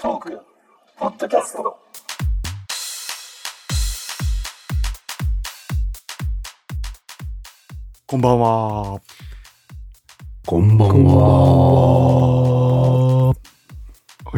[0.00, 0.40] トーク
[0.96, 1.76] ポッドキャスト
[8.06, 9.00] こんばんは。
[10.46, 12.14] こんばんは。
[13.30, 13.34] は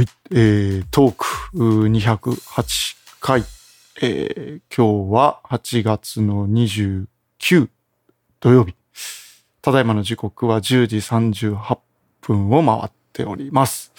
[0.00, 0.06] い。
[0.30, 3.44] えー、トークうー208回。
[4.00, 7.06] えー、今日は8月の29
[8.40, 8.74] 土曜日。
[9.60, 11.78] ただいまの時刻は10時38
[12.22, 13.92] 分を回っております。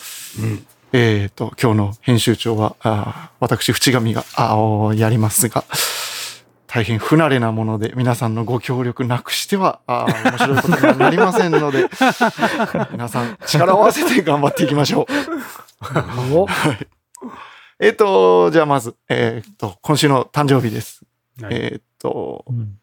[0.93, 5.63] えーと、今日の編集長は、あー私、淵上が、あーやりますが、
[6.67, 11.87] 大変不慣れなもので、皆さんのご協力なくしては、あー面白いことにはなりませんので、
[12.91, 15.07] 皆さん力を合わせて頑張っていきましょ
[16.29, 16.35] う。
[16.35, 16.47] お
[17.79, 21.05] えっ、と、じゃあまず、えっ、と、今週の誕生日です。
[21.41, 22.77] はいえっ、と、うん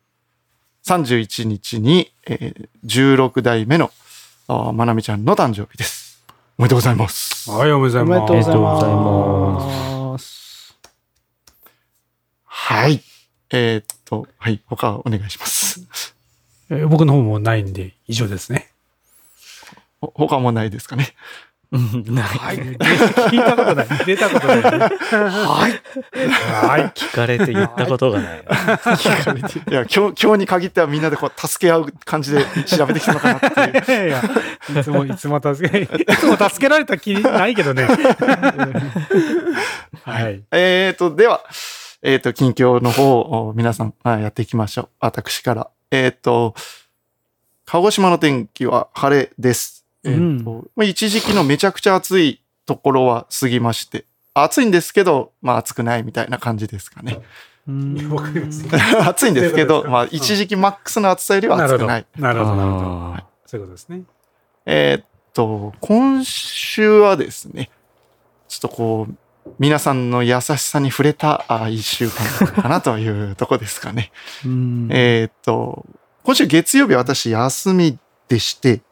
[0.87, 3.91] 31日に、えー16代目の、
[4.49, 5.98] まなみちゃんの誕生日です。
[6.61, 7.49] おめでとうございます。
[7.53, 8.33] はい、おめでとうございます。
[8.33, 8.91] おめでとうございおめでとうござい
[10.11, 10.79] ます。
[12.47, 13.01] はい。
[13.51, 15.87] えっ、と、はい、他お願いします。
[16.69, 18.73] えー僕の方もないんで、以上ですね。
[20.01, 21.15] ほ他もないですかね。
[21.71, 22.25] うんない。
[22.27, 23.89] 聞いたことない。
[24.07, 24.63] 出たことない、ね。
[24.63, 25.71] はい。
[25.71, 26.83] はい。
[26.95, 28.39] 聞かれて言ったことがない。
[28.41, 33.51] いや、今日、今日に限ってはみんなでこう、助け合う感じで調べてきたのかなっ
[33.85, 34.09] ていう。
[34.09, 34.23] いや、
[34.81, 37.85] いつも、いつも助け、 いつも助けられた気ないけどね。
[40.05, 40.43] はい。
[40.53, 41.43] えっと、では、
[42.01, 44.89] えっ、と、近況の方を皆さんあやっていきましょう。
[45.01, 45.69] 私から。
[45.91, 46.55] えっ、と、
[47.67, 49.78] 鹿児島の天気は晴れです。
[50.05, 50.11] え
[50.85, 54.05] 一時期のめちゃくちゃ暑いところは過ぎまして、
[54.35, 57.21] 暑いんですけど、まあ暑くないみたいな感じですかね。
[58.09, 58.29] 僕
[59.07, 61.63] 暑いんですけど、どういうことですかまあ一時期マックスの暑さよりは。
[61.65, 61.87] 暑くな。
[61.87, 62.87] ないるほど、なるほど。
[63.17, 64.03] あそういうことですね。
[64.67, 65.05] えーっ
[65.35, 67.71] と、今週はですね、
[68.49, 69.15] ちょっとこう、
[69.59, 74.13] 皆さんの優しさに触れたあ一週間かなというとこですかね。
[74.45, 75.87] ーえーっと、
[76.23, 77.99] 今週月曜日私休み
[78.29, 78.83] でして、うんうん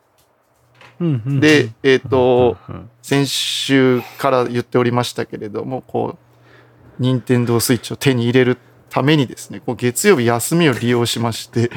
[1.00, 8.58] で、えーっと、うん先週から言っておりましたけれども、こう、任天堂スイッチを手に入れる
[8.90, 11.70] ためにですね、こう月曜日休みを利用しまして、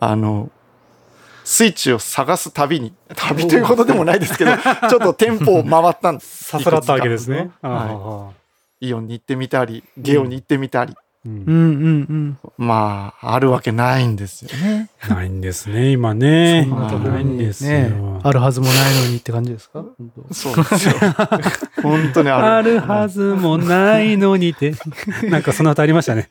[0.00, 0.50] あの、
[1.44, 6.44] スイッチを探す旅に、旅ということでもないですけど、ちょっと店舗を回ったんです。
[6.44, 7.52] さすらったわけですね。
[7.62, 8.36] はあ
[8.80, 11.76] イオンに行ってみたり、ゲオに行ってみたり、あうんうん
[12.08, 14.90] うんまあ、あるわけないんですよね。
[15.08, 16.66] ないんですね、今ね。
[16.68, 17.70] そうなんだないんですよ。
[17.70, 19.84] ねあるはずもないのにって感じですか？
[20.32, 20.94] そうですよ。
[21.82, 22.46] 本当にある。
[22.46, 24.74] あるはずもないのにって。
[25.30, 26.28] なんかその歌ありましたね。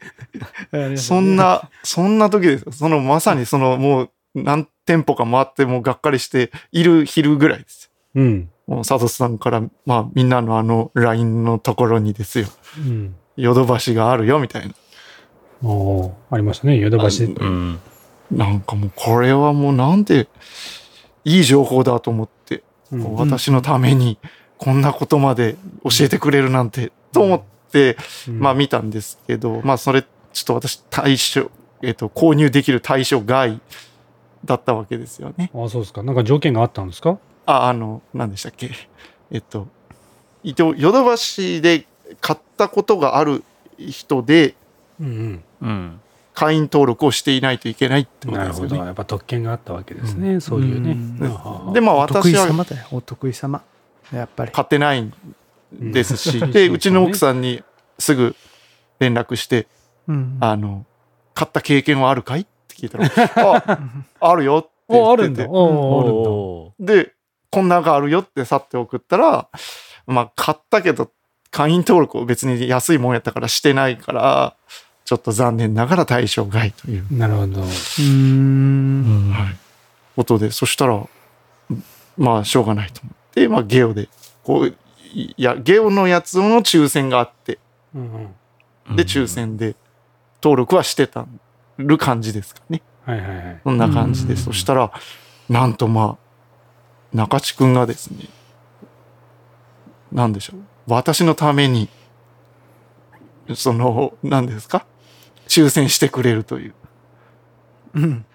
[0.96, 2.72] そんな、そんな時ですよ。
[2.72, 8.42] そのまさにそのもう何店舗か回ってもうがっかりしている昼ぐらいですうん。
[8.42, 8.76] よ。
[8.76, 12.48] もう佐藤さんから、まあみんなのあの LINE のところにですよ。
[12.80, 13.16] うん。
[13.38, 14.74] ヨドバシがあるよみたいな。
[15.64, 17.24] おーありましたね、ヨドバシ。
[17.26, 17.80] うん。
[18.32, 20.28] なんかもうこれはもうなんて
[21.24, 24.18] いい情報だと思って、うん私のために
[24.58, 31.50] こんなことまで教えてくれるなんて、と思って、うんまあ見たんですけど、まあそれちょっと私対象、
[31.82, 33.60] えっ、と、購入できる対象外
[34.44, 35.52] だったわけですよね。
[35.54, 36.04] あ、そうですか。
[36.04, 37.18] なんか条件があったんですか？
[37.46, 38.72] あ、あの、何でしたっけ？
[39.32, 39.68] えっと、
[40.44, 41.86] ヨドバシで
[42.22, 43.44] 買ったことがある
[43.78, 44.56] 人で
[45.00, 46.02] うんうん。
[46.34, 48.34] 会員登録をしていないといけないってうん。
[48.34, 48.70] ことですよね。
[48.70, 48.86] なるほど。
[48.86, 50.40] やっぱ特権があったわけですね。
[50.40, 50.92] そういうね。
[50.92, 52.88] うんあで、まあお得意私は様だよ。
[52.92, 53.62] お得意様。
[54.14, 54.52] やっぱり。
[54.52, 55.14] 買ってないん
[55.74, 57.64] ですし、うんで、うちの奥さんに
[58.00, 58.36] すぐ
[59.00, 59.68] 連絡して、
[60.08, 60.86] うんあの、
[61.34, 63.10] 買った経験はあるかいって聞いたら、
[63.66, 63.80] あ、
[64.20, 65.44] あるよって言っててるんだ。
[65.44, 66.30] あるんだ。
[66.30, 67.14] おで、
[67.50, 69.48] こんながあるよって去って送ったら、
[70.08, 71.10] まあ、買ったけど、
[71.52, 74.56] 会員登録を別に安いもんやったからしてないから、
[75.06, 77.62] ちょっと残念ながら対象外という、なるほど。
[77.62, 79.32] うーん。
[79.32, 79.56] はい、
[80.16, 81.08] ことで、そしたら、
[82.18, 84.10] まあ、しょうがないと思って、まあ、ゲオで、
[84.44, 84.76] こう、
[85.14, 87.60] いや、ゲオのやつの抽選があって、
[87.94, 88.32] うん
[88.90, 88.96] うん。
[88.96, 89.76] で、抽選で
[90.44, 91.28] 登録はしてた
[91.78, 92.82] る感じですかね。
[93.06, 93.62] はいはいはい。
[93.64, 94.92] そんな感じで、うんそしたら、
[95.50, 96.18] なんとま
[97.14, 98.26] あ、中地くんがですね、
[100.12, 100.60] なんでしょう。
[100.88, 101.90] 私のために、
[103.54, 104.88] その、何ですか？
[105.48, 106.74] 抽選してくれるという。
[107.96, 108.26] うん。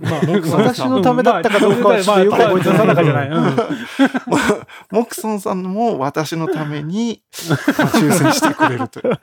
[0.00, 0.20] まあ、
[0.56, 3.28] 私のためだったかどうかはちょっとよく覚えてないじゃない。
[3.28, 3.56] うん
[4.90, 7.58] モクソンさんも私のために、 まあ
[7.88, 9.18] 抽選してくれるという。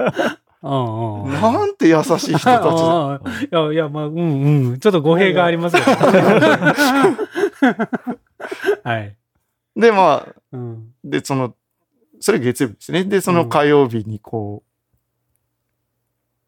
[0.61, 1.31] うんうん。
[1.33, 2.59] なんて優しい人たちだ。
[2.59, 4.79] ああいやいや、まあ、うんうん。
[4.79, 5.83] ちょっと語弊がありますよ。
[8.83, 9.15] はい。
[9.75, 10.93] で、まあ、うん。
[11.03, 11.55] で、その、
[12.19, 13.05] それ月曜日ですね。
[13.05, 14.68] で、その火曜日にこう、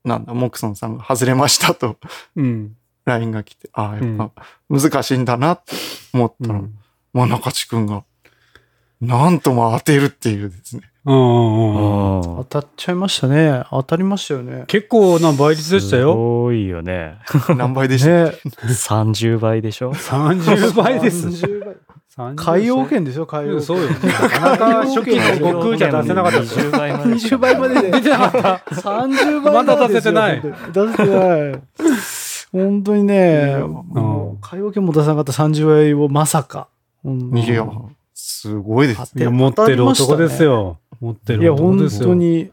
[0.04, 1.98] なんだ、モクソンさんが外れましたと
[2.36, 2.76] うん。
[3.06, 5.74] LINE が来て、ああ、やっぱ難しいんだなって
[6.14, 6.74] 思ったら、うん。
[7.14, 8.04] まあ中地くんが、
[9.00, 10.84] なんとも当てるっていうですね。
[11.04, 13.64] 当たっちゃいましたね。
[13.72, 14.66] 当たりましたよね。
[14.68, 16.16] 結構な倍率でしたすよ。
[16.16, 17.18] ごいよね。
[17.58, 21.28] 何倍でした、ね 30倍でしょ？30倍です。
[21.28, 21.76] 30倍30
[22.36, 23.62] 海洋圏ですよ、海洋圏。
[23.62, 23.90] そうよ。
[23.90, 23.96] な
[24.28, 26.72] かなか初期の悟空じゃ出せなかったですよ。
[26.72, 27.10] 20倍まで。
[27.14, 27.92] 20倍までで。
[27.92, 28.76] 出てなかった。
[28.76, 30.88] 30倍まだ出せてないまでですよ。
[30.88, 31.62] 出せてない。
[32.52, 36.68] 本当にね、やもう海洋圏も出さなかった30倍をまさか。
[37.06, 37.66] うんいや、
[38.14, 39.14] すごいです。
[39.18, 40.80] いや、持ってる男ですよ。
[41.00, 42.10] 持っていや、る男本ですよ。
[42.10, 42.52] 当に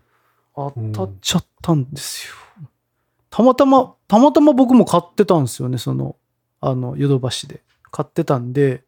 [0.55, 2.35] 当たっちゃったんですよ。
[3.29, 6.15] たまたま、たまたま僕も買ってたんですよね、その、
[6.61, 7.61] あの、ヨドバシで。
[7.91, 8.85] 買ってたんで、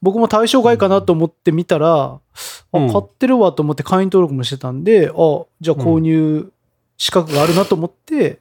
[0.00, 2.20] 僕も対象外かなと思って見たら、
[2.72, 6.52] うんあ、買ってるわと思って会員登録もしてたんで、あ、じゃあ購入
[6.96, 8.40] 資格があるなと思って、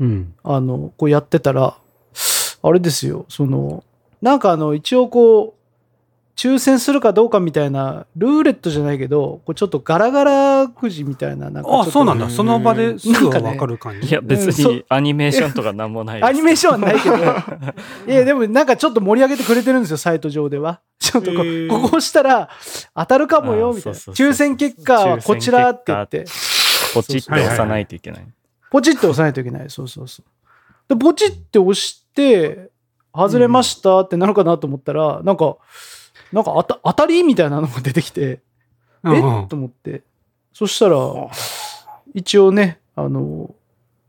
[0.00, 0.34] うん。
[0.42, 1.76] あの、こうやってたら、
[2.62, 3.84] あれですよ、その、
[4.20, 5.63] なんかあの、一応こう、
[6.36, 12.28] 抽選するかどうかみたいな、ルーレットじゃないけど、こうちょっとガラガラくじみたいな、なんかちょっあ、とそうなんだ。
[12.28, 14.08] その場ですぐわかる感じ。
[14.08, 16.28] いや、別にアニメーションとかなんもないです。
[16.28, 17.16] アニメーションはないけど、
[18.12, 20.80] いや、でもなんかちょっと盛り上げてくれてるんですよ、サイト上では。
[20.98, 21.36] ちょっとこ
[21.70, 22.48] ここ押したら
[22.96, 23.98] 当たるかもよ、みたいな。
[23.98, 26.24] そうそうそう抽選結果はこちらって言って、
[26.94, 28.26] ポチって押さないといけない。
[28.70, 29.70] ポチって押さないといけない。
[29.70, 30.24] そうそうそう。
[30.88, 32.70] で、ポチって押して、
[33.14, 35.56] 外れましたってなるかなと思ったら、なんか、
[36.34, 38.40] なんか当た当たりみたいなのが出てきて、
[39.04, 39.48] えうんうん。
[39.48, 40.02] と思って。
[40.52, 40.96] そしたら、
[42.12, 43.54] 一応ね、あの、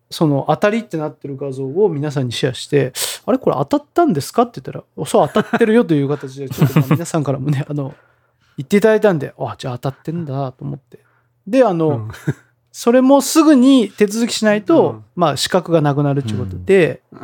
[0.10, 2.94] その当たりってなってる画像を皆さんにシェアして、
[3.26, 3.38] あれ？
[3.38, 4.44] これ当たったんですか？
[4.44, 7.94] って言ったら、おそう当たってるよという形で、ちょっとまあ 皆さんからもね、あの、
[8.58, 11.00] 言っていただいたんで、あ、じゃあ当たってんだと思って。
[11.46, 12.12] で、あの、うん。
[12.72, 15.06] それもすぐに手続きしないと、うん。
[15.16, 17.16] まあ資格がなくなるっていうことで、う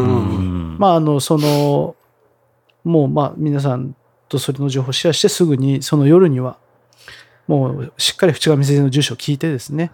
[0.00, 0.74] ん。
[0.74, 0.78] ん。
[0.78, 1.94] まああの、その、
[2.84, 3.94] もうまあ皆さん
[4.28, 6.56] とそれの情報をシェアしてすぐにその夜には、
[7.46, 9.90] もうしっかり淵上先生の住所を聞いてですね、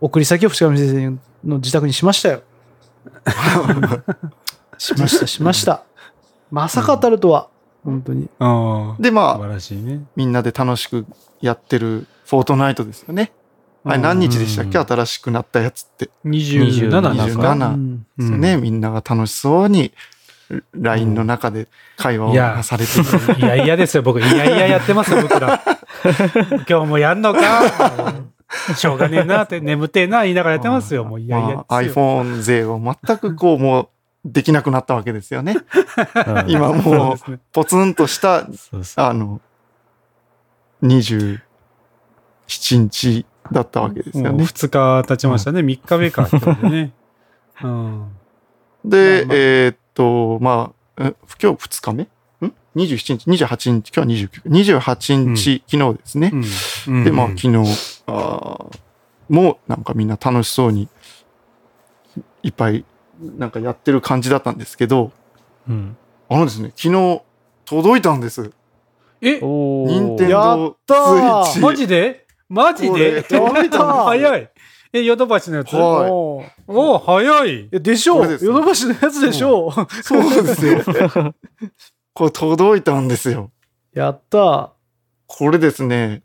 [0.00, 2.42] 送り先を淵上先生の自宅にしましたよ。
[4.78, 5.82] しました、しました。
[6.50, 7.48] まさか当たるとは、
[7.84, 8.28] 本当に。
[9.00, 10.04] で、まあ、素晴らしいね。
[10.16, 11.06] みんなで楽しく
[11.40, 13.32] やってるフォートナイトですよね。
[13.84, 14.78] あれ何日でしたっけ？
[14.78, 16.10] うん新しくなったやつって。
[16.24, 18.56] 27なんですか27うんですよね。
[18.56, 19.92] みんなが楽しそうに
[20.74, 23.38] LINE の中で会話をされてる。
[23.38, 24.20] いやいやですよ、僕。
[24.20, 25.62] いやいややってますよ、僕ら。
[26.68, 28.14] 今日もやんのか？
[28.76, 31.04] しょうがねえなって、眠ってえな言いながらやってますよ。
[31.04, 33.88] もういやいやまあ、iPhone 勢を全くこう、もう、
[34.24, 35.56] できなくなったわけですよね。
[36.26, 37.38] うん今もう。
[37.52, 39.40] ポツンとした、そうそうあの、
[40.82, 41.40] 27
[42.50, 44.44] 日だったわけですよね。
[44.44, 45.60] 2日経ちましたね。
[45.60, 46.28] 3日目か、
[46.68, 46.92] ね。
[47.62, 48.06] うん。
[48.84, 49.36] で、まあまあ。
[49.36, 52.02] えーっと、まあ、え今日2日目？
[52.04, 52.08] ん
[52.76, 56.30] ?27 日、28日、今日は29、28日、昨日ですね。
[56.88, 57.04] うん。
[57.04, 58.78] で、まあ、うん昨日、あー
[59.28, 60.88] もうなんかみんな楽しそうに、
[62.42, 62.84] いっぱい、
[63.20, 65.12] なんかやってる感じだったんですけど、
[65.68, 65.96] うん。
[66.30, 67.22] あのですね、昨日、
[67.66, 68.52] 届いたんです。
[69.20, 69.40] え？
[69.40, 71.60] 任天や堂ったースイッチ。
[71.60, 72.26] マジで？
[72.48, 73.22] マジで？
[73.24, 74.50] 届いた早い。
[74.92, 75.74] え、ヨドバシのやつ？
[75.74, 77.68] はいおーおお早いい。
[77.70, 78.16] やでしょう。
[78.18, 79.72] これですヨドバシのやつでしょう。
[80.02, 80.82] そうですよ。
[82.14, 83.50] これ届いたんですよ。
[83.92, 84.72] やった。
[85.26, 86.22] これですね、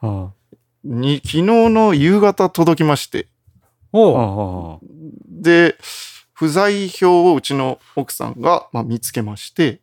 [0.00, 0.32] は
[0.84, 3.26] に昨日の夕方届きまして、
[3.92, 4.78] あおうはあ
[5.26, 5.76] で、
[6.32, 9.80] 不在票をうちの奥さんが、まあ、見つけまして、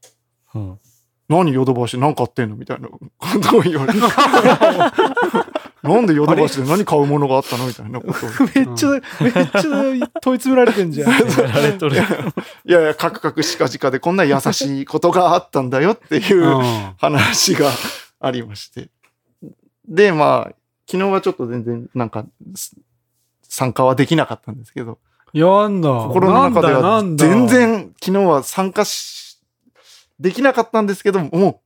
[0.48, 0.78] は
[1.28, 1.98] 何ヨドバシ？
[1.98, 2.56] 何買ってんの？
[2.56, 3.00] みたいなこ
[3.42, 4.00] とを言われて。
[5.94, 8.30] なんでヨドバシで何買うものがあったのみたいなことを。
[8.56, 8.90] めっちゃ、
[9.22, 9.62] めっちゃ
[10.22, 11.12] 問い詰められてんじゃん。
[11.14, 17.70] いやいや、カクカクしかじかでこんな優しいことがあったんだよっていううん話が
[18.20, 18.90] ありまして。
[19.88, 20.56] で、まあ、
[20.90, 22.26] 昨日はちょっと全然なんか、
[22.56, 22.76] す
[23.48, 25.00] 参加はできなかったんですけど、
[25.34, 25.90] やんだ。
[25.90, 27.48] 心の中ではなんだ全。
[27.48, 29.40] 然昨日は参加し、
[30.20, 31.60] できなかったんですけど、もう、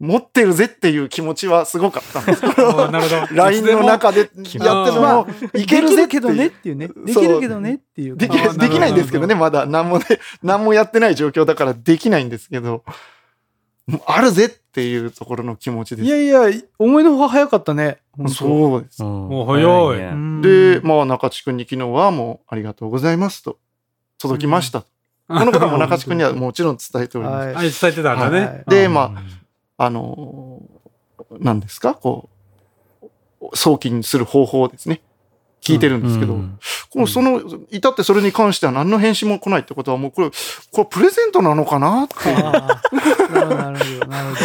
[0.00, 2.42] 持ってるぜっていう気持ちはすごかったんです。
[2.42, 2.90] なるほど。
[3.36, 6.88] LINE の中でやってるのも、いけるぜっていうできるけどねっていうね。
[6.88, 8.16] できるけどねっていう。
[8.16, 10.04] できできないんですけどね、まだ何もね、
[10.42, 12.82] 何もやってない状況だからできないんですけど、
[14.06, 16.06] あるぜっていうところの気持ちです。
[16.06, 17.98] いやいや、思いのほか早かったね。
[18.28, 19.02] そうです。
[19.02, 23.58] もう早いで、まあ、中地君に昨日はもうありがとうございますと、
[24.18, 24.80] 届きました。
[25.28, 27.46] このことも中地君にはもちろん伝えております。
[27.48, 28.64] はいあ、伝えてたんだね。
[28.66, 29.22] で、うんまあ、
[29.82, 31.94] あのー、何ですか？
[31.94, 32.28] こ
[33.40, 35.00] う、送金する方法をですね、
[35.62, 36.58] 聞いてるんですけど、うん
[36.90, 40.30] このその、至ってそれに関しては何の返信も来ないってことはもうこれ、
[40.72, 42.02] これプレゼントなのかな？
[42.04, 44.36] ってなるほど、なる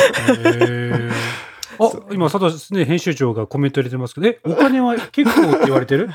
[1.80, 2.00] ほど。
[2.10, 6.12] あ、今、佐藤、ね、編集長がコメント入れてますけど、え、 お金は結構って言われてる？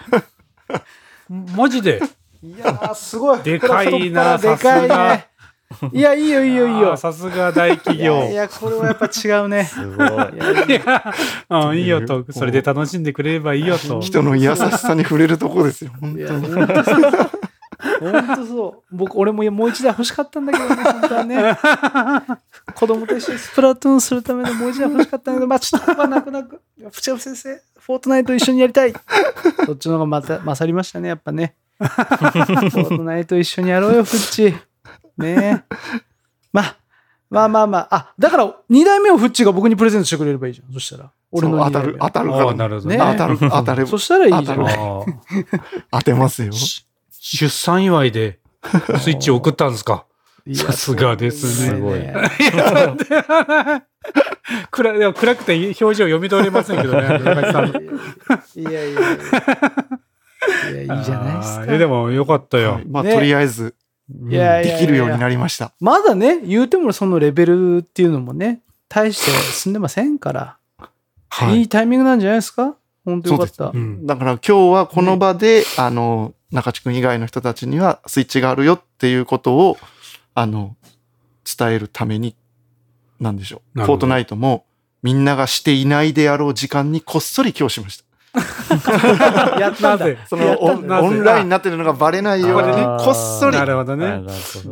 [1.29, 2.01] マジで？
[2.43, 3.41] いやー、すごい。
[3.43, 5.27] でかいなでかいね。
[5.93, 6.97] いや、いいよ、いいよ、いいよ。
[6.97, 8.25] さすが大企業。
[8.25, 9.65] いやこれはやっぱ違うね。
[9.73, 10.07] すごい。
[10.07, 11.15] いやいや
[11.49, 12.25] うん、いいよと。
[12.31, 14.01] それで楽しんでくれればいいよと。
[14.03, 15.93] 人の優しさに触れるとこですよ。
[16.01, 16.55] 本当に。
[16.55, 17.01] 本当そう。
[18.01, 18.97] 本当そう。
[18.97, 21.57] 僕、俺ももう一台欲しかったんだけどね、本当はね。
[22.75, 26.61] 子供と一緒にスプラトゥーンするためのもう一台欲しかったんだけど、まあちょっと泣く泣く。
[26.91, 28.93] 淵山先生、フォートナイト一緒にやりたい。
[29.67, 31.55] そっちの方がまた勝りましたね、やっぱね。
[31.79, 34.70] フォートナイト一緒にやろうよ、フッチ。
[35.21, 35.75] ねえ。
[36.53, 36.77] まあ、
[37.31, 37.89] まあまあまあ。
[37.95, 40.73] あ、だから、二代目をフッチが僕にプレゼントしてくれればいいじゃん。
[40.73, 41.11] そしたら。
[41.33, 42.55] 俺のそう当たる、当たるから。
[42.55, 44.45] なるほどね当たる、当たればそしたらいいじゃん。
[44.45, 45.05] 当たるあー
[45.93, 46.51] 当てますよ。
[46.53, 46.85] し
[47.21, 48.41] 出産祝いで
[48.99, 50.07] スイッチを送ったんですか？
[50.47, 52.15] いやさすがですねすごいね
[54.73, 57.69] 暗いや暗くて表情読み取れませんけどね、中井さん。
[57.69, 57.73] い
[58.65, 59.01] やいやいや。
[60.83, 61.73] いや、いいじゃないですかあーい。
[61.73, 62.73] やでもよかったよ。
[62.73, 63.75] はいまあ、ねとりあえず、
[64.11, 65.73] できるようになりました。
[65.81, 70.57] まだね、言うてもそのレベルっていうのもね、大して進んでませんから、、
[71.29, 71.63] はいい。
[71.63, 72.75] いタイミングなんじゃないですか？
[73.05, 73.55] 本当よかった。
[73.55, 79.79] そううんだから今日はこの場で、あの、中地君以外の人たちにはスイッチがあるよっていうことを、
[80.35, 80.77] あの、
[81.45, 82.35] 伝えるために、
[83.21, 83.83] なんでしょう。
[83.83, 84.65] フォートナイトも
[85.03, 88.05] みんながしていないであろう時間にこっそり今日しました。
[89.59, 90.07] やったんだ。
[90.27, 91.03] そのオンやったんだ。
[91.03, 91.09] なぜ？
[91.09, 92.85] オンラインになってるのがバレないように、ね。
[92.85, 93.57] こっそり。
[93.57, 94.23] な、るほどね。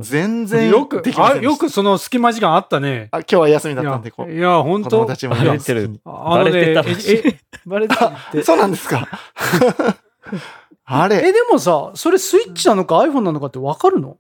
[0.01, 1.53] 全然よくできまあ、せんでした。
[1.53, 3.09] よくその隙間時間あったね。
[3.11, 4.33] あ今日は休みだったんで、こう。
[4.33, 4.91] いや、本当？
[4.91, 6.01] 子供たちもバレてる。
[6.05, 6.89] バレてたバ
[7.81, 8.43] レてるって？
[8.45, 9.09] そうなんですか。
[10.87, 11.17] あれ。
[11.17, 14.17] え、でもさ、それスイッチなのか iPhone なのかってわかるの？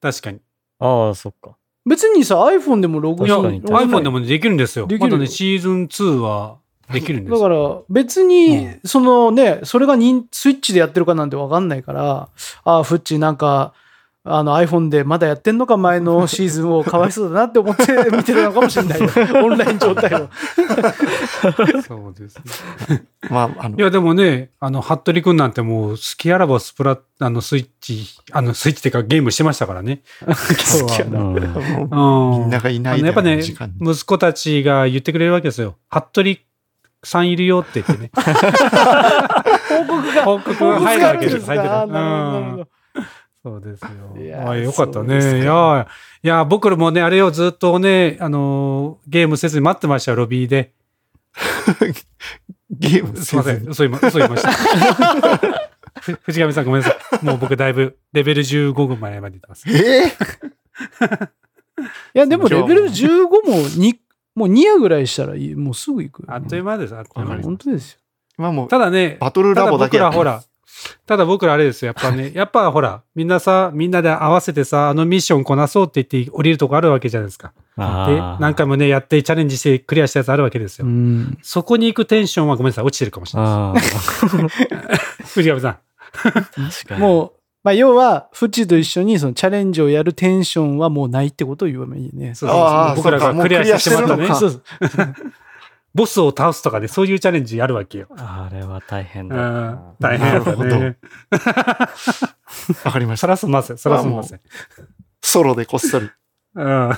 [0.00, 0.38] 確かに。
[0.78, 1.56] ああ、そっか。
[1.84, 3.62] 別にさ、iPhone でもログインいや、確かに。
[3.62, 4.86] iPhone でもできるんですよ。
[4.86, 5.10] できる。
[5.10, 6.59] よまだね、シーズン2は
[6.92, 7.38] できるんですよ。
[7.38, 12.28] だから別に、そのね、それがニンスイッチでやってるかなんてわかんないから、
[12.64, 13.72] ああ、フッチなんか、
[14.22, 19.08] あの iPhone でまだやってんのか前の シーズンをかわいそうだなって思って 見てるのかもしれないよ。
[19.42, 20.28] オンライン状態を。
[21.82, 22.36] そうです
[22.88, 23.04] ね。
[23.30, 30.02] まあ、あのい、や、でもね、あの、服部くんなんてもう、好きあらばスプラ、あの、スイッチ、あの、スイッチっていうかゲームしてましたからね。
[30.26, 31.06] 今日は。
[31.06, 31.90] うん。
[31.90, 32.40] もううん。
[32.42, 33.40] みんながいないやっぱね
[33.80, 35.76] 息子たちが言ってくれるわけですよ。
[35.88, 36.38] 服部
[37.02, 38.10] さんいるよって言ってね。
[39.68, 40.24] 報告が。
[40.24, 41.46] 報告が入るわけです。
[41.46, 42.68] 入ってるなるほどなるほどうん
[43.42, 44.22] そうですよ。
[44.22, 45.14] いやよかったね。
[45.14, 45.86] いやー、い
[46.28, 50.72] やー、僕らもね、あれをずっとね、あのーゲームせずに待ってましたよ、ロビーで。
[52.70, 54.50] ゲームすいません、嘘言いま嘘言いました。
[56.02, 57.24] ふ藤上さんごめんなさい。
[57.24, 59.64] もう僕だいぶレベル15ぐらいまで行ってます。
[59.70, 60.12] ええ
[62.14, 63.94] いや、でもレベル15も2、
[64.34, 66.26] もう2夜ぐらいしたらいいもうすぐ行くよ。
[66.28, 67.46] あっという間です、あっという間です。
[67.46, 67.98] 本当ですよ。
[68.38, 70.44] 今もうただね、バトルラボだけやってますただ僕らほら、
[71.06, 71.92] ただ僕らあれですよ。
[71.94, 77.52] やっぱね、やっぱほら、みんなさ、みんなで合わせてさ、あのミッションこなそうって言って降りるとこあるわけじゃないですか。
[77.76, 77.82] で。
[78.40, 80.86] 何回もね、やってチャレンジしてクリアしたやつあるわけですよ。
[80.86, 81.38] うん。
[81.42, 83.80] そこに行くテンションはごめんなさい、落ちてるかもしれない。
[83.80, 84.26] です。
[85.34, 85.78] 藤上さん。
[86.12, 87.00] 確かに。
[87.00, 92.34] もう、まあ、要は、フチと一緒にそのチャレンジをやるテンションはもうないってことを言えばいいね。
[92.34, 94.36] そうそうああ僕らがクリアしてもらったねそうか。
[94.36, 94.50] そう
[94.88, 95.14] そう
[95.92, 98.06] ボスを倒すとかで、そういうチャレンジやるわけよ。
[98.16, 99.94] あれは大変だ。
[99.98, 100.96] 大変だね。
[102.84, 103.26] わかりました。
[103.26, 104.40] そらすんません、そらすんません。
[105.20, 106.08] ソロでこっそり。
[106.54, 106.90] うん。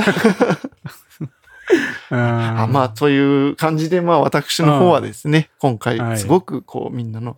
[2.10, 7.36] あまあ、という感じで、まあ、私の方はですね、今は回、いすごく、こう、みんなの、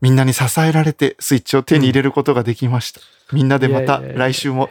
[0.00, 3.00] みんなに支えられて、スイッチを手に入れることができました。
[3.32, 4.70] みんなでまた来週も、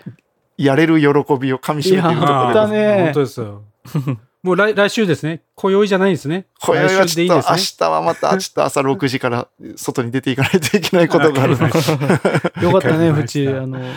[0.57, 1.07] やれる喜
[1.39, 3.63] びをかみしめているところでやったね本当ですよ。
[4.43, 5.41] もう来来週ですね。
[5.55, 6.47] 今宵じゃないんですね。
[6.61, 7.87] 今宵は来週でちょっと、明いいですね。
[7.87, 11.73] 日はまた、ちょっと朝6時から外に出ていかないといけないことがあるので。
[12.63, 13.47] よかったね、わかりましたフチ。
[13.47, 13.93] あの、ね、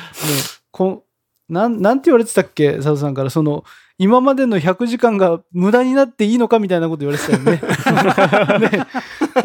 [0.71, 1.05] こ
[1.49, 3.65] なん、なんて言われてたっけ、佐藤さんから、その、
[4.01, 7.61] 今までの100時間が無駄になっていいのかみたいなこと言われてたよね。
[8.73, 8.87] ね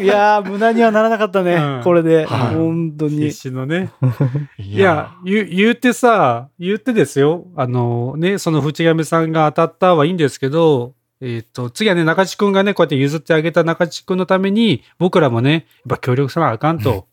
[0.00, 2.24] いやー、無駄にはならなかったね、うんこれで。
[2.24, 3.32] はい本当に必。
[3.32, 3.90] 死のね。
[4.58, 7.44] いいや、言う、言うてさ、言ってですよ。
[7.54, 17.08] あのね、その藤上さんが当たったはいいんですけど、えっ、と、次はね、中地くんがね、こうやって譲ってあげた中地くんのために、僕らもね、やっぱ協力さなあかんと。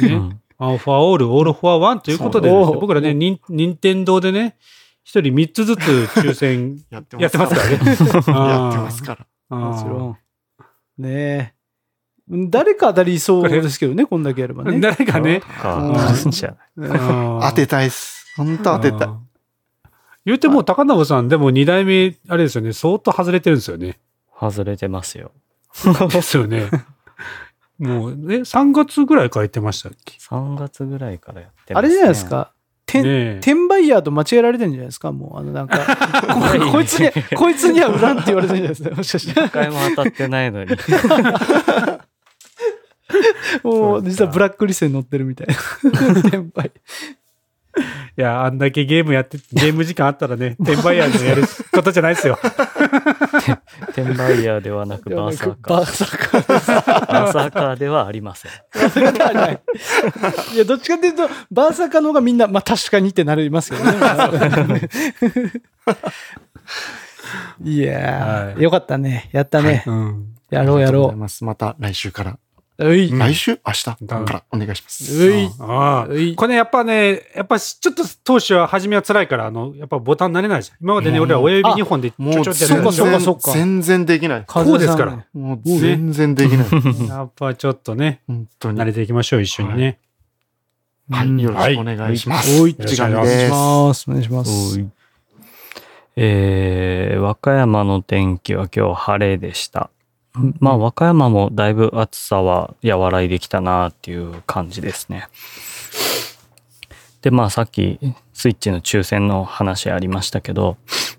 [0.00, 0.14] ね。
[0.14, 4.56] うん one for all、all for one ということでね、僕らね、任任天堂でね、
[5.08, 7.78] 一人三つずつ抽選 やってますからね。
[7.80, 9.26] やってますから。
[9.48, 10.18] らもちろん。
[11.02, 11.54] ねえ。
[12.30, 14.78] 誰か当たりそうですけどね、こんだけやればね。
[14.80, 15.40] 誰かね。
[15.40, 18.34] か、あるんじゃない当当てたいっす。
[18.36, 19.08] 本当当てたい。
[20.26, 23.98] 言うても、高信さん、でも2代目、あれですよね、相当外れてるんですよね。
[24.38, 25.32] 外れてますよ。
[26.12, 26.68] ですよね。
[27.78, 32.26] もう、え、3月ぐらいから言ってましたっけ？3月ぐらいからやってます、あれじゃないです。
[32.26, 32.52] か。
[32.88, 35.78] 転売ヤーと間違えられてるんじゃないですかもう、あの、なんか、
[36.64, 40.70] ここいつに、こいつには売らんって言われてるんじゃないですかもしかして一回も当たってないのに。
[43.62, 45.54] もう、実はブラックリストに載ってるみたいな。
[46.20, 46.72] 転売。
[48.16, 51.42] いや、あんだけゲームやって、ゲーム時間あったらね、転売ヤーでやる
[51.72, 52.38] ことじゃないですよ。
[53.90, 55.76] 転売ヤーではなくバーサーカー。
[55.76, 56.70] バーサーカーです。
[56.70, 58.50] バーサーカーではありません。
[59.52, 60.54] い。
[60.54, 63.92] いや、どっちかっていうと、バーサーカーの方がみんな、まあ確かにってなりますけどね。
[67.64, 69.28] いやー、はいよかったね。
[69.32, 69.84] やったね。
[69.86, 70.34] うん。
[70.50, 71.44] やろうやろます。
[71.44, 72.38] また来週から。
[72.78, 73.60] 来週？
[73.66, 73.84] 明日？
[73.84, 75.26] からお願いします。
[75.26, 76.36] うい。
[76.36, 80.78] これね、やっぱね、やっぱしちょっと当初は初めは辛いから、あの、やっぱボタン慣れないじゃん。
[80.80, 84.44] 今までね、うん俺は親指2本でちもうょちょってやってそうか全然できない。
[84.46, 85.26] こうですから。
[85.32, 87.08] もう全然できない。
[87.08, 88.78] やっぱちょっとね、本当に。
[88.78, 89.98] 慣れていきましょう、一緒にね。
[91.10, 91.42] はい。
[91.42, 92.60] よろしくお願いします。
[92.62, 92.74] おい。
[92.74, 93.48] 時間おです。
[93.48, 94.04] お願いします。
[94.08, 94.84] お願いします。
[96.14, 99.90] えー、和歌山の天気は今日晴れでした。
[100.60, 105.28] まあ和歌山もだいぶ暑さは和らいできたなっていう感じですね。
[107.22, 107.98] でまあさっき
[108.32, 110.76] スイッチの抽選の話ありましたけど、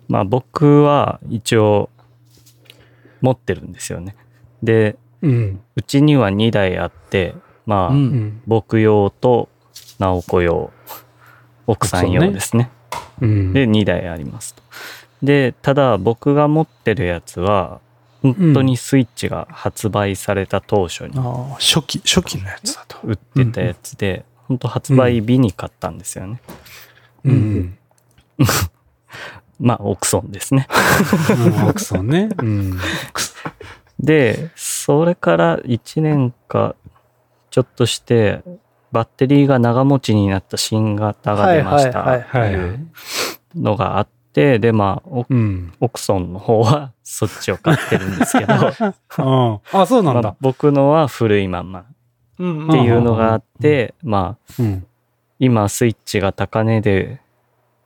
[0.08, 1.90] まあ僕は一応
[3.22, 4.16] 持ってるんですよね。
[4.64, 7.36] で、うちには2台あって、
[7.66, 7.94] まあ、う。
[7.94, 8.42] うんん。
[8.48, 9.50] 僕用と
[10.00, 10.72] 直子用、
[11.68, 12.72] 奥さん用ですね。
[13.22, 13.54] うん。
[13.54, 14.64] で、2台ありますと。
[15.22, 17.82] で、ただ僕が持ってるやつは、
[18.22, 23.00] 本当にスイッチが発売された当初にああ、初期、初期のやつだと。
[23.04, 26.41] 売ってたやつで、本当発売日に買ったんですよね。
[27.24, 27.78] うん。
[29.60, 30.67] まあ、オクソンですね。
[31.30, 31.70] うん。
[31.70, 32.30] オクソンね。
[32.38, 32.80] うん。
[34.00, 36.76] で、それから1年か
[37.52, 38.41] ちょっとして、
[38.91, 42.80] バッテリーが長持ちになった新型が出ましたはいはいはい。
[43.56, 45.74] のがあって、で、まあ、オうん。
[45.80, 50.36] オクソンの方は そっちを買ってるんですけど、あ あ、そうなんだまあ。
[50.42, 51.86] 僕のは古いまんま
[52.38, 54.86] うんっていうのがあって、まあ、うん。
[55.39, 57.22] 今スイッチが高値で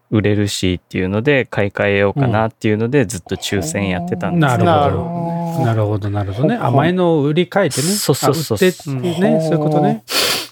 [0.10, 5.65] 売れるしっていうので買い替えようかなっていうのでずっと抽選やってたんですけど、なるほど。
[5.65, 6.56] なるほど、なるほどね。
[6.56, 7.88] 甘いのを売り買えてね。
[7.88, 10.03] そうそうそうあ売ってね、そういうことね。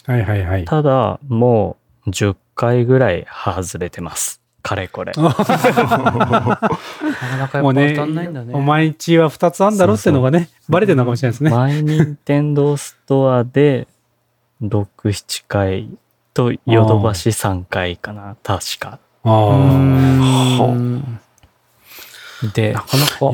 [0.05, 0.65] はいはいはい。
[0.65, 1.77] ただも
[2.07, 5.57] う10回ぐらい外れてますかれこれ なかなか
[7.37, 8.53] やっぱ当たんないんだね。
[8.53, 11.49] お前んちは2つあんだろってのがね、バレてるのかもしれないですね。
[11.49, 13.87] マイニンテンドーストアで
[14.61, 15.89] 67回
[16.33, 20.65] とヨドバシ3回かな確かうああ。
[20.73, 21.19] ん
[22.53, 23.31] でなかなか、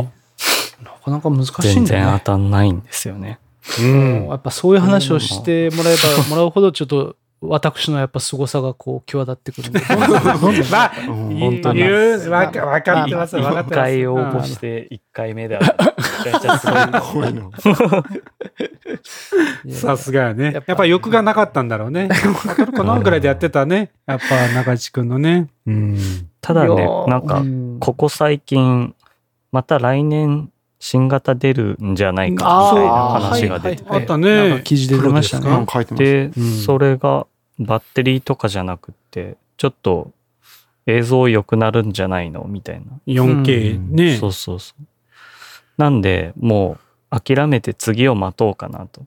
[0.83, 2.01] なかなか難しい全んだね。
[2.03, 3.39] 然当たんないんですよね
[3.79, 4.35] うんや。
[4.35, 9.79] っぱそういう話をしてもらえばもらうほどちょっと私のやっぱ凄さがこう際立ってくるんで。
[10.71, 13.69] まあ、うん本当にわかわかってます、わかって1ます。
[13.75, 15.93] 回応募して1回目で当たる
[16.25, 17.41] めちゃめちゃすごい怖いな。
[19.65, 20.53] う んさすがやね。
[20.65, 22.09] やっぱ欲がなかったんだろうね。
[22.47, 23.91] わかるかなぐらいでやってたね。
[24.07, 25.47] やっぱ中地くんのね。
[25.67, 25.97] うん。
[26.41, 28.95] ただねなんかうんここ最近
[29.51, 34.01] また来年新型出るんじゃないかみたいな話が出てて、あーはいはい。
[34.01, 34.49] あったね。
[34.49, 35.65] なんか記事で出ましたね。
[35.71, 36.03] 書いてます。
[36.03, 36.51] で、うん。
[36.61, 37.25] それが
[37.59, 40.11] バッテリーとかじゃなくってちょっと
[40.85, 44.17] 映像良くなるんじゃないのみたいな、4K ね。
[44.17, 44.83] そうそうそう。
[45.77, 46.77] なんでも
[47.11, 49.05] う諦めて次を待とうかなと。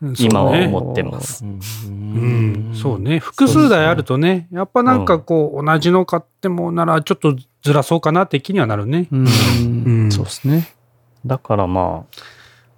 [0.00, 0.66] 今はそうね。
[0.68, 3.00] 思ってます、ううん、そう。
[3.00, 3.18] ね。
[3.18, 9.08] 複数台あるとね、やっぱなんかこう、同じの買ってもなら、ちょっとずらそうかなって気にはなるね。
[9.10, 9.26] うん。
[9.26, 10.12] うん。
[10.12, 10.68] そうですね。
[11.28, 12.16] だからまあ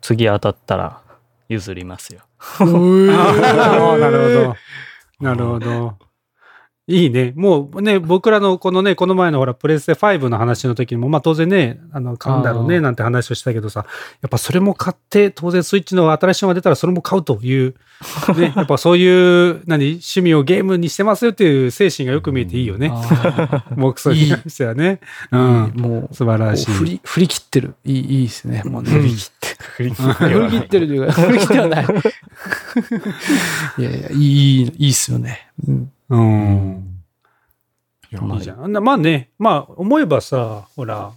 [0.02, 1.00] 次当たったら
[1.48, 2.20] 譲りますよ
[2.60, 4.56] なるほど。
[5.20, 5.94] なるほど。
[6.90, 7.32] いいね。
[7.36, 13.86] もうね、僕らのこのね、この前のほら、プレステ5の話の時にも、まあ当然ね、あの、買うんだろうね、なんて話をしたけどさ、
[14.22, 17.74] やっぱそれも買って、当然スイッチの新しいのが出たらそれも買うという、
[18.36, 22.90] ね、 やっぱそういう、何、趣味をゲームにしてますよっていう精神がよく見えていいよね。
[22.92, 25.00] あ目標に関してはね。
[25.30, 25.78] うんー。
[25.78, 26.72] もう、素晴らしい。
[26.72, 27.74] 振り、振り切ってる。
[27.84, 28.62] いい、いいですね。
[28.64, 28.90] もうね。
[28.92, 31.84] うん振り切って 振り切ってるというか、振り切ってはない。
[33.78, 35.48] いやいや、いいいいっすよね。
[35.66, 37.00] うんうん。
[38.12, 38.72] いやまあいいじゃん。
[38.72, 41.12] なまあね、まあ思えばさ、ほら、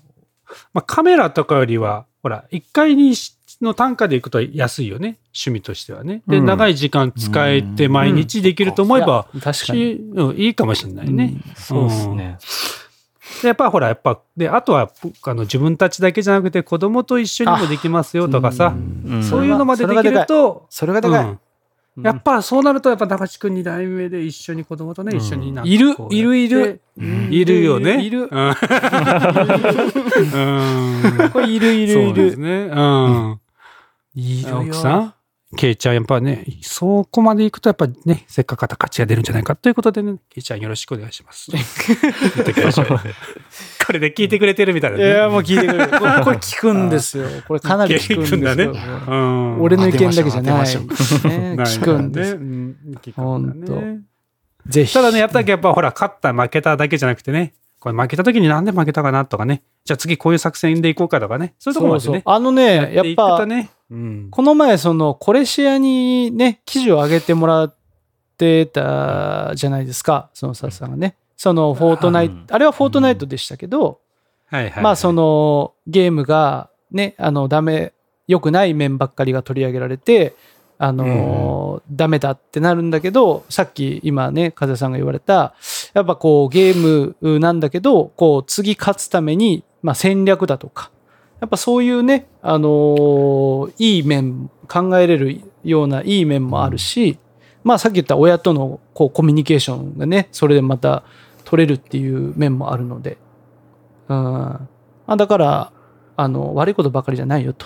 [0.74, 5.18] まあカメラとかよりは、ほら、1回にしの単価でいくと安いよね。
[5.28, 6.22] 趣味としてはね。
[6.28, 9.94] で、うん長い時間使えて毎日できると思えば、いや確かしに。
[9.94, 11.36] うんいいかもしれないね。
[11.56, 12.38] そうですね。
[13.42, 14.92] でやっぱほら、やっぱ、で、あとは、
[15.24, 21.38] あの、自分たちだけじゃなくて子供と一緒にもできますよとかさ、うんそういうのまでできると、それがでかい。
[21.96, 28.04] うんやっぱそうなると、やっぱ中地君2代目で一緒に子供とね、うん一緒になっているいるいるうんいるよね。
[28.04, 28.30] いる
[31.32, 31.94] これいるいるいる。
[31.94, 32.50] そうですね。
[32.74, 33.40] うん。
[34.16, 34.60] いるよ。
[34.62, 35.14] 奥さん？
[35.56, 41.52] ケイちゃん、やっぱね、そこまで行くと、やっぱね、せっかく勝ちが出るんじゃないかということでね、ケイちゃんよろしくお願いします。
[43.86, 45.10] これで聞いてくれてるみたいないね。
[45.10, 45.90] や、もう聞いてくれる。
[46.00, 47.28] これこれ聞くんですよ。
[47.48, 48.74] これかなり聞くんですよ。
[49.08, 49.62] うん。
[49.62, 50.64] 俺の意見だけじゃない。
[50.64, 50.64] ね
[51.64, 52.36] 聞くんです。
[52.36, 54.02] うん聞くんだね。
[54.68, 54.94] ぜひ。
[54.94, 62.24] ただね、やったけやっぱほら、勝った、負けただけじゃなくてね、これ負けた時になんで負けたかなとかね、じゃあ次こういう作戦でいこうかとかね、そういうところそうまでね。
[62.26, 64.28] そうあのね、やっぱ、ね、うん。
[64.32, 67.76] この前、その、コレシアにね、記事を上げてもらっ
[68.38, 71.16] てたじゃないですか、そのささんがね。
[71.38, 74.00] その、フォートナイト、うんあれはフォートナイトでしたけど。
[74.82, 77.94] まあ、その、ゲームがね、あの、ダメ、
[78.28, 80.36] 良くない面ばっかりが取り上げられて、
[80.78, 85.56] あのーダメだってなるんだけど、さっき今ね、風さんが言われた、
[85.94, 90.92] やっぱこうゲームなんだけど、こう次勝つために、まあ戦略だとか、
[91.44, 97.18] やっぱそういうね、あのーいい面、考えれるようないい面もあるし、
[97.66, 101.04] まあさっき言った親とのこうコミュニケーションがね、それでまた
[101.44, 103.18] 取れるっていう面もあるので、
[104.08, 104.16] うん。
[104.16, 104.68] ま
[105.06, 105.74] あだから、
[106.16, 107.66] あの、悪いことばかりじゃないよと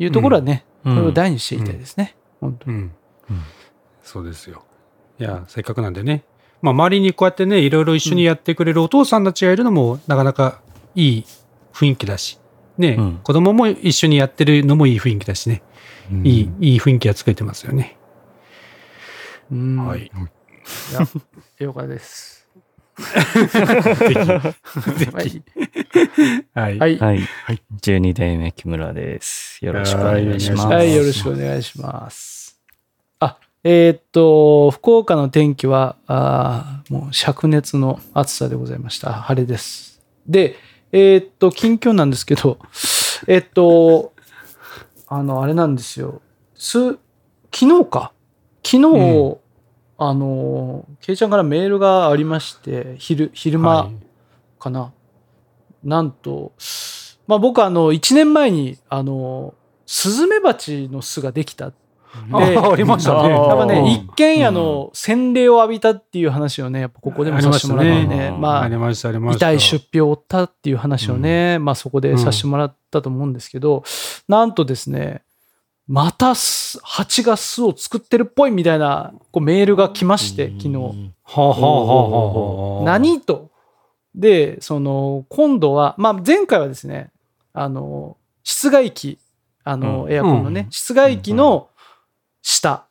[0.00, 2.16] いうところはね、うんこれを大にしていきたいですね。
[2.40, 2.76] 本当に。
[2.76, 2.92] うん。
[4.02, 4.64] そうですよ。
[5.20, 6.24] いや、せっかくなんでね。
[6.62, 10.60] まあ、周りにこうやってね、いろいろ一緒にやってくれるお父さんたちがいるのも、なかなか
[10.96, 11.24] いい
[11.72, 12.40] 雰囲気だし、
[12.82, 15.62] ね、うん子供も一緒にやってるのもいい雰囲気だしね、
[16.24, 17.96] いい、いい雰囲気が作れてますよね。
[19.50, 20.00] うんはい。
[20.00, 20.10] い
[20.92, 21.00] や、
[21.66, 22.32] よかったです。
[22.94, 25.42] はい。
[26.54, 26.78] はい。
[26.78, 26.98] はい。
[26.98, 27.20] はい。
[27.80, 29.64] 12代目木村です。
[29.64, 30.66] よろしくお願いします。
[30.66, 32.60] はい、よろしくお願いします。
[33.20, 39.12] あ、えーっと、福岡の天気は、あーもう灼熱の暑さでございました。
[39.12, 40.00] 晴れです。
[40.26, 40.56] で、
[40.92, 42.58] えーっと、近況なんですけど、
[43.26, 44.12] えーっと、
[45.08, 46.20] あの、あれなんですよ。
[46.54, 46.92] す、
[47.52, 48.12] 昨日か？
[48.64, 49.36] 昨日、うん
[49.98, 53.94] あの、ケイちゃんからメールがありまして、昼、昼間、はい
[54.62, 54.92] かな。
[55.82, 56.52] なんと、
[57.26, 59.54] まあ僕あの、1年前に、あの、
[59.86, 61.72] スズメバチの巣ができた。
[62.28, 63.30] であありましたね。
[63.30, 69.50] やっぱね、うん一軒家の洗礼を浴びたっていう話をね、やっぱここでもさせてもらってね、まああり、ました、ありました。
[69.50, 73.82] 痛い出費を負ったっていう話をね、まあそこでさせてもらったと思うんですけど、
[74.28, 75.22] なんとですね、
[75.88, 81.12] また巣蜂が巣を作ってるっぽいみたいなこうメールが来まして、昨日。
[82.84, 83.50] 何と？
[84.14, 87.10] で、その、今度は、まあ、前回はですね、
[87.54, 89.18] あの、室外機、
[89.64, 90.12] あの、うん。
[90.12, 91.70] エアコンのね、室外機の
[92.42, 92.86] 下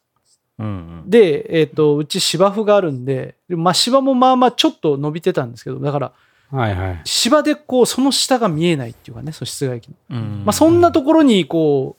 [0.59, 6.11] うんで、えっ、と、うち芝生があるんで、でまあ、芝もまあまあちょっと伸びてたんですけど、だから、
[6.51, 7.01] はいはい。
[7.05, 9.95] 芝でこう、その下が見えないっていうかね、その室外機の。
[10.09, 10.43] うん。
[10.45, 11.95] まあ、そんなところに、こ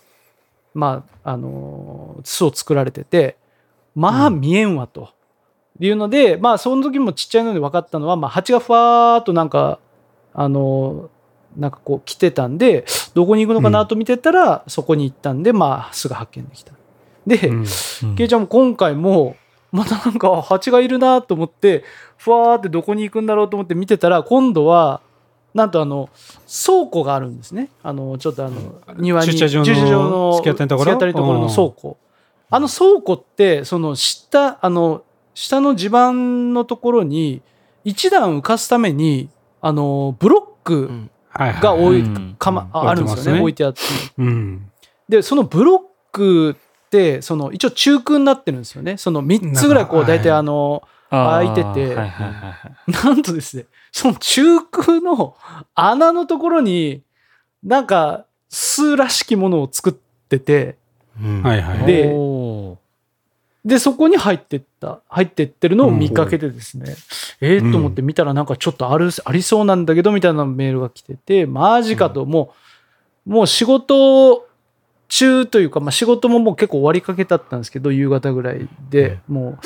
[0.74, 3.36] う、まあ、あのー巣を作られてて、
[3.94, 5.10] まあ、見えんわと。
[5.80, 9.78] いうので、まあ、その時もちっちゃいので分かったのは、まあ、蜂がふわーっとなんか、
[10.34, 11.22] あのー
[11.60, 16.72] なんかこう来てたんで、どこに行くのかなと見てたら、そこに行ったんで、まあ、巣が発見できた。
[17.26, 17.64] で、うん
[18.02, 19.36] うんケイちゃんも今回も、
[19.70, 21.84] またなんか蜂がいるなと思って、
[22.18, 25.00] ふわーってどこに行くんだろうと思って見てたら、今度は、
[25.54, 26.08] なんとあの、
[26.66, 27.68] 倉庫があるんですね。
[27.82, 30.94] あの、ちょっとあの、庭に、駐車場の駐車場の突き当たりのところ？
[30.94, 31.98] のところの倉庫。
[32.50, 35.04] あの倉庫って、その下、あの、
[35.34, 37.40] 下の地盤のところに、
[37.84, 39.30] 一段浮かすために、
[39.60, 40.90] あの、ブロック。
[41.34, 43.40] が置い、うんかま、うんあるんですよね。
[43.40, 43.80] 置置いてあって。
[44.18, 44.70] うん。
[45.08, 45.80] で、そのブロッ
[46.12, 46.60] クって、
[47.22, 48.96] その一応中空になってるんですよね。
[48.96, 50.38] その3つぐらいこう、大体はい。
[50.40, 51.94] あの、開いてて。
[51.94, 55.36] なんとですね、その中空の
[55.74, 57.02] 穴のところに、
[57.62, 60.76] なんか巣らしきものを作ってて、
[61.42, 61.86] はいはい。
[61.86, 62.12] で
[63.64, 66.96] で、そこに入ってった、入ってってるのを見かけてですね、
[67.40, 72.52] えー、と思って見たらなんかちょっとある、ありそうなんだけど、みたいなメールが来てて、マジかと、も
[73.26, 74.48] う、もう仕事
[75.14, 79.58] 中というか、まあ仕事ももう結構終わりかけだったんですけど、夕方ぐらいで、も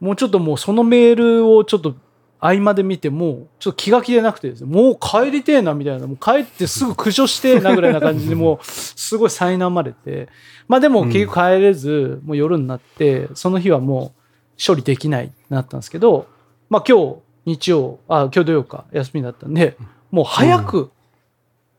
[0.00, 1.94] う、もうちょっともうそのメールをちょっと、
[2.40, 10.28] 合間で見ても、ちょっと気が気でなくてですね、もう帰りてえなみたいな、もう帰ってすぐ駆除してえなぐらいな感じで、 もうすごい苛まれて、
[10.66, 14.12] まあでも結局帰れず、もう夜になって、その日はも
[14.58, 16.26] う処理できないってなったんですけど、
[16.68, 19.76] まあ今日、日曜、あ、今日土曜か、休みだったんで、
[20.10, 20.90] もう早く、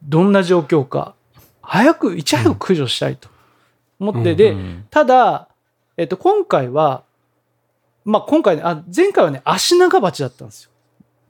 [0.02, 1.14] どんな状況か、
[1.64, 3.30] 早く、いち早く駆除したいと。
[4.00, 5.48] 思って、で、うんただ、
[5.98, 7.04] えっと、今回は、
[8.06, 10.70] まあ、今回ね、あ、前回はね、足長鉢だったんですよ。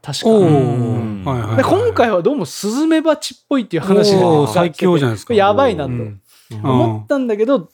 [0.01, 0.29] 確か。
[0.29, 1.23] おうん。
[1.23, 5.33] ーはいはいはいで今回はどうもスズメバチっぽいっていう話が最強じゃないですか。
[5.33, 6.21] やばいなとうん。
[6.63, 7.69] 思ったんだけど、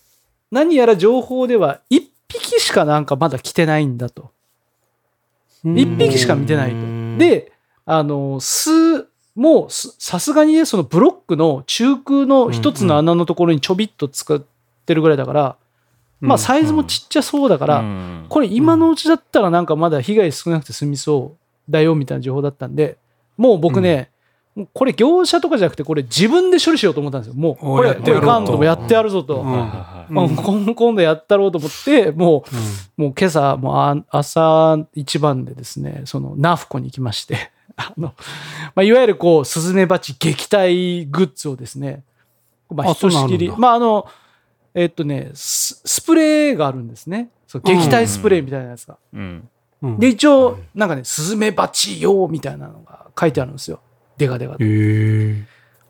[0.51, 4.31] 何やら情報では1匹しかなんかまだ来てないんだと。
[5.65, 6.77] 1匹しか見てないと。
[7.17, 7.51] で、
[7.85, 9.08] あの、巣
[9.39, 14.43] もすさすがにね、そのブロックの中空の一つの穴のところにちょびっと使っ
[14.85, 15.55] てるぐらいだから、
[16.19, 18.25] まあサイズもちっちゃそうだから、うん。
[18.27, 22.97] これ今のうちだったらなんかまだ被害少なくて済みそうだよみたいな情報だったんで、
[23.37, 24.11] もう僕ね、
[24.73, 27.33] これ業者とかじゃなくてこれ自分で処理しようと思ったんですよ。
[27.35, 28.27] もうおこれこれやってやろうと。
[28.27, 29.45] かんともやってやるぞと。
[30.09, 32.43] 今今度やったろうと思って、も
[32.97, 38.13] う、もう今朝、もうあ朝一番でですね、そのナフコに行きまして、あの、
[38.75, 42.03] まあ、いわゆるこう、スズメバチ撃退グッズをですね、
[42.69, 44.05] まあ、あひとしきり、あまあ、あの、
[44.73, 47.29] えっとね、ススプレーがあるんですね。
[47.47, 48.97] そう撃退スプレーみたいなやつが。
[49.13, 49.21] うん
[49.81, 53.79] うんで、一応、なんかね、スズメバチ用みたいなのが書いてあるんですよ。
[54.17, 54.63] デカデカと。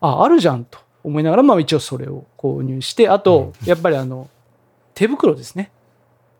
[0.00, 4.30] あ、あるじゃんと思いながら、まあ一応それを購入して、あと、やっぱりあの、
[4.94, 5.72] 手袋ですね。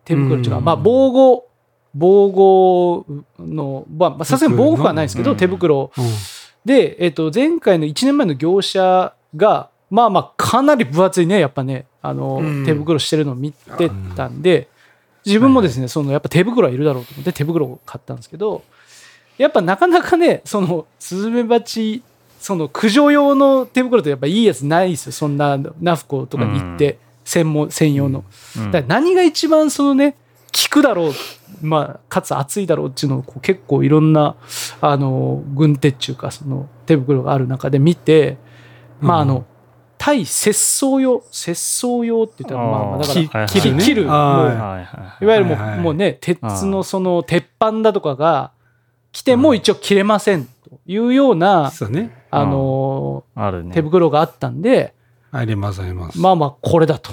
[0.05, 1.49] 手袋っていうか、うんまあ防護、
[1.95, 3.07] 防護
[3.39, 5.37] の、まあまあさすがに防護服はないですけど、うん。
[5.37, 5.91] 手袋。
[5.97, 6.05] うん。
[6.65, 12.65] で、えっと、前回の1年前の業者が、まあまあかなり分厚いね、やっぱね、あの、うん。
[12.65, 14.69] 手袋してるのを見てたんで、
[15.25, 18.63] 自分もですね、そのやっぱ手袋はいるだろうと思って手袋を買ったんですけど、
[19.37, 22.03] やっぱなかなかね、そのスズメバチ、
[22.41, 28.25] その駆除用の手袋ってやっぱいいやつないですよ、そんなナフコとかに行って、専門、専用の。
[28.57, 28.71] うん。
[28.71, 30.17] だから何が一番そのね、
[30.53, 31.13] 効くだろう、
[31.63, 34.37] まあ、かつ熱いだろうっていうのをこう結構いろんな、
[34.81, 38.39] あの、軍手っていうか、その手袋がある中で見て、
[39.01, 39.47] まああの、
[39.97, 48.53] 対節操用、節操用って言ったら、まあまあ、だから、切る、ね切る、はいはいわゆるもう,、はいはいもうね、鉄あのその鉄板だとかが
[49.13, 50.51] 来ても一応切れませんと
[50.87, 52.25] いうような、そうね。
[52.31, 53.43] あのね。
[53.43, 54.95] ー手袋があったんで、
[55.33, 56.19] ありますあります。
[56.19, 57.13] まあまあこれだと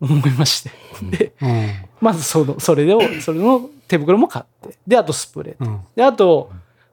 [0.00, 0.70] 思いまして。
[1.10, 1.68] で、うん。
[2.02, 4.76] まずその、それを、それの手袋も買って。
[4.86, 5.64] で、あとスプレー。
[5.64, 5.80] うん。
[5.94, 6.50] で、あと、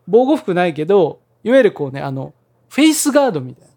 [0.08, 2.32] 防護服ないけど、いわゆるこうね、あの、
[2.70, 3.74] フェイスガードみたいな。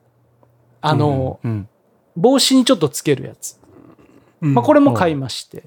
[0.83, 1.69] あの、うん。
[2.17, 3.59] 帽子にちょっとつけるやつ。
[4.43, 5.65] まあこれ、れも買いまして。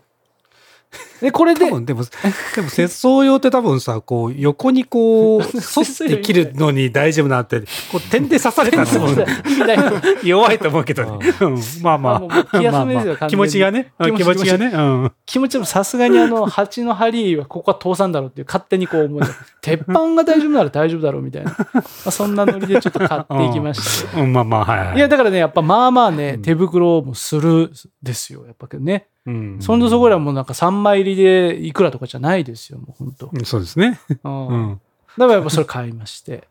[1.22, 8.86] で、これででも、でも、節操用って多分さ、こう、横にこう、 沿って切るのに大丈夫なって、こう、点で刺されたら
[10.24, 11.34] 弱いと思うけどね。
[11.40, 13.92] うんまあまあ気休めですよ気持ちがね。
[14.00, 14.68] うん気持ちがね。
[14.68, 15.12] うん。
[15.26, 19.22] 気持ちもさすがにあの、蜂の針はここは通さんだろうっていう勝手にこう思う。
[19.62, 21.56] 鉄板が大丈夫なら大丈夫だろうみたいな。
[21.74, 24.22] まあ、そんなノリでちょっと買っていきまして。
[24.22, 24.98] うん、まあまあ、はいはい。
[24.98, 27.72] いや、だからね、やっぱまあまあね、手袋もする
[28.04, 28.46] ですよ。
[28.46, 29.08] やっぱけどね。
[29.26, 33.30] うん、そんなそこらもうなんか3枚入りでいくらとかじゃないですよ、もう本当。
[33.34, 34.00] うんそうですね。
[34.24, 34.82] うんうん。
[35.18, 36.48] だからやっぱそれ買いまして。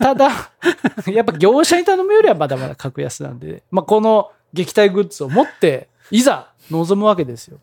[0.00, 0.30] ただ、
[1.06, 7.58] やっぱ業者に頼むよりはまだまだ格安なんで、まあこの撃退グッズを持って、いざ臨むわけですよ。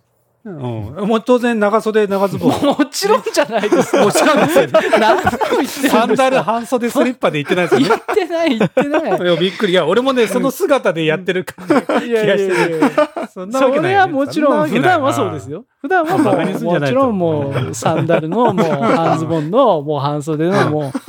[0.45, 2.49] うん、もう当然長袖長ズボン。
[2.77, 3.95] もちろんじゃないです。
[3.95, 4.67] もちろんですよ。
[4.99, 9.03] 何度も言ってるんですサンダル半袖スリッパで行ってないですよ 言ってない、言ってない。
[9.03, 9.17] ね。
[9.21, 9.73] いや、びっくり。
[9.73, 12.07] いや、俺もね、その姿でやってる感じ。
[12.07, 12.91] いやいやいやいや
[13.33, 15.65] そんなわけないよね、それはもちろん、普段はそうですよ。
[15.81, 20.99] 普段はもう、もちろんもう、サンダルの、もう、半ズボンの、もう、半袖の、もう、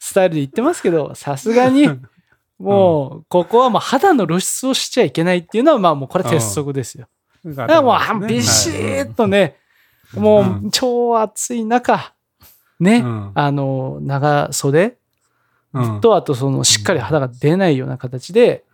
[0.00, 1.88] スタイルで言ってますけど、さすがに、
[2.58, 7.06] もう、ここはもう肌の露出をしちゃいけないっていうのは、まあもうこれ鉄則ですよ。
[7.44, 9.56] だだからもう、ビシッとね、
[10.14, 12.14] もう、超暑い中、
[12.78, 13.32] ね、うん。
[13.34, 14.96] あの、長袖
[15.74, 18.64] うん、と、あとその、しっかり肌が出ないような形で、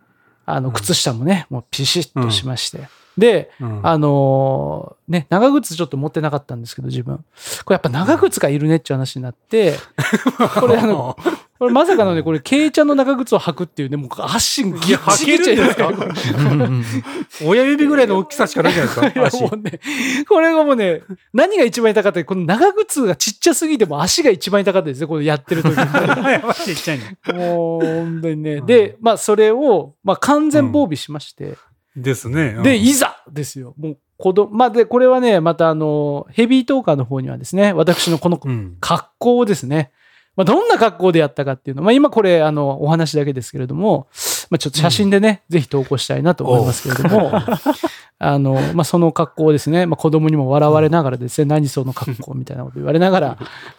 [0.46, 2.88] あの、靴下もね、もうピシッとしまして。
[3.16, 3.86] で、うん。
[3.86, 7.24] あのーね、長靴ちょっと持ってなかったんですけど、自分。
[7.64, 9.74] これやっぱ長靴がいるねっていう話になって、
[10.58, 11.16] これあの、
[11.58, 19.24] これまさかのね、これ、ケイちゃんの長靴を履くっていうね、もう足ギッチギ履けチるんですか親指ぐらいの大きさしかないじゃないですか。
[19.26, 19.42] 足。
[19.42, 19.80] もうね、
[20.28, 26.54] これがもうね、何が一番痛かったかこの長靴がちっちゃすぎても足が一番痛かったですね、これやってる時に。
[26.64, 27.18] ちっちゃいね。
[27.34, 28.60] もう、本当にね。
[28.60, 31.56] で、まあ、それを、まあ、完全防備しまして、
[31.96, 32.54] ですね。
[32.58, 33.74] うんで、いざですよ。
[33.76, 38.76] もう、子供、まあ、で、これはね、またあの、ヘビートーカーの方にはですね、私のこのうん。
[38.80, 39.90] 格好をですね、
[40.38, 44.06] まあ、どんな格好でやったかっていうの、まあ、今これ、あの、お話だけですけれども、
[44.50, 47.32] まあ、ちょっと写真でね、ぜひ投稿したいなと思いますけれども、
[48.20, 53.28] あの、まあ、その格好をですね、まあ、子供にも笑われながらですね、何その格好みたいなこと言われながら、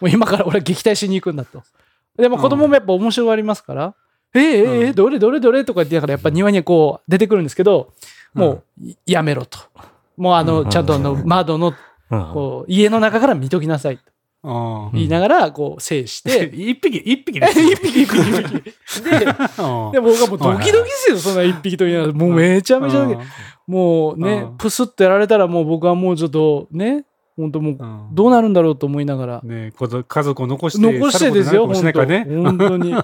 [0.02, 1.62] もう今から俺は撃退しに行くんだと。
[2.18, 3.94] でも子供もやっぱ面白がりますから、
[4.34, 7.94] えー、えーえーどれどれどれとか言ってだからやっぱ庭にこう出てくるんですけど、
[8.34, 9.58] もういやめろと。
[10.18, 11.72] もうあの、ちゃんとあの窓の
[12.10, 14.02] うんこう家の中から見ときなさいと。
[14.04, 14.09] うん
[14.42, 17.60] 言いながら、こう制して、 一匹、一匹です。
[17.60, 19.02] 一匹一匹一匹。
[19.02, 22.12] で、 で、僕はもうドキドキですよ、そんな一匹と言いながら。
[22.14, 23.06] もうめちゃめちゃ
[23.66, 27.04] もうねうん、プスッとやられたらもう僕はもうちょっとね、
[27.36, 29.40] 本当もううんどうなるんだろうと思いながら。
[29.44, 31.66] ね家族を残して、残してですよ。
[31.66, 32.06] 本当
[32.42, 32.92] 本当に。
[32.92, 33.00] も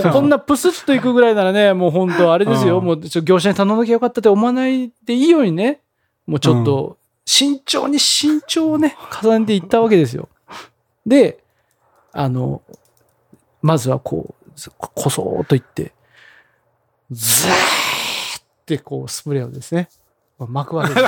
[0.00, 5.80] うこんなプスッといくぐらいならね、もう本当あれですよ、うんもう業者に頼んなきゃよかったって思わないでいいようにね、
[6.26, 10.28] もうちょっと慎重に慎重をね、重ねていったわけですよ。
[11.04, 11.42] で、
[12.12, 12.62] あの、
[13.60, 15.92] まずはこう、こそーっといって、
[17.10, 19.88] ずーってこうスプレーをですね、
[20.38, 21.06] 巻くわけです。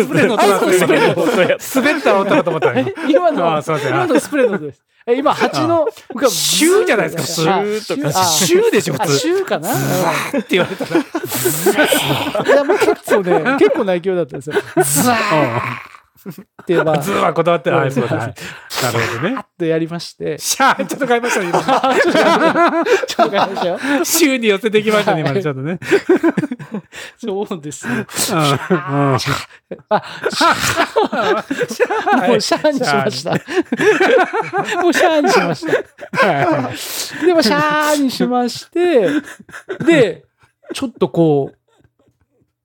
[0.04, 4.82] スプレーの音だあスプレーの音滑ったら音かと思ったえ今の、あーすいません今のスプレーの音です。
[5.06, 9.70] え、今、蜂の、僕はシューじゃないですかスーとかあシューでしょ普通あシューかな？
[9.70, 9.74] っ
[10.42, 11.00] て言われたら。
[11.00, 14.56] いや、もう結構ね、結構な勢いだったんですよ。
[14.76, 15.60] ザー
[16.62, 18.16] って、まあ、ズーはこだわって、あ、そうだ。
[18.16, 18.34] はい
[18.82, 19.44] なるほどね。
[19.58, 21.60] とやりまして、シャーちょっと変えましたね、今。
[23.06, 23.78] ちょっと変えましたよ。
[24.04, 25.78] シューに寄せてきましたね、今ねちょっとね。
[27.18, 28.06] そうですね。
[28.30, 33.32] あ、シャーもうシャーにしました。
[34.82, 37.26] もうシャーにしました。
[37.26, 39.10] でも、シャーにしまして、
[39.84, 40.24] で、
[40.72, 41.56] ちょっとこう、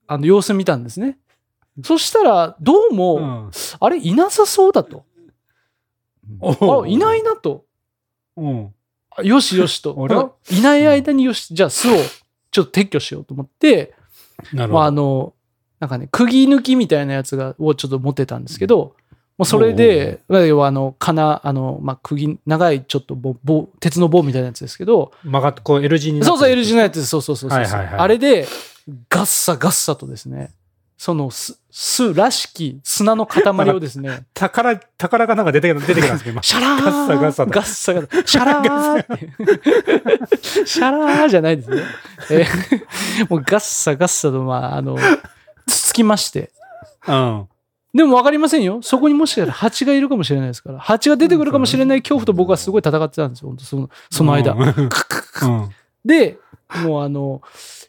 [0.07, 1.17] あの、様子見たんですね。
[1.83, 5.05] そしたら、どうも、うんあれ、いなさそうだと。
[6.41, 7.65] あ、いないなと。
[9.23, 9.95] よしよしと
[10.49, 11.95] いない間によし、じゃあ巣を
[12.51, 13.93] ちょっと撤去しようと思って、
[14.51, 14.83] まあ、なるほど。
[14.83, 15.33] あの、
[15.79, 18.95] なんかね、釘抜きみたいなやつが、をちょっと持ってたんですけど、
[19.37, 27.07] もうそれで、まあ要はあの、金、あの、まあ、釘、長いちょっと棒、棒、鉄の棒みたいなやつですけど、曲がって、こう L 字にそうそう、L 字のやつです。
[27.07, 27.59] そうそうそうそう。
[27.59, 28.47] はいはいはいあれで、
[29.09, 30.51] ガッサガッサとですね、
[30.97, 36.41] その巣、巣らしき砂の塊をですね、 宝、宝がなんか出て出てきたんですけど、今。
[36.43, 39.05] シャラーガッサガッサとガッサガッサ シャラー
[40.65, 41.83] シャラーじゃないですね。
[42.31, 44.97] えーもうガッサガッサと、まあ、あの、
[45.67, 46.51] つつきまして。
[47.07, 47.47] うん。
[47.93, 48.79] でも分かりませんよ。
[48.81, 50.79] そこにもしかしたら蜂がいるかもしれないですから。
[50.79, 53.49] 蜂が出てくるかもしれない恐怖と僕はすごい戦ってたんですよ。
[53.49, 54.53] 本当その、その間。
[54.53, 54.69] うん。
[54.69, 54.71] う
[55.65, 55.69] ん
[56.05, 56.37] で、
[56.83, 57.41] もうあの、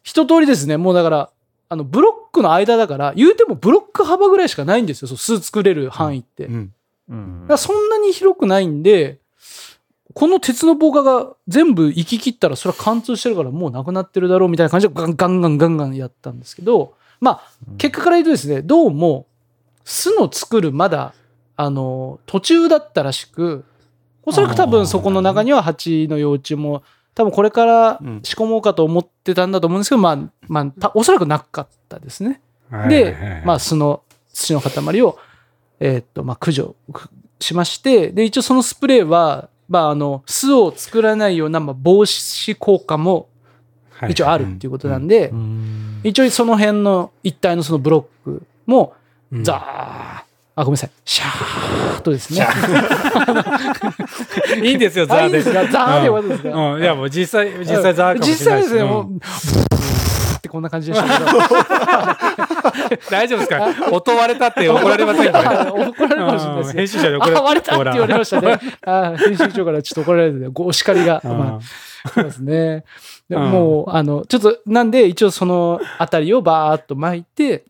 [0.02, 0.78] 一通りですね。
[0.78, 1.30] もうだから、
[1.68, 5.08] あの、ブロックの間だから、言うてもブロック幅ぐらいしかないんですよ。
[5.08, 6.46] そう巣作れる範囲って。
[6.46, 6.72] うん。
[7.08, 9.18] うんだからそんなに広くないんで、
[10.14, 17.42] この鉄の棒が全部行き切ったらそれは貫通してるからもうなくなってるだろうみたいな感じでガンガンガンガンガンやったんですけど、まあ、
[17.76, 19.26] 結果から言うとですね、どうも
[19.84, 21.14] 巣の作るまだ、
[21.56, 23.64] あの、途中だったらしく、
[24.22, 26.82] おそらく多分そこの中には蜂の幼虫も
[27.16, 28.20] 多分これからうん。
[28.22, 32.40] 仕込もうかと思ってたんだと思うんですけど、まあ、まあ、たおそらくなかったですね。
[32.70, 34.02] はいで、まあ、巣の
[34.32, 35.18] 土の塊を、
[35.80, 36.76] えーっと、まあ、駆除
[37.40, 43.28] しまして、で、一応そのスプレーは、まあ、あの、巣を作らないような、まあ、防止効果も
[43.90, 46.00] はい一応あるっていうことなんで、うん。
[46.04, 48.94] 一応その辺の一帯のそのブロックも、
[49.32, 49.44] うん。
[49.44, 50.25] ザー、
[50.58, 52.46] あ、ごめんなさい、シャーっとですね。
[54.66, 55.22] いいんですよ、ザーで。
[55.22, 55.66] あいいですか？
[55.66, 56.48] ザーでよかったですか？
[56.50, 56.82] うん。
[56.82, 61.38] いや、もう実際、実際ザーかもしれないし実際ですね、もう、んってこんな感じでしたけど。
[63.10, 63.66] 大丈夫ですか？
[63.92, 65.38] 音割れたって怒られませんか？
[65.68, 66.88] あ怒られるかもしれないですね編。
[66.88, 68.58] 集者に怒られあ、割れたって言われましたね。
[68.86, 70.48] あ編集長からちょっと怒られるね。
[70.50, 71.20] ごお叱りが。
[71.22, 72.84] うんまあ、そうですね。
[73.28, 77.64] でうんもう、あの、ちょっと、なんで、一応そのあたりをバーっと巻いて、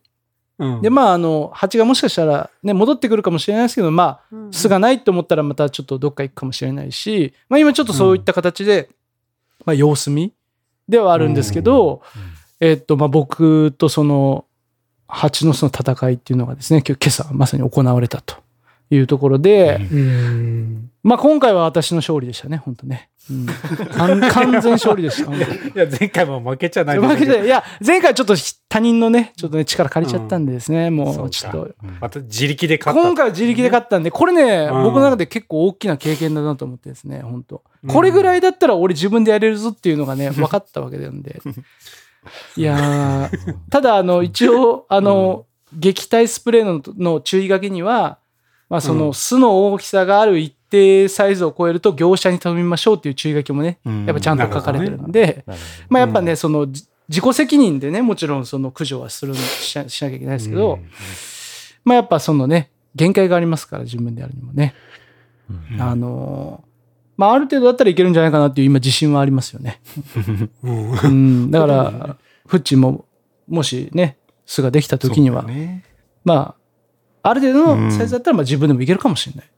[0.59, 0.83] うん。
[0.83, 8.89] で、まあ、あの、蜂がもしかしたら、ね、戻ってくるかもしれないですけど、まあ、巣がないと思ったらまたちょっとどっか行くかもしれないし、まあ、今ちょっとそういった形で、
[9.65, 10.33] まあ、様子見
[10.89, 12.03] ではあるんですけど、
[12.61, 14.47] えっと、まあ、僕とその、
[15.09, 18.37] 蜂の巣の戦いっていうのがですね、今日今朝まさに行われたと
[18.91, 20.91] いうところで、うん。
[21.03, 23.11] まあ今回は私の勝利でしたね、本当ね。
[23.31, 25.33] うん、完 完全勝利でした。
[25.33, 25.39] い
[25.75, 28.35] や、前回も負けちゃない負けていや、前回ちょっと
[28.69, 31.69] 他人のね、ちょっとね、力借りちゃったんでですね、もうちょっと。
[32.01, 33.07] また自力で勝った。
[33.07, 41.41] 今回は自力で勝ったんで、これね、うん僕の中で結構大きな経験だなと思ってですね、本当うんこれぐらいだったら俺自分でやれるぞっていうのがね、 分かったわけなんで。
[42.57, 48.19] いやーただ、あの、一応、あの、撃退スプレーのの注意書きには、
[48.69, 54.07] まあ、その巣の大きさがある一定サイズを超えると業者に頼みましょうっていう注意書きもね、うん。
[54.07, 55.45] やっぱちゃんと書かれてるんで、
[55.89, 60.81] まあやっぱね、そのじ自己責任でね、もちろんその駆除はするしなきゃいけないですけど、
[61.85, 64.75] まあやっぱそのね、限界がありますから、自分でやるにもね。
[65.73, 65.81] うん。
[65.81, 66.67] あのー
[67.17, 69.81] まあある程度だったらいけるんじゃないかなっていう今自信はありますよね。
[70.63, 70.91] うん。
[70.93, 73.07] うん、だから、フッチも、
[73.49, 75.85] もしね、巣ができた時には、ね。
[76.25, 76.56] まあ、
[77.29, 79.51] ある程度のサイズだったらまあ自分でもいけるかもしれない。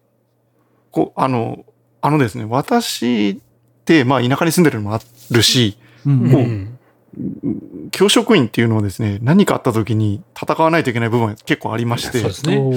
[0.91, 1.65] こう、あの、
[2.01, 3.37] あのですね、私っ
[3.85, 5.01] て、まあ、田舎に住んでるのもあ
[5.31, 6.79] るし、うんもううん
[7.91, 12.73] 教職員っていうのはですね、何かあった時に戦わないといけない部分が結構ありまして、そう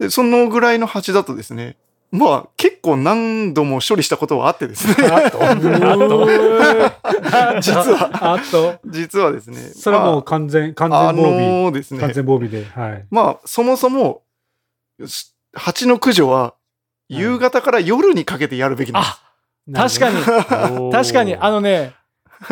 [0.00, 0.30] ですね。
[0.30, 1.76] のぐらいの鉢だとですね、
[2.12, 6.26] まあ、結構何度も処理したことはあってですね、あと、あと、
[7.60, 11.62] 実は、あと、実はですね、それはもうま完全、完あ、あ全防備。
[11.64, 12.64] のです完ね、全防備で。
[12.64, 13.04] はい。
[13.10, 14.22] まあ、そもそも、
[15.04, 16.54] し蜂の駆除は、
[17.08, 20.02] 夕方から夜にかけてやるべきなんです。
[20.04, 20.90] あ、確かに、ど。
[20.90, 21.92] 確かに、あのね、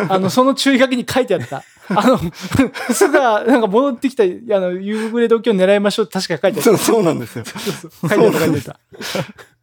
[0.09, 1.62] あの、その注意書きに書いてあった。
[1.89, 2.18] あの、
[2.93, 4.26] 巣が、なんか戻ってきた、あ
[4.61, 7.45] の、夕暮れ時を狙いましょうって確かに書いてあっそうそうなんですよ。
[7.45, 7.59] た。
[7.61, 8.76] 書いてあった、書いてあっ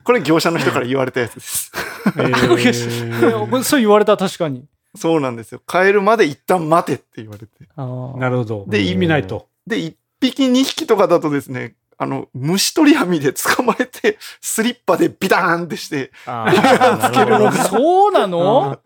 [0.04, 1.72] これ業者の人から言われたやつです。
[2.06, 3.64] えーた。
[3.64, 4.66] そう言われた、確かに。
[4.96, 5.62] そうなんですよ。
[5.68, 7.48] 帰るまで一旦待てって言われて。
[7.78, 8.66] なるほど。
[8.68, 9.48] で意味ないと。
[9.66, 17.52] で、一匹二匹とかだとですね、あの、虫取り網で捕まえて、スリッパでビターンってして、つけるのが。
[17.52, 18.80] そうなの？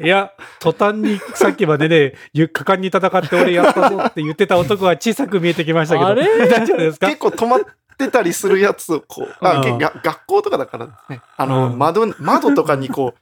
[0.00, 0.30] いや、
[0.60, 6.06] 途端にさっきまでね、ゆ果敢に戦って俺やったぞって言ってた男は小さく見えてきましたけど。
[6.06, 6.46] あれ？
[6.48, 7.08] 大丈夫ですか？
[7.08, 7.60] 結構止まっ
[7.98, 9.62] てたりするやつをこう、あ、うん。
[9.62, 11.78] げが学校とかだからね、あの、うん。
[11.80, 13.18] 窓、窓とかにこう、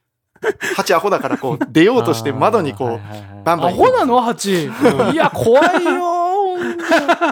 [0.77, 3.01] 蜂アホだからこう、出ようとして窓にこう、
[3.47, 4.21] バンバンアホなの？
[4.21, 4.67] ハチ。
[4.67, 4.69] い
[5.15, 5.91] や、怖いよ。
[6.13, 6.16] ー。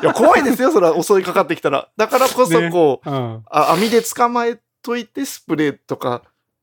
[0.02, 1.88] いや、怖いですよ、それは襲いかかってきたら。
[1.96, 3.42] だからこそねこう、うん。
[3.50, 6.22] あ網で捕まえといて、スプレーとか、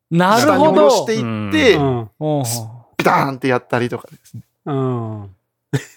[0.10, 0.74] なる下にほど。
[0.74, 2.10] 下ろしていって、うん。
[2.20, 2.44] うん
[2.98, 4.44] ビターンってやったりとかですね。
[4.66, 5.36] うん。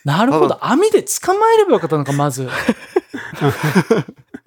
[0.04, 0.64] なるほど。
[0.64, 2.48] 網で捕まえればよかったのか、まず。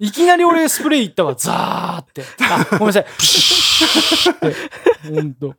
[0.00, 2.24] いきなり俺スプレー行ったわ、ザーって。
[2.50, 3.04] あ、ごめんなさい。
[3.16, 4.56] プシューって。
[5.14, 5.54] ほんと。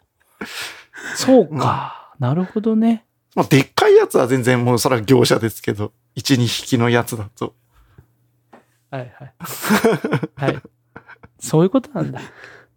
[1.16, 2.14] そうか。
[2.20, 3.05] なるほどね。
[3.36, 7.56] まあ、でっかいやつは全然もうそれは業者ですけど、1、2匹のやつだと。
[8.92, 9.34] はいはい。
[10.36, 10.62] はい。
[11.40, 12.20] そういうことなんだ。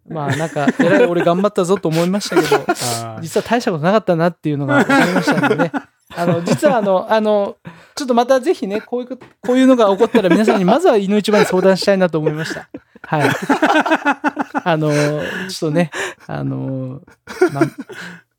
[0.07, 2.65] まあなんか、えらい俺頑張ったぞと思いましたけど、
[3.21, 5.71] 実は大したことなかったなっていうのが 分かりましたのでね。
[6.15, 7.55] あの、実はあの、あの、
[7.95, 12.69] ちょっとまたぜひね、こういうこういうのが起こったら皆さんにまずは井の一番に相談したいなと思いました。
[13.05, 13.29] はい。
[14.63, 15.89] あの、ちょっとね、
[16.27, 17.01] あの、
[17.51, 17.63] まあ、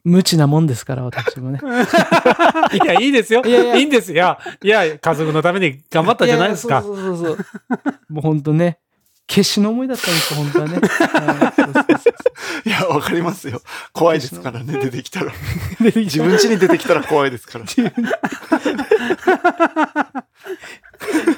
[0.05, 1.61] 無知なもんですから、私もね。
[1.65, 3.43] いや、いいですよ。
[3.45, 4.39] いやいやいいんですよ。
[4.63, 6.75] いや、家族のために頑張ったじゃないですか。
[6.75, 8.13] ややそうそうそうそう。
[8.13, 8.79] もう本当ね、
[9.27, 10.79] 決死の思いだったんですよ、本当はね。
[10.79, 11.55] は
[12.64, 13.62] いや、わかりますよ。
[13.93, 15.33] 怖いですからね、出てきたら。
[15.81, 17.64] 自分家に出てきたら怖いですから。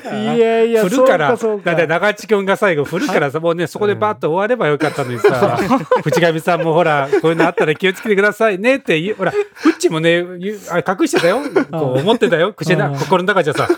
[0.07, 5.59] いやいや、振るから、そうか、だって中地君が最後振るからさ、もうね、そこでバッと終わればよかったのにさ、
[6.03, 10.25] 藤上さんもほら、こういうのあったら気をつけてくださいねって言う、ほら、フッチもね、
[10.71, 11.41] あ隠してたよ。
[11.71, 12.53] こう思ってたよ。
[12.53, 13.69] 口な、うん心の中じゃさ、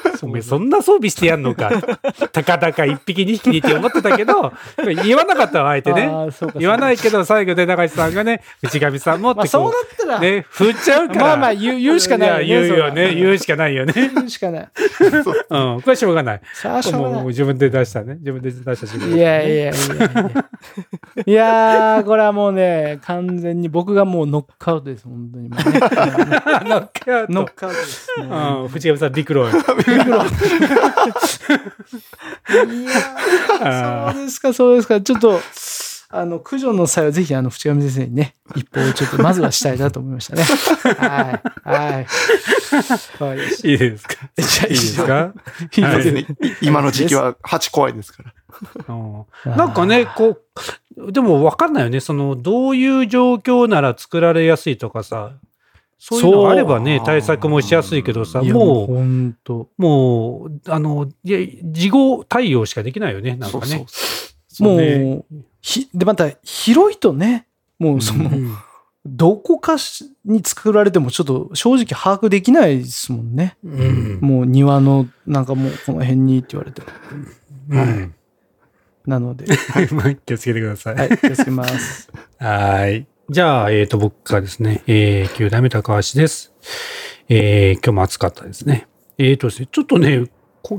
[0.42, 1.70] そんな装備してやんのか。
[2.32, 4.53] たかだか一匹二匹にって思ってたけど、
[5.05, 6.11] 言わなかったわ、あえてね。
[6.59, 11.20] 言わないけど、最後で中地さんがね、藤上さんもっまあそうなったら、う、ね、振っちゃうから。
[11.20, 13.14] まあまあ言う言うしかないよねや言うよね。
[13.14, 13.92] 言うしかないよね。
[14.14, 14.61] 言うしかない。
[14.61, 15.80] うん。
[15.80, 16.40] これはしょうがない。
[16.92, 18.16] もう自分で出したね。
[18.20, 18.96] 自分で出したし。
[18.96, 19.74] いやいやいやいや。
[21.26, 25.51] いやー、これはもうね、完全に僕がもうノックアウトです、本当に。
[25.51, 28.26] ノックアウトノックアウトですね。
[28.26, 28.68] うん。
[28.68, 29.53] 藤上さん、ビクロイ。
[29.53, 35.01] いやーそうですか、そうですか。
[35.01, 35.41] ちょっと、
[36.11, 40.43] あの、駆除の際はぜひ、あの、淵上先生にね、一報をちょっと、まずはしたいなと思いましたね。
[40.43, 41.68] はい。
[41.68, 42.07] はい。
[43.20, 43.39] はい。
[43.70, 45.34] いいですかじゃあいいですか
[45.76, 46.20] いいはいですね。
[46.20, 46.26] い
[46.62, 48.32] 今の時期は蜂怖いですから。
[48.89, 50.39] うんなんかね、こ
[50.97, 52.01] う、でも分かんないよね。
[52.01, 55.32] その、どういう状況なら作られやすいとかさ、
[55.99, 63.78] そういうのがあればねそ、う対策もしやすいけどさ、もう、本当もう、あの、いや、事後対応しかできないよね、なんかね。
[63.78, 63.86] も
[64.49, 67.46] そうねう、ひ、で、また、広いとね、
[67.78, 68.57] もうその、うん
[69.07, 73.57] どこかしに作られてもちょっと正直把握できないですもんね。
[73.64, 74.18] うん。
[74.20, 76.82] もう庭の、なんかもうこの辺にって言われて。
[77.70, 78.14] うん。
[79.07, 79.46] なので、
[80.26, 80.94] 気をつけてください。
[80.96, 82.11] はい、気をつけます。
[82.38, 83.07] はい。
[83.30, 86.54] じゃあ、えっ、と、僕がですね、えー、9代目高橋です。
[87.28, 88.88] えー、今日も暑かったですね。
[89.18, 90.30] えーとですね、ちょっとね、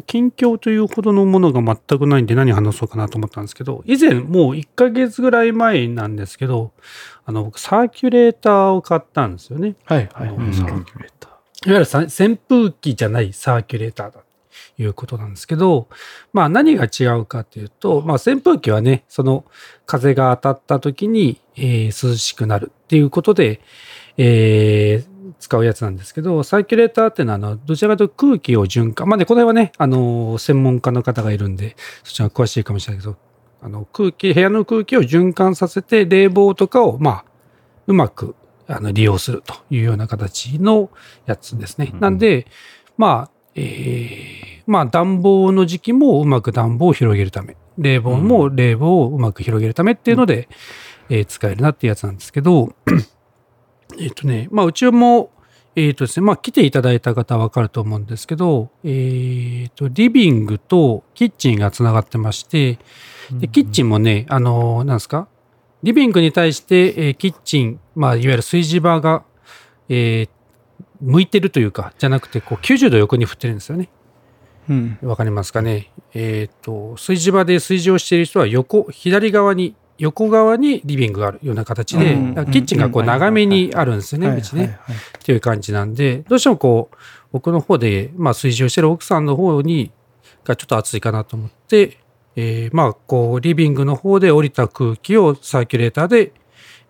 [0.07, 6.71] 近況というほどのものが全くないんで何話そうかなと思ったんですけど、以前もう1ヶ月ぐらい前なんですけど、
[7.23, 9.75] あの、僕サーキュレーターを買ったんですよね。
[9.85, 10.29] はいはい。
[10.29, 11.69] うんサーキュレーター。
[11.69, 14.23] いわゆるさ扇風機じゃないサーキュレーターだと
[14.77, 15.87] いうことなんですけど、
[16.33, 19.45] まあ何が違うかというと、まあ扇風機はね、その
[19.85, 23.61] 風が当たった時に、えー涼しくなるっていうことで、
[24.17, 29.07] えー使うやつなんですけど、サーキュレーターっていうのは、あの、どちらかというと空気を循環。
[29.07, 33.17] まあね、これはね、あの、専門家の方がいるんで、そちらが詳しいかもしれないけど、
[33.61, 37.25] あの、空気、部屋の空気を循環させて、冷房とかを、まあ、
[37.87, 38.35] うまく、
[38.67, 40.89] あの、利用するというような形の
[41.25, 41.93] やつですね。
[41.99, 42.45] なんで、
[42.97, 50.47] まあ、えーまあ、暖房の時期もうまく暖房を広げるため、冷房も冷房をうまく広げるためっていうので、
[51.09, 52.73] えー使えるなっていうやつなんですけど、
[53.99, 55.31] えっとね、まあ、うちも、
[55.75, 62.77] えっ、とですね、まあ、来ていただいた方はわかると思うんですけど、えっ、と、リビングとキッチンがつながってまして、
[63.31, 65.27] で、キッチンもね、あの、なんですか？
[65.81, 69.23] リビングに対して、えーキッチン、まあ、いわゆる炊事場が、
[69.87, 70.29] えー
[71.01, 73.89] 向いてるというか、じゃなくて、こう、90度横に振ってるんですよね。
[74.69, 74.97] うん。
[75.01, 75.91] わかりますかね？
[76.13, 84.79] えっ、と、炊事場で炊事をしている人は横、左側に、横側にリビングがあるような形で、うんだからキッチンがこう長めにあるんですよね、うちね。
[85.17, 86.95] っていう感じなんで、どうしてもこう、
[87.31, 89.91] 僕の方で、まあ、炊事をしてる奥さんの方に、
[90.45, 91.97] がちょっと暑いかなと思って、
[92.35, 96.31] えーまあ、こう、リビングの方で降りた空気をサーキュレーターで、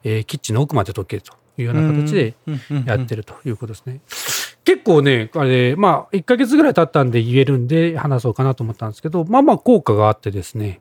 [0.03, 2.33] えーキッチンの奥まで溶けるというような形で
[2.85, 4.01] やってるということですね。
[4.65, 10.79] 結構ね、あれ、まあ、1ヶ月ぐらい経ったんで言えるんで話そうかなと思ったんですけど、まあまあ効果があってですね、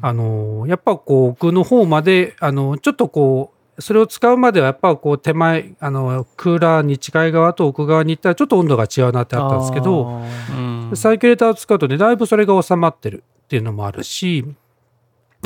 [0.00, 10.60] あの、やっぱこう、奥の方まで、あの、ちょっとこう、それを使うまではやっぱこう手前、あの、クーラーに近い側と奥側に行ったらちょっと温度が違うなってあったんですけど、う
[10.92, 10.92] ん。
[10.94, 14.44] サーキュレーターを使うとね、だいぶそれが収まってるっていうのもあるし、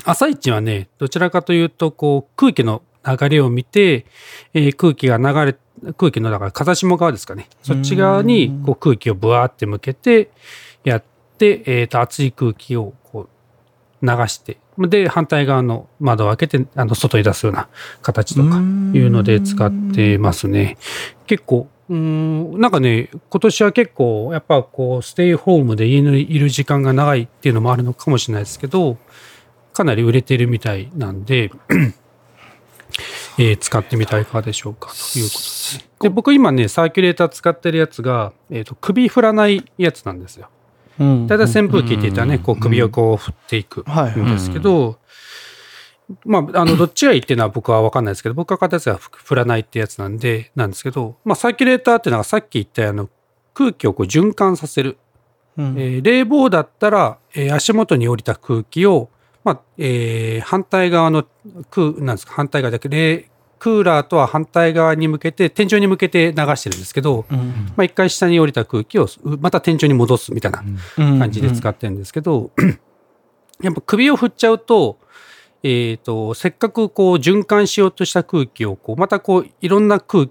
[0.04, 4.06] 朝一はね、どちらかというと、こう、空気の流れを見て、
[4.54, 7.48] えー空気が流れ、空気の、だから風下側ですかね。
[7.62, 10.30] そっち側にこう空気をブワーって向けて
[10.84, 11.04] やっ
[11.38, 13.28] て、えっ、と、熱い空気をこ
[14.02, 17.68] う流して、で、反対側の窓を開けて、あの、外に出すような
[18.02, 20.78] 形とかいうので使ってますね。
[21.26, 28.98] 結構、うーん、なんかね、今年は結構、やっぱこう、ステイホームで家にいる時間が長いっていうのもあるのかもしれないですけど、
[29.72, 31.50] かなり売れてるみたいなんで、
[33.38, 34.88] えー使ってみたらいかがでしょうか？
[35.12, 35.84] ということですね。
[36.00, 40.48] で、僕今ね、サーキュレーター使ってるやつが、えっ、と、首振らないやつなんですよ。
[41.00, 44.98] うんたい扇風機って言ったらね、こう首をこう振っていくはいんですけど、
[46.24, 53.08] まあ、あの、どっちがいいっていうのは僕は分かんないですけど、僕が買ったやつが振らないってやつなんで、なんですけど、まあ、サーキュレーターっていうのはさっき言ったあの、
[53.54, 54.96] 空気をこう循環させる。
[55.56, 59.10] うんえー冷房だったら、えー足元に降りた空気を、
[59.48, 61.24] まあ、えー反対側の
[61.70, 63.28] 空、なんですか、反対側だけ冷、
[63.58, 67.38] クーラーとは反対側に向けて、天井に向けて流してるんですけど、うん。
[67.76, 70.62] まあ、一回下に降りた空気をうまた天井に戻すみたいな
[70.98, 71.18] うん。
[71.18, 72.50] 感じで使ってるんですけど、
[73.62, 74.98] やっぱ首を振っちゃうと、
[75.62, 80.28] えっ、と、せっかくこう循環しようとした空気を、こう、またこう、いろんな空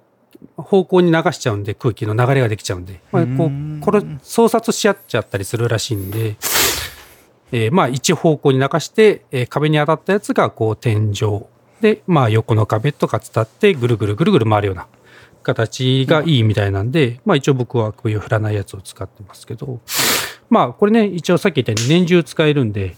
[0.55, 3.79] 方向に流しちゃうんで、空気の流れができちゃうんで、まあ、こうん。
[3.81, 6.37] う、これ、操作し合っちゃったりするらしいんで、
[7.51, 11.45] えーまあ、一方向に流して、えー壁に当たったやつが、こう、天井。
[11.81, 14.87] で、まあ、横の壁とか伝って、ぐるぐるぐるぐる回るような
[15.43, 19.79] 形がいいみたいなんで、まあ、一応僕は首を振らないやつを使ってますけど、
[20.49, 22.95] まあ、これね、一応さっき言ったように年中使えるんで、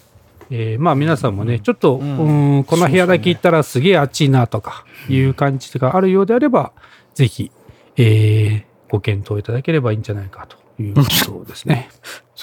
[0.51, 6.71] えーまあ皆さんもね、ちょっと、うーん、この部屋だけ行ったらすげえ暑いなとかいう感じがあるようであれば、
[7.13, 7.51] ぜひ、
[7.97, 11.89] えーご検討いただければいいんじゃないかということですね。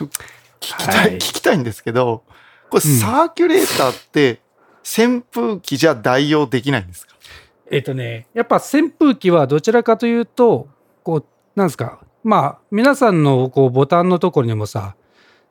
[0.67, 1.15] 聞きたい、はい。
[1.15, 2.25] 聞きたいんですけど、
[2.71, 4.41] これサーキュレーターって
[4.83, 7.15] 扇風機じゃ代用できないんですか？
[7.71, 10.69] えっとね、やっぱ扇風機はどちらかというと、
[11.03, 14.97] こう、なんですか、まあ、皆さんのこうボタンのところにもさ、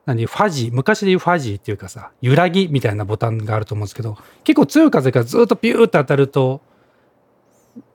[0.05, 6.61] 何、ファジー、昔で言うファジーっていうかさ、揺らぎみたいなボタンがあると思うんですけど、結構強い風がずっとピューって当たると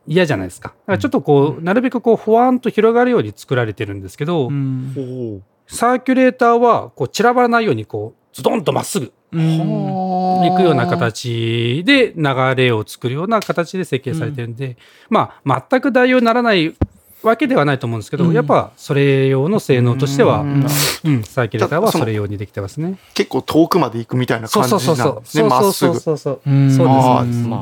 [0.07, 0.71] 嫌じゃないですか。
[0.71, 9.41] だからちょっとこう、なるべくこう、ふわーんと広がるように作られてるんですけど、うんサーキュレーターはこう散らばらないようにこう、ズドンとまっすぐうん。
[9.41, 14.77] いくような形で流れを作るような形で設計されてるんで、
[15.09, 16.75] まあ全く代用にならない
[17.23, 18.33] わけではないと思うんですけど、うん。
[18.35, 20.55] やっぱそれ用の性能としては、ううん。
[20.64, 22.99] んサーキュレーターはそれ用にできてますね。
[23.14, 25.14] 結構遠くまで行くみたいなそう感じそうそうそう。
[25.14, 26.01] なんですね、まっすそうぐ。
[26.01, 26.51] そうそうう。
[26.51, 26.71] ん。
[26.77, 27.47] そうあーです。
[27.47, 27.61] まあ。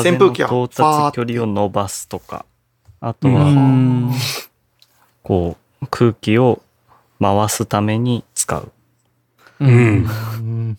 [0.00, 2.18] 扇風機は到達距離を伸ばすと。
[2.18, 2.46] か、
[3.00, 4.10] あとうは、ん
[5.22, 6.60] こう、空気を
[7.24, 8.72] 回すために使う。
[9.60, 9.68] うん。
[9.70, 9.70] う
[10.40, 10.78] ん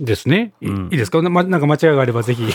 [0.00, 0.52] ですね。
[0.60, 1.20] いうんいいですか？
[1.22, 2.46] なまなんか間違いがあればぜひ。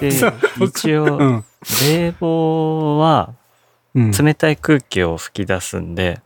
[0.00, 0.08] で、
[0.64, 1.44] 一う応、ん。
[1.82, 3.34] 冷房は
[3.94, 6.20] うん冷たい空気を吹き出すんで、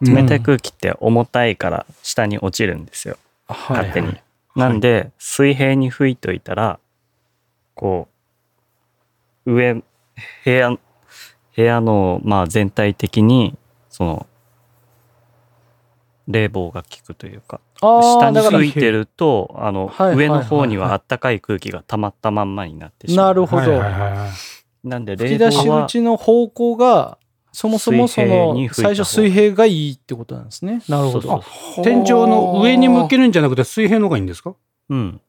[0.00, 3.16] 冷たい空気って重たいから下に落ちるんですよ。
[3.48, 4.16] はい勝手に。
[4.54, 6.78] なんで、水平に吹いといたら、
[7.74, 8.06] こ
[9.46, 9.82] う、上、部
[10.44, 10.78] 屋、
[11.56, 13.56] 部屋の、まあ全体的に、
[13.90, 14.26] その、
[16.26, 23.26] 冷房が効くというか、下に吹いてると、あの、上の方にはあったかい空気が溜まったまんまになってしまう。
[23.26, 23.62] なるほど。
[23.62, 24.28] はいはいはいはい
[24.84, 27.16] なんで、吹き出し冷房は、口の方向が、
[27.52, 30.82] そもそもその最初水平がいいってことなんですね。
[30.88, 31.42] なるほど。
[31.82, 34.54] 天井の上に向けるんじゃなくて水平の方がいいんですか？
[34.90, 35.20] うん。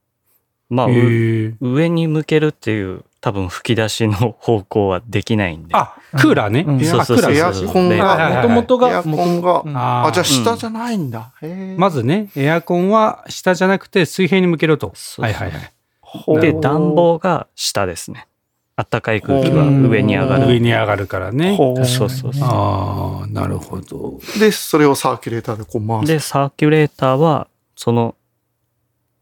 [0.70, 0.88] まあ。
[0.88, 5.70] 上に向けるっていう、多分吹き出しの方向はできないんで。
[5.74, 6.64] あ、クーラーね。
[6.68, 11.32] うんエアあクーラエアーですコンが、はいもともとが、エアコンがうんああ、じゃあ下下じゃないんだ。
[11.42, 14.92] へーまずね、エアコンは下じゃなくて水平に向けろと。
[14.94, 16.40] そうそうはいはいはい。
[16.40, 18.28] で、暖房が下ですね。
[18.76, 20.46] あったかい空気は上に上がる。
[20.48, 21.58] 上に上がるからね。
[21.58, 22.32] そうそうそう。
[22.44, 24.20] ああ、なるほど。
[24.40, 26.14] で、それをサーキュレーターでこう回す。
[26.14, 28.14] で、サーキュレーターは、その、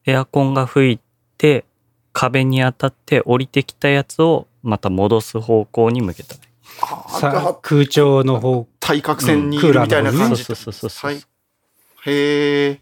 [0.06, 0.99] エアコンが吹い
[1.38, 1.64] て、
[2.14, 6.49] 壁に当たって降りてきたやつをまた戻す方向に向けたらいい。
[6.82, 10.43] あ空調の方、対角線にいるみたいな感じ。
[10.43, 11.22] そうそうそうそうはい。
[12.05, 12.82] へえ。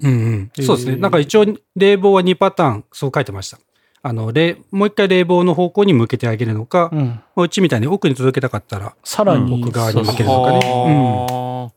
[0.00, 0.10] うん
[0.56, 0.64] うん。
[0.64, 0.96] そうですね。
[0.96, 1.46] なんか一応
[1.76, 3.58] 冷房は2パターン、そう書いてました。
[4.02, 7.06] あの、冷もう一回冷房の方向に向けてあげるのか、うん。
[7.06, 10.60] まあうちみたいに奥に届けたかったら、さらに奥側に向けるのかね。
[10.86, 11.70] うんは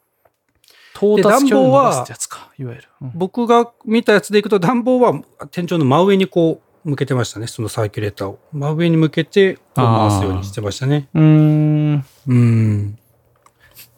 [0.97, 2.87] 到達距離を伸ばすってやつか、いわゆる。
[3.01, 5.21] うん僕が見たやつでいくと暖房は
[5.51, 7.47] 天井の真上にこう向けてましたね。
[7.47, 8.39] そのサーキュレーターを。
[8.53, 11.09] 真上に向けてこう回すようにしてましたね。
[11.13, 12.05] うーん。
[12.27, 12.97] うん。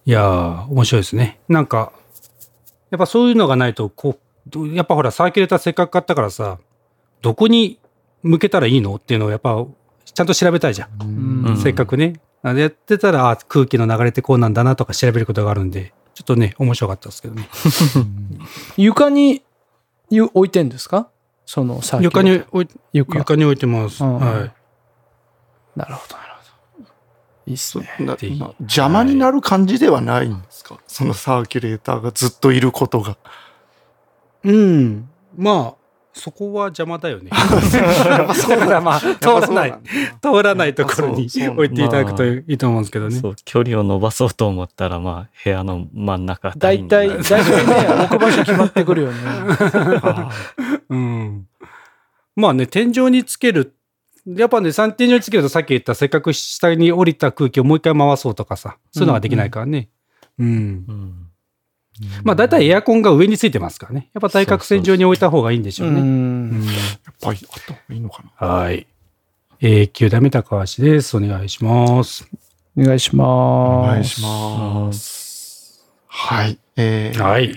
[0.05, 1.39] いやー、面白いですね。
[1.47, 1.91] なんか、
[2.89, 6.57] やっぱそういうのがないと、こうど、やっぱほら、サーキュレーターせっかく買ったからさ、
[7.21, 7.77] どこに
[8.23, 8.95] 向けたらいいの？
[8.95, 9.63] っていうのをやっぱ、
[10.05, 10.89] ちゃんと調べたいじゃん。
[10.99, 12.19] うんうんせっかくね。
[12.41, 17.47] あやってたら、あ空気の流れってこうなんだなとか調べることがあるんで、ちょっとね、面白かったですけどね。
[18.77, 19.43] 床に
[20.09, 21.09] ゆ置いてんですか？
[21.49, 23.17] そのサーキュ床レーターに置い床。
[23.17, 24.03] 床に置いてます。
[24.03, 24.53] うんはい。
[25.75, 26.33] なるほど、なる
[26.77, 26.87] ほど。
[27.47, 27.89] いいっすね。
[28.01, 33.17] なぜひな邪魔になる感じではないんですか、そのサーキュレーターがずっといることが。
[34.43, 35.09] うん。
[35.35, 35.78] まあ、
[36.19, 37.31] そこは邪魔だよね。
[38.35, 39.79] そうだまあ、通らない
[40.21, 43.15] 通らないところに置いていただくといいと思うんですけどね。
[43.19, 49.17] そう、距離を伸ばそうと思ったら、まあ、部屋の真ん中大体、大体ね、置く場所決まってくるよね。
[50.03, 50.29] あ
[50.89, 51.47] うん。
[52.35, 53.75] まあね、天井につける。
[54.27, 59.89] やっぱね、三天井につけるとさっき言ったせっかく下に降りた空気をもう一回回そうとかさ、そういうのができないからね。
[60.37, 60.47] うん。
[60.47, 60.51] う
[60.91, 61.28] ん
[62.23, 64.09] まあ大体エアコンが上についてますからね。
[64.13, 65.99] やっぱ対角線上に置いた方がいいんでしょうね。
[65.99, 66.65] ううんん。
[66.65, 68.47] やっぱりあった方がいいのかな。
[68.47, 68.87] はい。
[69.61, 71.17] 永久ダメ高橋です。
[71.17, 72.27] お願いします。
[72.77, 73.27] お願いします。
[73.27, 75.85] お願いします。
[76.07, 76.57] はい。
[76.77, 77.53] えー、はい。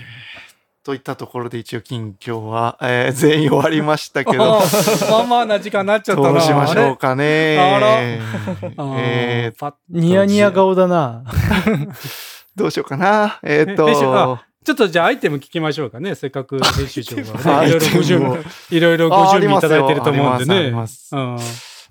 [0.83, 4.59] といったところで一応近況は、えー全員終わりましたけど、
[5.09, 6.29] まあまあな時間になっちゃったな。
[6.31, 7.57] どうしましょうかね。
[7.57, 11.23] あらえーニヤニヤ顔だな。
[12.55, 13.39] どうしようかな。
[13.43, 16.15] えーっとあ、ちょっとじゃあアイテム聞きましょうかね。
[16.15, 20.73] せっかく編集長が、 アね、いろいろご準備、いろいろご準備いただいてると思うんでね。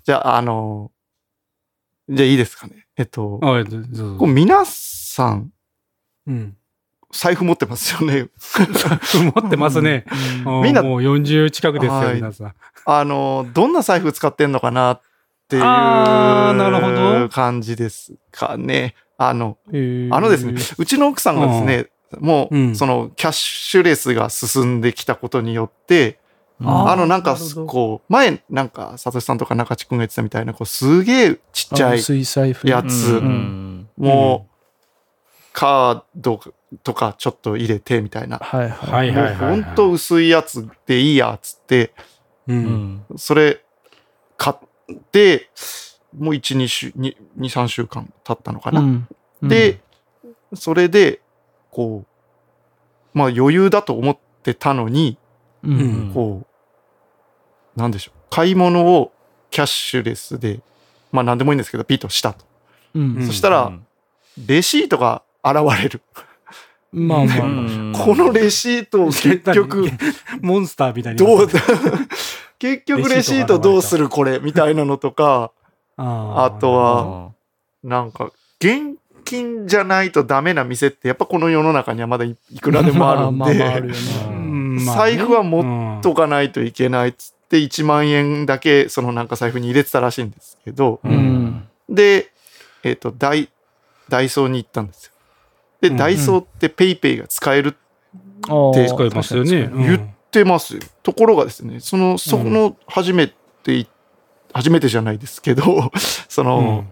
[0.03, 0.91] じゃあ、あの、
[2.09, 2.87] じゃあいいですかね。
[2.97, 5.51] えっと、こう皆さん、
[6.27, 6.57] うん。
[7.11, 8.27] 財布持ってますよね。
[9.35, 10.05] 持ってますね。
[10.63, 12.53] みんなもう40近くですよ、はい皆さん。
[12.85, 15.01] あの、どんな財布使ってんのかなっ
[15.47, 18.95] ていう感じですかね。
[19.17, 21.89] あの、あのですね、うちの奥さんがですね、
[22.19, 22.75] もう、うん。
[22.75, 26.19] その、キャッシュレスが進んできたことによって、
[26.65, 27.35] あの、なんか
[27.67, 32.01] こう、前、なんか、サトシさんとか中地君が言ってたみたいな、こう、すげえちっちゃい。
[32.69, 33.13] やつ。
[33.13, 34.53] うんもう、
[35.53, 36.39] カード
[36.83, 38.37] とかちょっと入れてみたいな。
[38.37, 39.35] はいははいはい。
[39.35, 41.93] ほんと薄いやつでいいや、つって、
[43.17, 43.63] それ、
[44.37, 45.49] 買って、
[46.17, 48.81] もう1、2週、2、2 3週間経ったのかな。
[48.81, 49.07] うん
[49.43, 49.81] で、
[50.53, 51.19] それで、
[51.69, 55.17] こう、まあ余裕だと思ってたのに、
[55.63, 56.47] うんうんこ
[57.75, 58.19] う、なんでしょう。
[58.29, 59.11] 買い物を
[59.51, 60.61] キャッシュレスで、
[61.11, 62.45] まあ何でもいいんですけど、ピッとしたと。
[62.95, 63.71] うんうんそしたら、
[64.37, 66.01] レシートが現れる。
[66.91, 67.37] まあまあ
[67.97, 69.89] このレシートを結局、
[70.41, 71.17] モンスターみたいに。
[71.17, 71.47] どう、
[72.59, 75.51] 結局レシートどうするこれみたいなのとか、
[76.03, 77.31] あとは、
[77.83, 91.01] なんか、現金じゃないとダメな店って、やっぱこの世の中にはまだいいくらでもあるんで、財布は持っとかないといけないっつって、1万円だけ、そのなんか財布に入れてたらしいんですけど。
[91.89, 92.31] で、
[92.83, 93.49] えっ、と、ダイ、
[94.09, 95.13] ダイソーに行ったんですよ。
[95.81, 99.69] で、うんダイソーってペイペイが使えるって使いますよね。
[99.73, 99.99] 言っ
[100.31, 100.81] てますよ。
[101.03, 103.31] ところがですね、その、そこの初め
[103.63, 103.87] てい、
[104.53, 105.91] 初めてじゃないですけど、
[106.29, 106.85] その、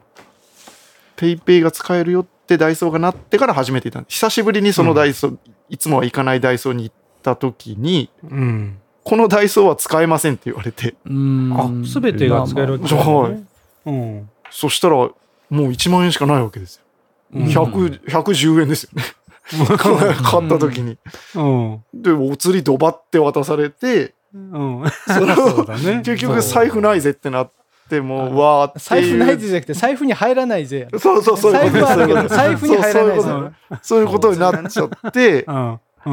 [1.16, 4.16] ペイペイが使えるよってダイソーがなってから初めて行ったんです。
[4.16, 5.38] 久しぶりにそのダイソー、
[5.70, 8.38] いつもは行かないダイソーに行った時に、うん。
[8.38, 8.78] うん。
[9.04, 11.84] このダイソーは使えませんって言われて、うん。
[11.84, 13.44] あ、すべてが使えるわけまあまあはい
[13.86, 14.30] うん。
[14.50, 15.12] そしたらも
[15.52, 16.82] う1万円しかないわけですよ。
[17.34, 19.04] うん100、110円ですよね。
[19.78, 20.98] 買った時に。
[21.36, 21.84] うん。
[21.94, 24.84] で、お釣りドバって渡されて、うん。
[25.08, 26.02] そうだね。
[26.06, 27.52] 結局財布ないぜってなっ
[27.90, 28.80] てもう、わーって。
[28.80, 30.88] 財布ないぜじゃなくて、財布に入らないぜ。
[30.98, 33.24] そうそう、そう財布はあるけど、財布に入らないぜ。
[33.24, 35.80] そうそういうことそういうことになっちゃってう、ん。
[36.06, 36.12] う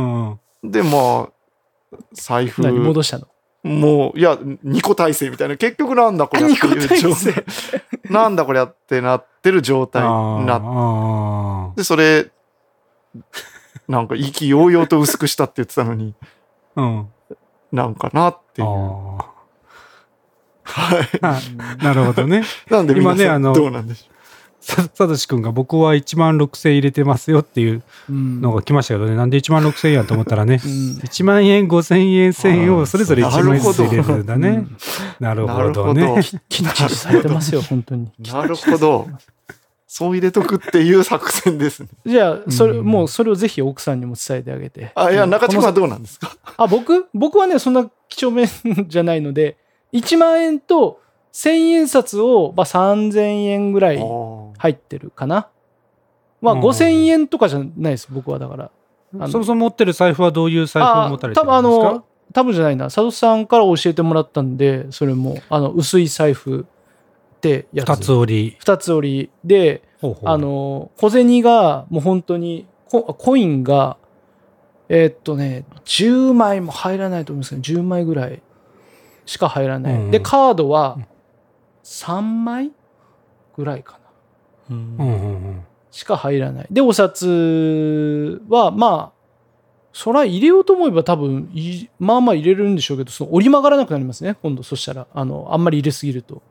[0.67, 0.71] ん。
[0.71, 3.29] で、まあ、財布、何戻したの？
[3.65, 7.45] もう、いや、2個体制みたいな、結局なんだこれっていう二個体状制
[8.09, 12.31] なんだこれってなってる状態になっあて、それ、
[13.89, 16.15] なんか意気揚々と薄くしたって言ってたのに、
[16.77, 16.83] あ。
[16.83, 17.09] うん。
[17.73, 18.69] なんかなっていう。
[18.69, 19.19] あ
[20.65, 21.19] はい。
[21.23, 21.41] あ。
[21.83, 22.43] なるほどね。
[22.71, 24.19] なんで皆さん今ねあのどうなんでしょ
[24.61, 29.17] さ、さとしくんが僕は1万6000円入れてますよっていううんのが来ましたけどね。
[29.17, 30.61] なんで1万6000円やと思ったらね。
[30.65, 30.71] うん
[31.03, 34.77] 1万円、5000円、1000円をそれぞれ1万円ずつ入れるんだねうん。
[35.21, 35.47] なるう。
[35.47, 35.95] なるほどほど。
[35.95, 36.23] ね。
[36.49, 38.11] きっちりされてますよ、本当に。
[38.31, 39.09] なるほど。
[39.91, 41.89] そう入れとくっていう作戦ですね。
[42.05, 44.93] じゃあ、それ、うんもうそれをぜひ奥さんにも伝えてあげて。
[44.95, 46.31] あ、いや、うん中島さんどうなんですか？
[46.59, 48.47] あ、僕僕はね、そんな几帳面
[48.87, 49.57] じゃないので、
[49.95, 51.01] 1万円と
[51.33, 54.03] 1000円札を、まあ、3000円ぐらいあ
[54.59, 55.49] 入ってるかな。
[56.43, 58.71] まあ、うん5000円とかじゃないです、僕はだから。
[59.15, 61.93] あのそもそも持ってる財布はどういう財布を持たれて多分あるんですか？
[61.95, 66.67] の、多分じゃないな、佐藤さんから教えてもらったんで、それも、あの、薄い財布
[67.39, 67.89] ってやつ。
[67.89, 68.57] 二つ折り。
[68.59, 73.97] 二つ折りで、ほうほうあ、の、小銭がもう本当に、ココインが、
[74.89, 78.43] えーっとね、10枚も入らないと思うんですけど、10枚ぐらい
[79.27, 79.95] しか入らない。
[79.95, 80.99] うんで、カードは
[81.85, 82.73] 3枚
[83.57, 83.99] ぐらいか
[84.69, 84.77] な。
[84.77, 85.65] うんうんうんうん。
[85.91, 86.67] しか入らない。
[86.71, 89.19] で、お札は、まあ、
[89.93, 95.07] そら入れようと思えば多分い、まあまあ入れるんでしょうけど、その折り曲がらなくなりますね、今度、そしたら。
[95.13, 96.43] あの、あんまり入れすぎると。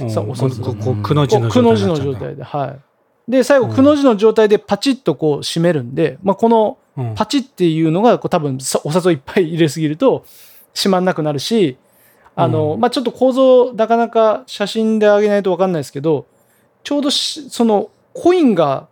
[0.00, 0.10] うん。
[0.10, 3.30] さお札ここくの字のくの字の状態状態で、はい。
[3.30, 6.78] で、最後、うんくの字の状態でパチッとこう締めるんで、まあ、この。
[7.14, 10.24] パチッっていうのが、こう多分、さお札をいっぱい入れすぎると、
[10.74, 11.78] 締まんなくなるし、
[12.36, 12.80] あの、うん。
[12.80, 16.26] まあ、ちょっと構造、なかなか写真で上げないと分かんないですけど、
[16.84, 18.88] ちょうどしその、コインが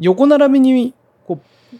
[0.00, 0.94] 横並びに、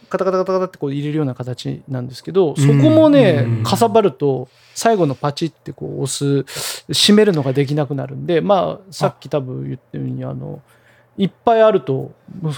[0.09, 6.39] カタカタカタカタってこう入れるような形なんですけど、そこもねうん、かさばると、最後のパチってこう押す、
[6.89, 10.61] 締めるのができなくなるんで、まあ、さっき多分言ったように、あの、
[11.17, 12.11] いっぱいあると、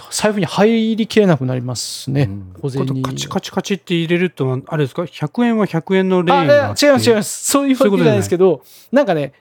[0.09, 2.23] 財布に入りきれなくなりますね。
[2.23, 7.51] うん小銭カチカチカチって入れると、あれですか ?100 円は100円のレーあンがあ違います違います。
[7.51, 9.33] そういうわけじゃないですけど、なんかね、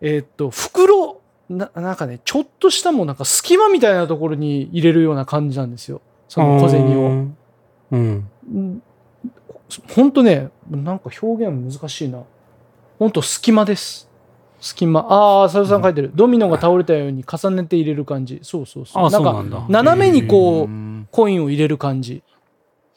[0.00, 6.00] えーっと、袋な、なんかね、ちょっとしたもうなんか隙間みたいなところに入れるような感じなんですよ。
[6.32, 7.06] その小銭を。
[7.06, 7.08] を。
[7.90, 8.28] うん。
[8.54, 8.82] うん
[9.94, 12.22] ほんとね、なんか表現難しいな。
[12.98, 14.08] ほんと隙間です。
[14.60, 15.00] 隙間。
[15.00, 16.10] ああ、佐藤さん書いてる。
[16.14, 18.38] ドミノが倒れたように重ねて入れる感じ。
[18.42, 19.10] そうそうそう。
[19.10, 19.66] なんだ。
[19.68, 22.22] 斜めにこう、うんコインを入れる感じ。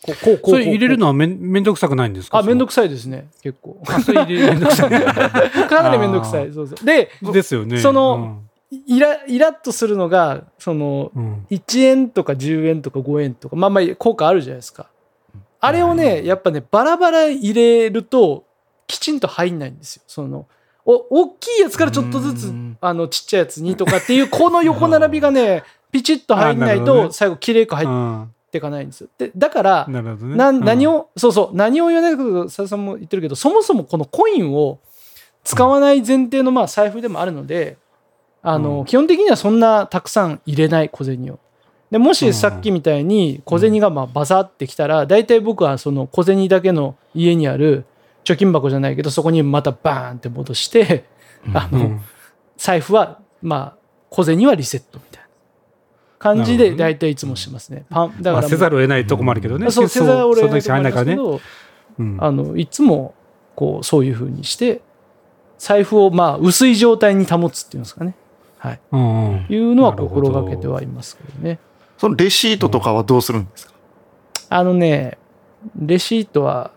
[0.06, 0.50] こう、こう、こう。
[0.52, 2.38] それ入れるのははめんめんどくさくないんですか？
[2.40, 3.28] あ、めんどくくさいですね。
[3.42, 3.82] 結構。
[4.04, 4.90] それ入めんどくさい。
[5.68, 6.52] かなりめんどくさい。
[6.54, 6.86] そうそう。
[6.86, 7.78] で、ですよね。
[7.80, 8.42] その
[8.72, 14.90] イライラッとするのがそのうん、うん1円とか10円とか5円とかまあまあ効果あるじゃないですか。
[15.60, 18.46] あれをねやっぱねバラバラ入れると
[18.88, 20.04] きちんと入んないんですよ。
[20.08, 20.48] その
[20.86, 22.78] お大きいやつからちょっとずつうん。
[22.82, 28.32] あのちっちゃいやつにとかっていうこの横並びがね ピチッと入んないと最後きれいく入っうん。
[28.52, 29.10] ていかないんですよ。
[29.18, 34.80] でだからな何を、そうそう、何を言わないけど、佐々さんも言ってるけど、そもそもこのコインを
[35.44, 37.78] 使わない前提のまあ財布でもあるので、
[38.46, 41.40] あの、うん基本的にはそんなたくさん入れない小銭を。
[41.92, 47.86] でもうんしさっきみたいに小銭がまあバサってきたら、大体僕はその小銭だけの家にある
[48.24, 51.06] 貯金箱じゃないけど、そこにまたバーンって戻して、
[51.54, 52.02] あの、うん
[52.58, 53.78] 財布はまあ
[54.10, 55.28] 小銭はリセットみたいな
[56.20, 57.86] 感じで大体いつもしますね。
[57.90, 59.70] パンだまあ、からせざるを得ないとこもあるけどね。
[59.72, 61.14] そう、せざるを得ないとその人入んないからね。
[61.20, 61.44] 思います
[61.98, 63.14] けど、うんあの、いつも、
[63.56, 64.82] こう、そういう風にして、
[65.58, 68.16] 財布を、まあ、薄い状態に保つっていうんですかね。
[68.66, 68.80] はい。
[68.92, 71.60] うんうんいうのは心がけてはいますけどね。
[71.98, 73.74] そのレシートとかはどうするんですか、
[74.50, 75.18] あのね、
[75.80, 76.72] レシートは、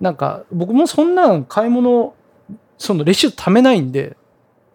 [0.00, 2.14] なんか、僕もそんなん買い物、
[2.78, 4.16] そのレシート貯めないんで、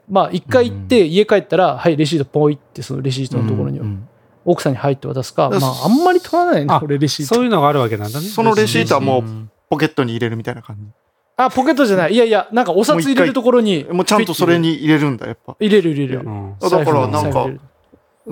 [0.10, 4.08] まあ、一回行って、家帰ったら、はい、レシートポイって、そのレシートのところに、うん
[4.50, 7.36] 奥さんに入って渡すか、うんまあ、あんまり取らないね、あ俺、レシート。
[7.36, 8.26] そういうのがあるわけなんだね。
[8.26, 10.94] そのレシートはもううんポケットに入れるみたいな感
[11.38, 12.14] あ、ポケットじゃない。
[12.14, 13.94] いやいや、なんかお札入れるところにじ。。
[13.94, 15.56] もうちゃんとそれに入れるんだ、やっぱ。
[15.60, 16.22] 入れる入れる。
[16.22, 16.56] うん。
[16.60, 17.48] だからなんか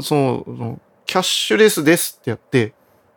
[0.01, 2.73] そう、キャッシュレスですってやって、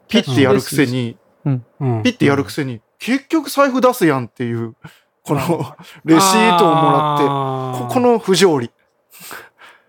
[0.07, 1.62] ピッてやるくせに、うん。
[2.03, 4.74] ピッてやるくせに、結局財布出すやんっていう、
[5.24, 5.74] この
[6.05, 8.70] レシートをもらって、らここの不条理。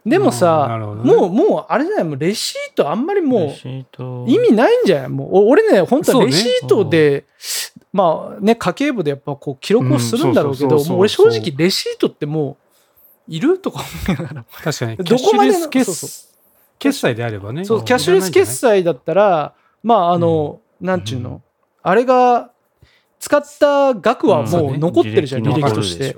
[0.05, 0.67] でもなさ、
[1.03, 1.13] ね。
[1.13, 5.09] もう、もう、あれじゃない、もうレシートあんまりもう、意味ないんじゃない？
[5.09, 7.25] もう、お俺ね、本当はレシートで、
[7.91, 12.57] まあね、家計簿でやっぱこう記録をするんだろうけど、俺正直レシートっても
[13.27, 14.45] う、いるとか思いながら。
[14.63, 14.97] 確かに。
[15.03, 16.35] どこまでのキャッシュレス
[16.79, 17.65] 決済であればね。
[17.65, 21.41] そう、キャッシュレス決済だったら、まあ、あの、なんちゅうの、
[21.83, 22.51] あれが、
[23.19, 26.15] 使った額はもう残ってるじゃん、履履歴歴として。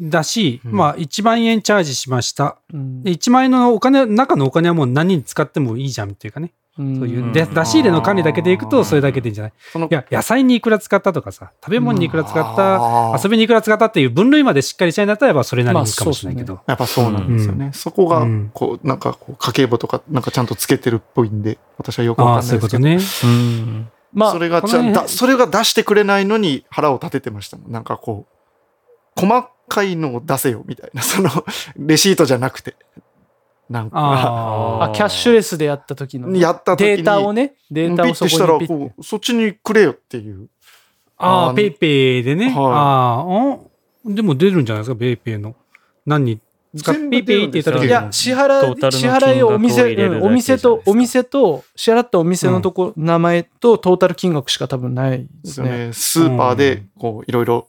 [0.00, 2.58] だし、うんまあ、1万円チャージしました。
[2.72, 6.52] うんで、1万円のお金、中のお金はもう何に使ってもいいじゃんっていうかね。
[6.78, 9.52] うんそういう、で出し入れの管理だけでいくと、それだけでいいんじゃない？
[9.72, 12.76] そのいや、野菜にいくら使ったとかさ、食べ物にいくら使った、
[13.12, 16.60] あー遊びにいくら使ったっていう分類までしっかりしたいんだったら、それなりにいいかもしれないけど。
[16.66, 17.70] やっぱそうなんですよね。
[17.74, 22.82] そこがうん、こう、なんかこう、家計簿とか、なんかちゃんとつけてるっぽいんで、私はよくわああ、かんないですけど。
[22.84, 22.98] ね。
[23.24, 27.72] うんまあそ、れがちゃんだ、それが出してくれないのに腹を立ててましたもん。
[27.72, 28.26] なんかこ
[29.16, 31.02] う、細かいのを出せよ、みたいな。
[31.02, 31.30] その、
[31.76, 32.74] レシートじゃなくて。
[33.70, 40.48] なんか、ああ、キャッシュレスでやった時のやった時にデータをね、データをそこにピそっちにくれよっていう。
[41.16, 41.26] あ。
[41.26, 42.46] ああ、あーペイペイでね。
[42.46, 45.54] はいああ、うんでも出るんじゃないですか、ペイペイの。
[46.06, 46.40] 何に
[46.76, 55.86] 使っ全部ペイペイって言ったら出るんですよいや、支払支払いをお店、うんお店と、お店と、支払ったお店のとこ、名前とトータル金額しか多分ないでですよね。
[55.86, 55.92] ね。
[55.92, 57.68] スーパーで、こう、いろいろ。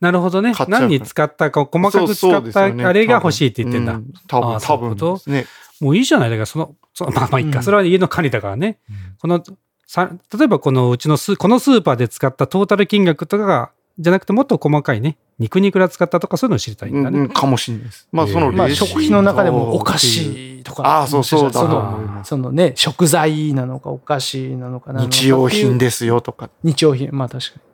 [0.00, 3.94] なるほどね何に使ったか、細かく使そうったあれが欲しいって言ってんだ。
[3.94, 5.46] うん多分、あーそう多分ですね。
[5.80, 7.58] もういいじゃないだから、その、そまあまあいいか。
[7.58, 8.78] うんそれは家の管理だからね。
[9.20, 9.42] この、
[9.86, 17.18] さ例えばこのうちのス、このスーパーで使ったトータル金額とかが、じゃなくてもっと細かいね、肉にいくら使ったとかそういうのを知りたいんだね。
[17.18, 18.08] うんうんかもしれないです。
[18.12, 20.82] まあ、そのえーまあ、レシート食費の中でもお菓子とか。
[20.84, 22.28] ああ、そうそうその思います。
[22.28, 26.50] そのね、食材なのかお菓子なのかな日用品ですよとか。
[26.62, 27.08] 日用品。
[27.12, 27.69] まあ確かに。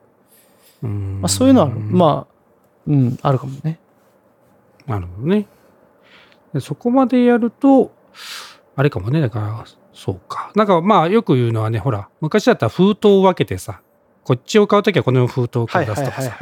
[0.86, 2.34] うんまあそういうのは、まあ、
[2.86, 3.78] うん、あるかもね。
[4.86, 5.46] なるほどね。
[6.54, 7.92] でそこまでやると、
[8.76, 10.52] あれかもね、だから、そうか。
[10.54, 13.80] なんかまあよく言うのはね、ほら、昔だったら封筒を分けてさ、
[14.24, 16.36] こっちを買うときはこの封筒を出すとかさ、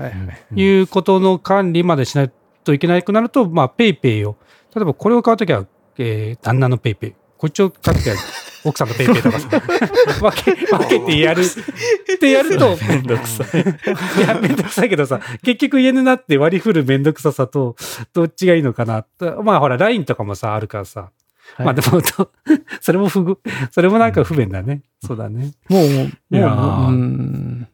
[0.55, 2.33] いうことの管理までしない
[2.65, 4.37] といけなくなると、まあ、ペイペイを、
[4.75, 5.67] 例えばこれを買うときは、
[5.99, 8.17] えー旦那のペイペイ、こっちを買うときは、
[8.65, 9.49] 奥さんのペイペイとかさ、
[10.21, 13.61] 分け、分けてやるってやると、めんどくさい。
[13.61, 17.77] いや、めんどくさいけどさ、結局家になって割り振るめんどくささと、
[18.13, 21.11] どっちがいいのかなとまあほら、LINE とかもさ、あるからさ。
[21.57, 22.33] はいまあでも、と
[22.81, 23.39] それも不具、
[23.71, 24.83] それもなんか不便だね。
[25.07, 25.53] そうだね。
[25.69, 27.69] もう、もう、いやう、うん。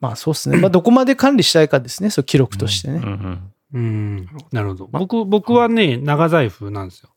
[0.00, 0.58] まあそうですね。
[0.58, 2.10] まあどこまで管理したいかですね。
[2.10, 3.00] そう、記録としてね。
[3.02, 4.28] うんうん。
[4.52, 4.88] なるほど。
[4.90, 7.10] 僕、僕はね、長財布なんですよ。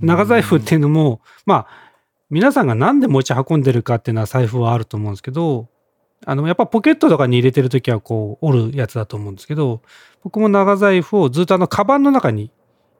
[0.00, 1.87] 長財布っていうのも、まあ、
[2.30, 5.68] 皆さんがなんで持ち運んでるかっていうのは財布はあると思うんですけど、
[6.26, 9.82] あの、やっぱポケットとかに入れてるときはこう、折るやつだと思うんですけど、
[10.22, 12.50] 僕も長財布をずっとあの、カバンの中に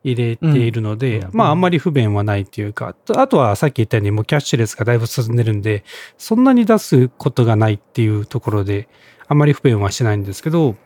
[0.04, 5.84] 入れているので、うんまあ、あんまり不便はないっていうか、とあとはさっき言ったようにもうキャッシュレスがだいぶ進んでるんで、
[6.16, 8.88] そんなに出すことがないっていうところで、
[9.26, 10.76] あんまり不便はしないんですけど、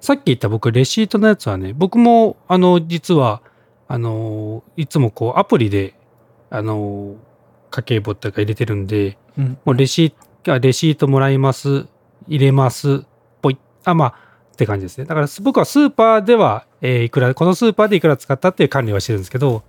[0.00, 3.42] さっき言った僕、レシートのやつはね、僕も、あの、実は、
[3.88, 5.94] あの、いつもこう、アプリで、
[6.50, 7.16] あの、
[7.70, 9.58] 家計簿っていうか入れてるんで、うん。
[9.64, 11.86] もうレシート、あレシートもらいます、
[12.28, 13.04] 入れます、
[13.42, 14.14] ぽい、あ、まあ、
[14.52, 15.04] って感じですね。
[15.04, 19.62] だから、僕はスーパーでは、えーいくら、このスーパーでいくら使ったっていう管理はしてるんですけど、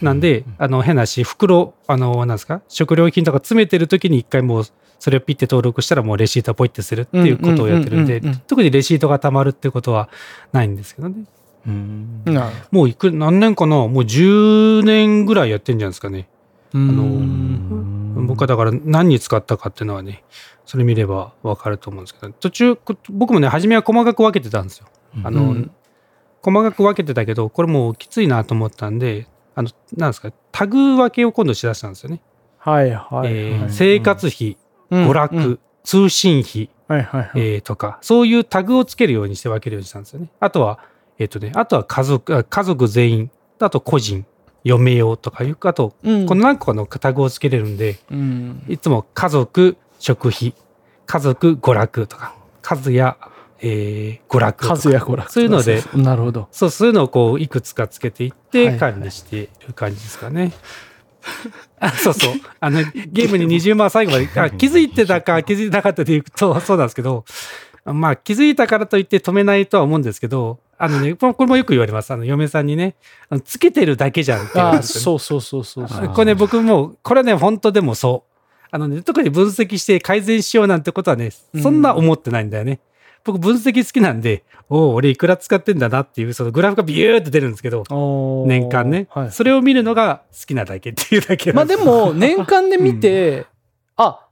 [0.00, 4.64] なんで、あの、変なし、袋、あの、なんですか、食料品とか詰めてる時に一回もう、
[4.98, 10.08] それをピッて登録したらもうレシートをポイってするっていうことをやってるんで特にレシートが溜まるってことは
[10.52, 11.24] ないんですけどね。
[11.66, 12.22] うん
[12.70, 13.76] もういく、何年かな？
[13.76, 16.28] もう10年ぐらいやってんじゃないですかね。
[16.72, 16.84] ほど。
[16.84, 20.24] のうん僕はだから何に使ったかっていうのはね、
[20.66, 24.86] それ見ればわかると思うんですけど、途中、こ僕もね、初めは細かく分けてたんですよ。
[25.24, 25.70] あの、うん
[26.40, 32.20] 細かく分けてたけど、これもうきついなと思ったんで、あの、なんですか、タグ分けを今度しだしたんですよね。
[32.58, 33.32] はいはいはい。
[33.32, 34.56] えー生活費、
[34.90, 37.30] うん娯楽、うん通信費、はいはいはい。
[37.34, 40.28] えーとか、そういうタグをつけるようにして分けるようにしたんですよね。
[40.38, 40.78] あとは、
[41.18, 44.24] えっ、とね、あとは家族、あ家族全員、あと個人
[44.64, 48.64] 嫁用とかいうか、あと、うんこの何個かのタグをつけれるんで、うん。
[48.68, 50.54] いつも家族、食費、
[51.06, 53.16] 家族、娯楽とか、数や、
[53.60, 54.76] えー、娯楽とか。
[54.76, 55.32] 数や娯楽。
[55.32, 56.48] そういうので、なるほど。
[56.50, 60.52] そう、そういうのをこう、いくつかつけていっはいてはい管理している感じですかね。
[61.80, 62.32] あ そうそう。
[62.60, 67.24] あの、ゲームに20万最後まで、あ気づいてたか気づいてなかったで言うと、そうなんですけど、
[67.84, 72.12] まあ気づいたからといって止めないとは思うんですけど、あのね、これもよく言われます。
[72.12, 72.94] あの、嫁さんにね、
[73.28, 76.08] あのつけてるだけじゃんってそうそうそうそうそう。
[76.08, 78.28] これね、僕も、これはね、本当でもそう。
[78.70, 82.80] あのね、特に分析して改善しようなんてことはね、そんな思ってないんだよね。
[83.24, 87.84] 僕、分析好きなんで、おお、俺いくら使ってんだなっていう、そのグラフがビューって出るんですけど、
[88.46, 89.32] 年間ね、はい。
[89.32, 93.46] それを見るのが好きなだけっていうだけまあでも、年間で見て、
[93.96, 94.26] あ、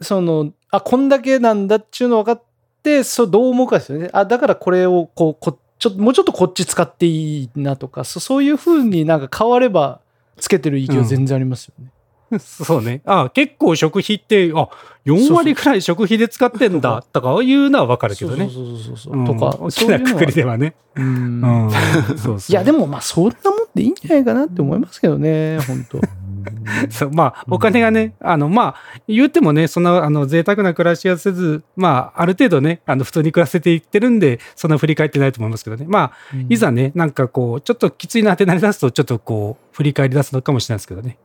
[0.00, 2.42] その、あ、こんだけなんだっちゅうの分かっ
[2.82, 4.08] て、そう、どう思うかですよね。
[4.12, 10.00] あ、だからこれを、こう、こちょっと、もうちょっとこっち使っていいなとか、そそういう風になんか変われば、
[10.38, 11.90] つけてる意義は全然ありますよね。
[12.38, 13.02] そうね。
[13.06, 14.68] あ結構食費って、あ、
[15.04, 18.48] 4割くらい食費で使ってんだ、とかいうのはわかるけどね。
[18.52, 20.74] そうそうそうそううんとか、大そういうのはきなくくりではね。
[20.94, 21.70] うんうん。
[22.16, 22.52] そうそう。
[22.52, 26.00] いや、でもまあ、そんなもんでいいんじゃないかなって思いますけどね、本当
[26.90, 35.86] そうまあ、お金がね、あの、まあ、言ってもね、そんな、あの、贅沢な暮らしはせず、まあ、ある程度ね、あの、普通に暮らせていってるんで、そんな振り返ってないと思いますけどね。
[35.88, 36.12] まあ、
[36.48, 41.18] いざね、なんかこう、ちょっときついなってなり出すと、ちょっとこう、振り返り出すのかもしれないですけどね。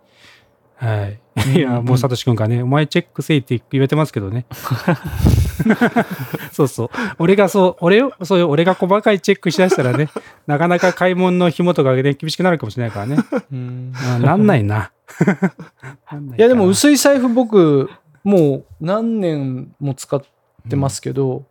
[0.77, 1.19] はい。
[1.55, 4.45] いや、もう、サトシ君がね、お前チェックせいって言われてますけどね。
[6.51, 6.89] そうそう。
[7.17, 10.09] 俺がそう、俺を、そういう、俺が細かいチェックしだしたらね、
[10.47, 13.17] なかなか買い物の紐とかがね、厳しくなるかもしれないからね。
[13.51, 14.91] うんあなんないな。
[16.35, 17.89] いいや、でも薄い財布僕、
[18.23, 20.21] もう何年も使っ
[20.69, 21.43] てますけど、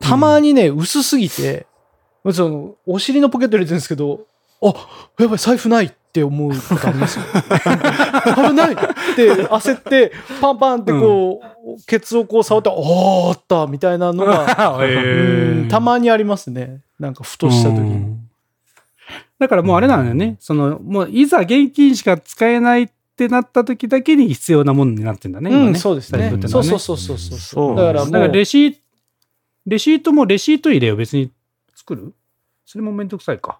[0.00, 1.66] たまにね、薄すぎて、
[2.32, 4.26] その、お尻のポケット入れてるんですけど、
[4.62, 4.74] あ、
[5.18, 7.24] やばい、財布ないって思うことありますよ。
[8.48, 8.76] 危ないっ
[9.16, 16.82] て焦って、パンパンってこう、ケツをこう触って、あーあったみたいなのが、 うんたまにありますね。
[17.00, 18.21] なんかふとした時に。
[19.42, 20.36] うんだからもうあれなんだよね。
[20.40, 25.50] その、もういざ現金しか使えないってなった時だけに必要なものになってんだね。
[25.50, 27.76] うん、今ねそうですねねそうそうそうそうそう。
[27.76, 28.78] だからもだからう、レシート、
[29.66, 31.30] レシートもレシート入れを別に
[31.74, 32.14] 作る？
[32.64, 33.58] それもめんどくさいか。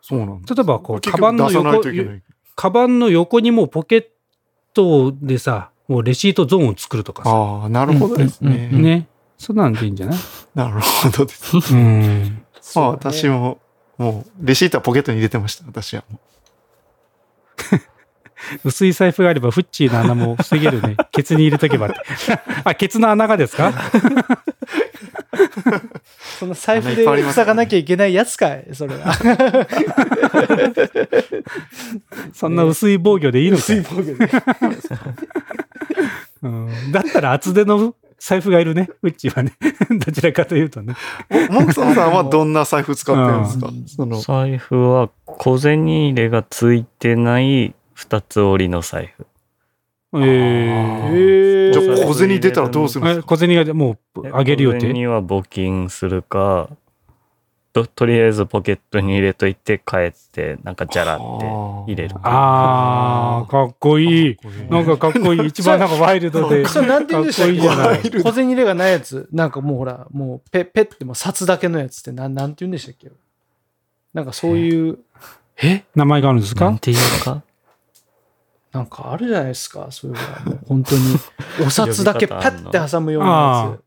[0.00, 0.54] そうなんだ。
[0.54, 1.82] 例えばこう、結カバンの横。
[2.56, 4.04] カバンの横にもうポケッ
[4.74, 7.30] トでさ、もうレシートゾーンを作るとかさ。
[7.30, 8.68] ああ、なるほどですね。
[8.70, 9.08] うんうんね。
[9.38, 10.18] そんなんでいいんじゃない？
[10.54, 11.74] なるほどです。
[11.74, 12.42] うん。
[12.76, 13.58] まあ私も、
[13.98, 16.04] もう、レシートはポケットに入れてました、私は。
[18.64, 20.96] 薄い財布があれば、フッチーの穴も防げるね。
[21.12, 21.96] ケツに入れとけばって。
[22.64, 23.72] あ、ケツの穴がですか？
[26.38, 29.14] その財布で塞がなきゃいけないやつかい、それは。
[32.34, 34.14] そんな薄い防御でいいのか薄い防御で。
[36.42, 37.94] うんだったら厚手の
[38.26, 38.88] 財布がいるね。
[39.02, 39.52] うちはね。
[40.06, 40.94] どちらかというとね。
[41.50, 43.68] モクソンさんはどんな財布使ってるんですか？
[43.86, 49.26] その、財布は小銭入れがついてない二つ折りの財布。
[50.16, 53.24] えーへじゃーあ小銭出たらどうするんですか？
[53.24, 56.70] え小銭がもうあげる予小定銭は募金するか、
[57.74, 62.20] ととりあえずポケットに入れといて帰って、なんかじゃらって入れるか。
[62.22, 64.36] あー、かっこいい。
[64.70, 65.46] なんかかっこいい。
[65.48, 66.64] 一番なんかワイルドで。
[66.66, 69.28] それなんて言うんでしたっかっこいいじゃないけ小銭入れがないやつ。
[69.32, 73.10] なんかもうほら、もうペペってもう札だけのやつってなんなんて言うんでしたっけ？
[74.12, 74.98] なんかそういう、
[75.60, 75.82] え？
[75.96, 76.66] 名前があるんですか？
[76.66, 77.42] なんていうか？
[78.70, 79.88] なんかあるじゃないですか。
[79.90, 81.02] そういうのもう本当に、
[81.66, 83.83] お札だけパッて挟むようなやペッて。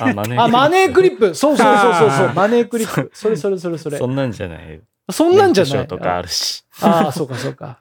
[0.00, 0.40] あ、マネつ。
[0.40, 3.10] あ、マネークリッップそうそうそうそうそうマネークリップ。
[3.12, 4.06] それそれそれそれそ。
[4.06, 4.80] んなんじゃない。
[5.10, 5.86] そんなんじゃない。
[5.86, 6.64] とかあるし。
[6.80, 7.80] ああ、そうかそうか。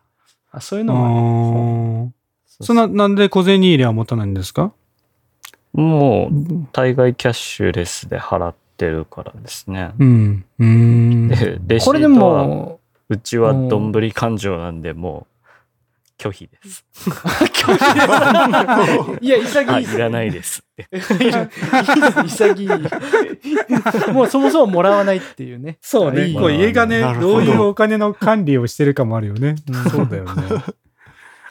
[0.52, 4.74] あそういううのもあるそんな、なんで小銭入れは持たないんですか？
[5.74, 9.92] もう、大概キャッシュレスで払ってるからですね。
[10.00, 10.46] うん。
[10.58, 11.28] うーん。
[11.28, 15.39] で、レシこれでートは、も、うちはどんぶり感情なんで、もう、
[16.20, 16.86] 拒否です。
[19.22, 19.84] いや、潔あ、い。
[19.84, 20.90] いらないですって。
[20.92, 22.68] 潔い。
[24.12, 25.78] もうそもそももらわないっていうね。
[25.82, 26.34] そうね。
[26.34, 29.56] こう家がねどどういうお金の管理をしてるかもあるよね。
[29.90, 30.32] そうだよね。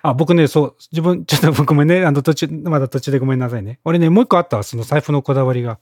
[0.03, 3.81] あ、僕ね、そう、自分、ちょっとごめんね、あの途中、まだ途中でごめんなさいね。
[3.85, 5.79] 俺ね、もう一個あったわ、その財布のこだわりが。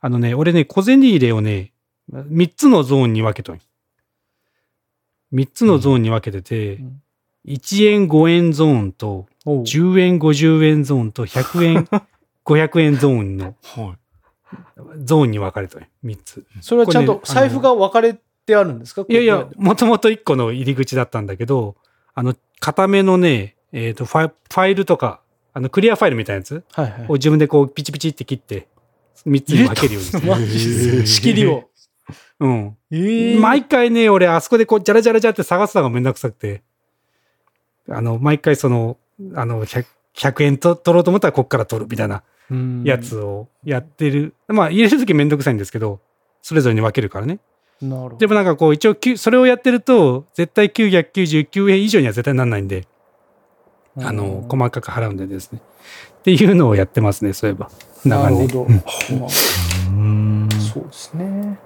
[0.00, 1.72] あのね、俺ね、小銭入れをね、
[2.08, 3.60] 三つのゾーンに分けとん。
[5.32, 7.02] 三つのゾーンに分けてて、うん
[7.46, 11.88] 1円5円ゾーンと、おう10円50円ゾーンと100円
[12.44, 15.04] 500円ゾーンのはい。
[15.04, 15.86] ゾーンに分かれとん。
[16.02, 16.44] 三つ。
[16.60, 18.14] それはちゃんと財布が分かれっ
[18.46, 19.04] てあるんですか？
[19.08, 21.76] いやいやこ、もともと1個の入り口だったんだけど、
[22.14, 25.20] あの、固めのね、えっ、とファイ、ファイルとか、
[25.52, 26.64] あの、クリアファイルみたいなやつ
[27.08, 28.68] を自分でこう、ピチピチって切って、
[29.26, 30.26] 3つに分けるようにして。
[30.26, 31.06] マジっすか？
[31.06, 31.68] 仕切りを。
[32.38, 32.76] うん。
[32.92, 36.62] ええ毎回ね、俺、あそこでこう、ジャラジャラジャラって探すのがめんどくさくて、
[37.88, 38.96] あの、毎回その、
[39.34, 44.34] あの、100, 100円と取ろうと思ったらこっから取るみたいなうんやつをやってる。
[44.48, 46.00] まあ、入れるときめんどくさいんですけど、
[46.42, 47.38] それぞれに分けるからね。
[47.82, 48.16] なるほど。
[48.18, 52.86] でもなんかこう、一応きゅ、それをやってると、絶対999円以上には絶対なんないんで、
[53.98, 55.60] あの、細かく払うんでですね。
[56.18, 57.70] っていうのをやってますね、そういえば。
[58.04, 58.38] 長年。
[58.38, 58.66] なるほど。
[59.88, 61.58] うんそうですね。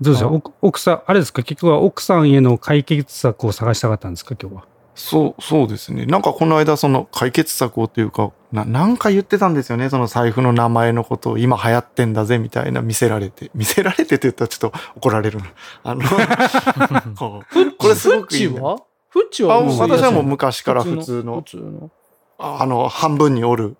[0.00, 1.42] どうでしょう奥奥さん、あれですか？
[1.42, 4.34] 結局は奥さんへの解決策を探したかったんですか？
[4.40, 4.64] 今日は。
[4.96, 6.06] そう、そうですね。
[6.06, 9.90] なんかこの間その解決策をっていうか、な、なんか言ってたんですよね。
[9.90, 13.50] その財布の名前のことを今流行ってんだぜみたいな見せられて。
[13.54, 15.46] 見せられてって言ったらちょっと怒られるな。
[15.82, 16.02] あの、
[17.78, 18.76] これすごくいいな。
[19.08, 19.58] フッチは？
[19.62, 19.88] フッチあは？
[19.98, 21.90] 私はもう昔から普通の普、通の。
[22.38, 23.76] あの、半分に折る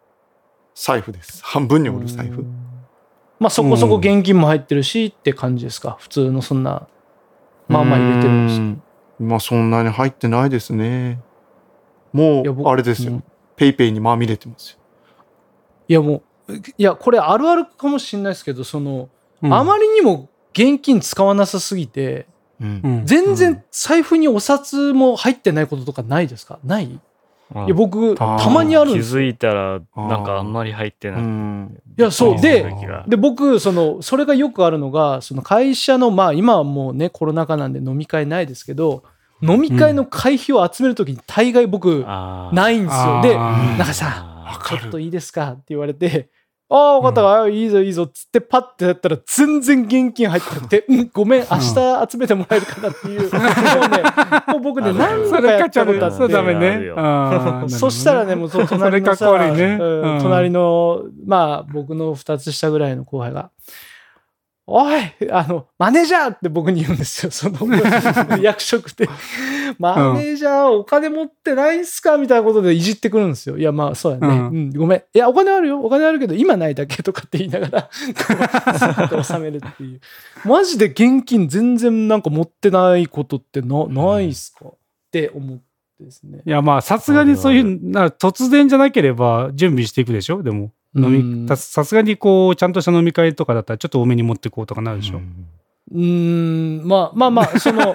[0.74, 1.44] 財布です。
[1.44, 2.44] 半分に折る財布。
[3.44, 5.98] まあそこそこ現金も入ってるしって感じですか？
[6.00, 6.88] 普通のそんな、
[7.68, 8.58] まあまあ入れてるんです。
[8.58, 8.82] ん。
[9.18, 11.20] まあそんなに入ってないですね。
[12.10, 13.12] もう、あれですよ。
[13.12, 13.24] うん。
[13.54, 14.78] ペイペイにまみれてますよ。
[15.88, 19.10] いやもう、いやこれあるあるかもしれないですけど、その、
[19.42, 19.52] うん。
[19.52, 22.26] あまりにも現金使わなさすぎて、
[22.62, 22.80] うん。
[22.82, 23.04] うん。
[23.04, 26.58] 全然財布にお札も入ってないこととかないですか？
[26.64, 26.98] ない？
[27.54, 29.22] いあや僕、たまにあるん気ですよ。
[29.22, 31.22] づいたら、なんかあんまり入ってうない。
[31.22, 31.76] ん。
[31.96, 32.66] いやそうで
[33.06, 39.04] で僕そのそれがよくあるのがその会社のまあ今はもうねコロナ禍なんで飲み会ないですけど
[39.40, 43.20] 飲み会の会費を集めるときに大概僕ないんですよ。
[43.22, 44.06] でなんかさ
[44.46, 46.30] あちょっといいですかって言われて、
[46.76, 48.02] ああ、分かった、あいいぞいいぞ。
[48.02, 54.02] っつってパッてやったら全然現金入ってなくて、 うん、ごめん、明日集めてもらえるかなっていう、 もうね、
[54.48, 56.68] もう僕ね、何度かやったことあそうダメって、ね。
[56.70, 56.94] あるよ。
[56.98, 60.22] あーそしたらね、もうそ の隣のさ、ねうんうん。
[60.22, 63.50] 隣の、まあ僕の2つ下ぐらいの後輩が、
[64.66, 67.58] おいあの、マネージャーって僕に言うんですよ、その
[68.40, 69.06] 役職で。
[69.78, 73.58] マネージャーお金持ってないんすかみたいなことでいじってくるんですよ。
[73.58, 74.26] いや、まあそうやね。
[74.26, 74.98] うんうん、ごめん。
[75.00, 75.80] いや、お金あるよ。
[75.82, 77.88] お金あるけど、今ないだけとかって言いながら、こ
[78.74, 80.00] うさーっと収めるっていう。
[80.46, 84.64] マジで現金全然なんか持ってないことってな、ないっすか？
[84.68, 84.72] っ
[85.12, 85.64] て思って
[86.04, 86.40] ですね。
[86.44, 90.42] いや、まあ、さすがにそういう、な突然じゃなければ準備していくでしょ？
[90.42, 90.70] でも。
[90.94, 91.42] 飲うん。
[91.42, 95.20] み、たさすがにこう、ちゃんとした飲み会とかだったらちょっと多めに持ってこうとかなるでしょ。
[95.92, 97.94] うーん、まあまあまあ、その、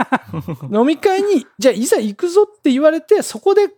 [0.72, 3.70] 飲み会に、じゃあいざ行くぞって言われて、そこで、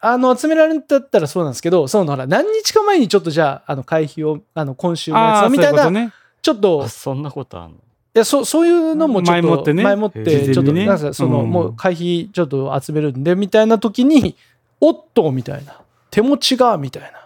[0.00, 6.12] あの、集められるんだったらそうなんですけど、その、ほら、何日か前にちょっとじゃあ、あの、会費を、あの、今週のやつみたいな、そううことね。
[6.42, 7.76] ちょっとあ、そんなことあんの？
[7.76, 7.80] い
[8.14, 11.50] や、そそういうのもちょっと、前もってね前もって、ちょっと、なんかその、うん。
[11.50, 14.36] もう会費ちょっと集めるんで、みたいな時に、
[14.80, 15.80] おっとみたいな、
[16.10, 17.25] 手持ちが、みたいな、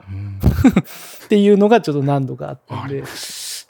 [1.25, 3.05] っていうのがちょっと何度かあったんで、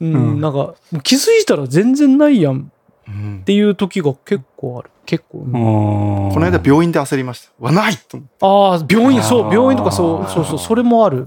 [0.01, 2.73] うん、うんなんか、気づいたら全然ないやん
[3.09, 4.91] うんっていう時が結構ある。
[5.05, 5.39] 結構。
[5.39, 7.73] うんここの間病院で焦りました。
[7.73, 8.35] ないと思って。
[8.41, 11.27] ああ、病院、そう、病院とかそう、そうそう、それもある。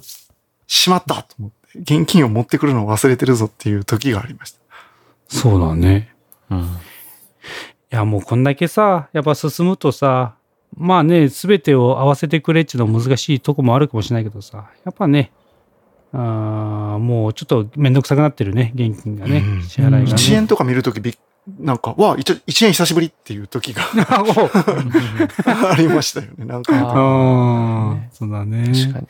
[0.67, 1.79] しまったと思って。
[1.79, 4.59] 現金を持ってくるのを忘れてるぞっていう時がありました。
[5.27, 6.15] そうだね。
[6.49, 6.59] うん。
[6.59, 6.63] い
[7.89, 10.35] や、もうこんだけさ、やっぱ進むとさ、
[10.77, 15.31] まあね、すべてを合わせてくれっていうのは難しいとこもあるかもしれないけどさ、やっぱね、
[16.13, 20.05] あーもうちょっとめんどくさくなってるね、現金がね、うん支払いがね。
[20.05, 21.15] 1円とか見るときびっ、
[21.59, 23.83] なんか、わあ、1, 1円久しぶりっていう時が
[25.71, 26.45] ありましたよね。
[26.45, 28.71] なんか、あああ、そうだね。
[28.73, 29.07] 確かに。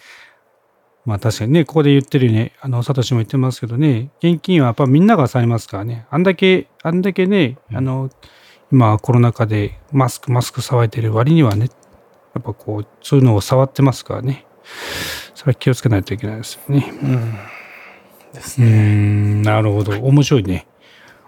[1.05, 6.05] まあ確かにね、ここで言ってるように、あの、サトシも言ってますけどね、現金はやっぱみんなが触りますからね。
[6.09, 8.09] あんだけ、あんだけね、あの、
[8.73, 11.69] 今コロナ禍でマスク、マスク騒いでる割にはね、
[12.33, 14.47] やっぱこう、そういうのを触ってますからね。
[15.35, 16.91] それは気をつけないといけないですよね。
[17.03, 17.13] うん。
[17.13, 19.91] うーん、なるほど。
[19.99, 20.65] 面白いね。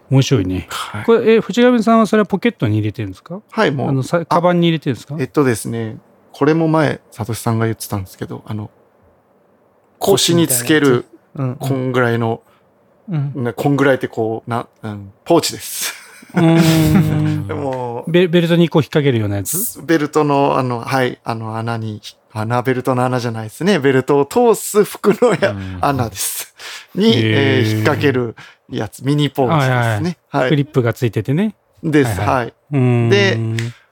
[0.09, 0.65] 面白いね。
[0.72, 3.43] はいこれ、え、藤上さんはそれはポケットに入れてるんですか？
[3.51, 5.15] はい、もうあの、、さカバンに入れてるんですか？
[5.19, 5.99] えっとですね、
[6.31, 8.72] これも前、サトシさんが言ってたんですけど、あの、
[9.99, 11.05] 腰につける、
[11.35, 11.55] うん。
[11.57, 12.41] こんぐらいの、
[13.07, 13.43] うん。
[13.43, 15.85] ねこんぐらいってこう、な、うん、ポーチです。
[16.34, 19.81] うーん でも、ベベルトにこう引っ掛けるようなやつ？
[19.84, 22.02] ベルトの、あの、はい、あの穴に、
[22.34, 23.80] 穴、ベルトの穴じゃないですね。
[23.80, 26.53] ベルトを通す服のや、うん穴です。
[26.95, 28.35] に、えー引っ掛ける
[28.69, 29.68] やつ、ミニポーチ
[30.02, 30.18] ですね。
[30.30, 31.56] はいクリップがついててね。
[31.84, 32.19] です。
[32.19, 32.53] はいははい。
[33.10, 33.38] で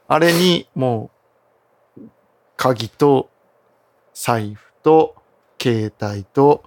[0.08, 1.10] あれに、も
[1.96, 2.00] う、
[2.56, 3.30] 鍵と、
[4.12, 5.14] 財布と、
[5.60, 6.62] 携帯と、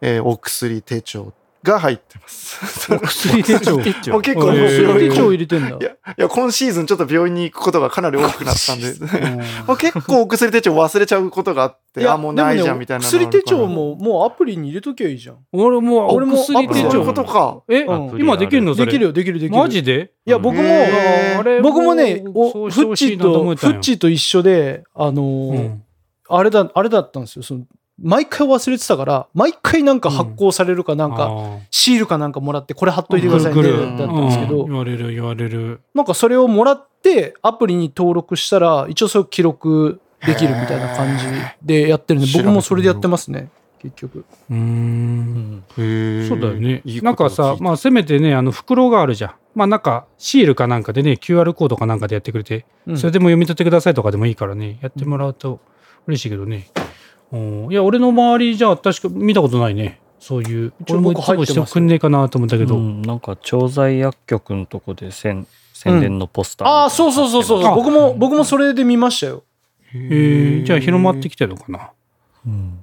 [0.00, 1.32] えーお薬手帳
[1.62, 2.90] が入ってます。
[3.00, 3.72] 薬手帳。
[4.12, 5.72] もう結構もうへー病院手帳入れてんだい。
[5.80, 13.30] や、いや、今シーズンちょっと病院に行くことがかなり多くなったんで、うんもう結構お薬手帳忘れちゃうことがあって、あ、もうないじゃんみたいなのあるから。
[13.30, 15.36] 薬手帳ももうアプリに入れときゃいいじゃん。
[15.52, 17.12] 俺も、俺も薬手帳そういうこ。
[17.12, 17.62] とか。
[17.68, 18.74] えうん、今できるの。
[18.74, 19.58] できるよ、できる、できる。
[19.58, 20.12] マジで？
[20.26, 20.62] いや、僕も、
[21.62, 25.82] 僕もね、おフッチーと、フッチーと一緒で、あのーうん
[26.28, 27.42] あれだ、あれだったんですよ。
[27.42, 27.64] その
[28.02, 35.80] 毎回忘れてたから、毎回なんか発行されるかなんか、あシールかなんかもらって、これ貼っといてくださいね、だったんですけどうん、言われる言われる。
[35.94, 41.24] なんかそれをもらって、アプリに登録したら、一応それを記録できるみたいな感じ
[41.62, 43.50] でやってるんで、僕もそれでやってますね、
[43.80, 44.24] 結局。
[44.50, 45.64] うーん。
[45.78, 46.82] へえそうだよね。
[47.02, 49.34] なんかさ、まあせめてね、あの袋があるじゃん。
[49.54, 55.60] まあなんかシールかなんかでね、QR コードかなんかでやってくれて、うんそれでも読み取ってくださいとかでもいいからね、やってもらうと
[56.08, 56.68] 嬉しいけどね。
[56.76, 56.81] うん
[57.32, 60.00] いや、俺の周りじゃ確か見たことないね。
[60.20, 60.72] そういう。
[60.88, 62.76] 俺もいつもしてくんねえかなと思ったけど。
[62.76, 67.64] うんなんか調剤薬局のとこで宣宣伝のポスター、ああ、そうそうそうそう。
[67.64, 69.42] あ僕も、僕もそれで見ましたよ。
[69.94, 71.90] えー、じゃあ広まってきてるのかな。
[72.46, 72.78] うん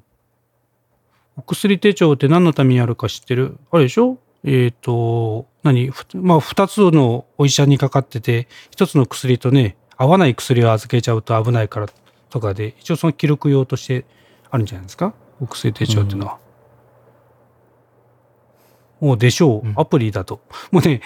[1.37, 3.57] お薬手帳って何のためにあるか知ってる？
[3.71, 4.17] あれでしょ？
[4.43, 5.89] えっ、と、何？
[5.89, 11.87] ふまあ、二つのお医者にかかってて、一つの薬とね、合わない薬を預けちゃうと危ないから
[12.29, 14.03] とかで、一応その記録用として
[14.51, 15.13] あるんじゃないですか？
[15.41, 16.37] お薬手帳っていうのは。
[18.99, 20.41] もうでしょう、アプリだと。
[20.71, 21.01] もうね、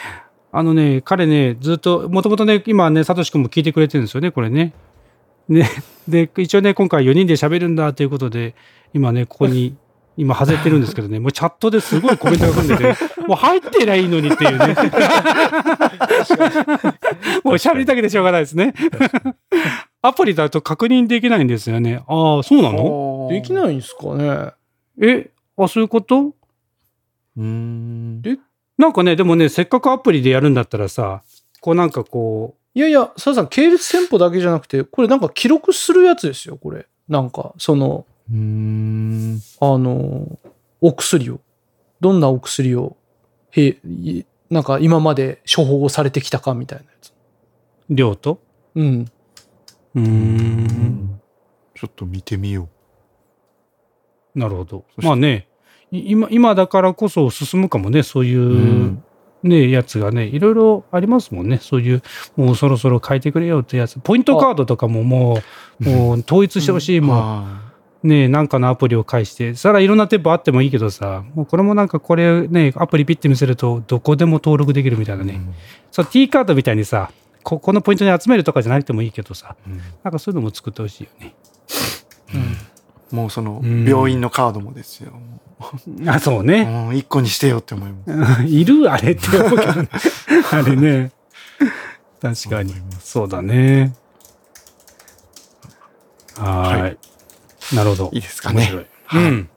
[0.51, 4.73] あのね、彼ね、ずっと、もともとね、今ね、サトシ君も聞いてくれてるんですよね、これね。
[5.47, 5.69] ね、
[6.07, 8.55] で、一応ね、今回4人で喋るんだということで、
[8.93, 9.75] 今ね、ここに、
[10.15, 12.95] 今外れてるんですけどね、もうチャットですごいコメントが来るんでね、
[13.27, 14.67] もう入ってりゃいいのにっていうね。
[17.43, 18.73] もう喋りたくてしょうがないですね。
[20.05, 22.03] アプリだと確認できないんですよね。
[22.07, 23.29] ああ、そうなの？
[23.31, 24.51] できないんですかね。
[25.01, 26.33] え、あ、そういうこと？
[27.37, 28.21] うーん。
[28.77, 31.23] なんかね、でもね、せっかくアプリでやるんだったらさ、
[31.61, 36.85] こうなんかこいやいや、サラさん、系列店舗だけじゃなくて、これなんか記録するやつですよ、これ。
[37.07, 39.39] なんか、その、うーん。
[39.61, 40.37] あの、
[40.81, 41.39] お薬を。
[42.01, 42.97] どんなお薬を、
[43.51, 47.09] へいなんか今まで処方されてきたかみたいなやつ。
[47.09, 47.13] う、
[47.95, 48.41] 量と？
[48.75, 49.05] うん。
[49.95, 51.19] うーん。
[51.75, 52.69] ちょっと見てみよ
[54.35, 54.85] なるほど。
[54.97, 55.47] まあね、
[55.91, 59.03] い今、今だからこそ進むかもね、そういう、ん
[59.43, 61.59] ね、やつがね、いろいろありますもんね。
[61.61, 62.01] そういう、
[62.35, 63.99] もうそろそろ変えてくれよってやつ。
[63.99, 65.39] ポイントカードとかもも
[65.79, 66.97] う、もう統一してほしい。
[66.99, 67.01] う。
[67.03, 67.61] もは
[68.03, 69.53] う、ね、なんかのアプリを介して。
[69.55, 75.41] さらいろんな店舗あってもいいけどさ、もうこれもなんかこれね、アプリピッて見せると、どこでも登録できるみたいないね。
[75.91, 77.11] そう、T カードみたいにさ、
[77.43, 81.35] ここのポイントに集めるとかじゃなくてもいいけどさ、うんなんかそういうのも作ってほしいよね。
[83.11, 85.13] もうそのうん病院のカードもですよ。
[86.07, 86.87] あ、そうね。
[86.89, 88.43] うん、一個にしてよって思います。
[88.47, 89.89] いるあれって思うけどね。
[90.51, 91.11] あれね。
[92.21, 92.73] 確かに。
[92.99, 93.93] そうだね。
[96.37, 96.81] はーい。
[96.81, 96.97] はい
[97.73, 98.09] なるほど。
[98.13, 98.85] いいですかね面白い。
[99.05, 99.49] はいうん。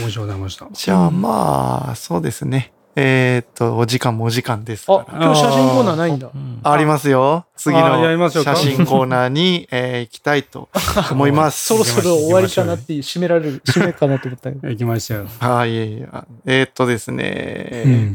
[0.00, 0.66] 面白いございました。
[0.72, 2.73] じゃあまあ、そうですね。
[2.96, 5.24] えーっと、お時間もお時間ですあ、から。
[5.24, 6.30] 今日写真コーナーないんだ。
[6.62, 7.46] ありますよ。
[7.56, 10.68] 次あやりまの写真コーナーに、えー行きたいと
[11.10, 11.66] 思います。
[11.74, 14.68] そろそろ終わりかなっていう、締められる、 締めかなと思ったけど。
[14.68, 15.26] 行きましたよ。
[15.40, 18.12] はい、いえいえあえーっとですね、うん。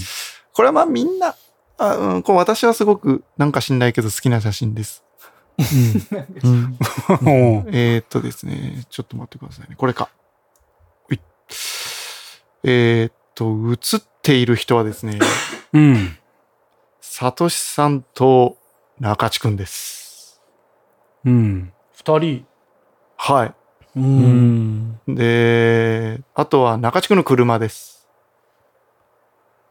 [0.53, 1.35] これはまあみんな、
[1.77, 5.03] あうん、こう私はすごくなんか知んないけど好きな写真です。
[5.59, 9.75] えーっとですね、ちょっと待ってくださいね。
[9.75, 10.09] これか。
[12.63, 15.19] えーっと、写っている人はですね、
[15.73, 16.17] うん。
[17.01, 18.57] サトシさんと
[18.99, 20.41] 中地くんです。
[21.25, 21.73] うん。
[21.93, 22.45] 二人。
[23.17, 23.47] はい。
[23.47, 23.53] う。
[23.95, 28.07] うんんで、あとは中地くんの車です。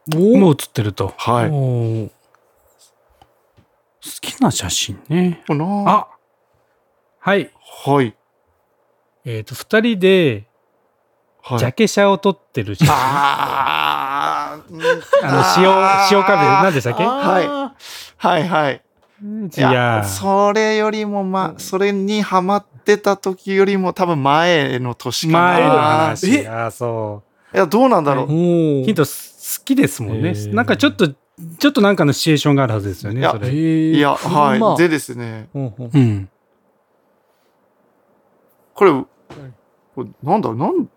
[0.07, 1.13] もう写ってると。
[1.17, 1.49] はい
[4.01, 5.43] 好きな写真ね。
[5.49, 6.07] あ
[7.19, 7.51] はい。
[7.85, 8.15] はい。
[9.25, 10.48] えっ、と、二人で、はい。
[11.57, 12.93] ジャケ写を撮ってる写真。
[12.95, 14.73] あー。
[14.73, 14.81] う ん
[15.23, 15.63] あの、
[16.11, 17.03] 塩、塩カビ、何でしたっけ？
[17.03, 17.73] あ
[18.17, 18.47] はい。
[18.47, 18.81] はい。
[19.57, 19.59] い。
[19.59, 25.39] や、それよりも、ま、それにハマってた時よりも多分前の年かな。
[25.39, 26.35] 前のい話。
[26.35, 26.47] え？
[26.47, 27.23] あ、そ
[27.53, 28.27] や、どうなんだろう？
[28.27, 30.33] ヒント、す好きですもんね。
[30.51, 33.49] なんかちょっと、ちょっとなんかのシチュエーションがあるはずですよね、いやそれ。
[33.49, 34.59] いや、はい。
[34.59, 35.91] 車でですね、うんうん。
[35.93, 36.29] うん。
[38.75, 39.07] これ、こ
[39.97, 40.87] れなんだ、なん、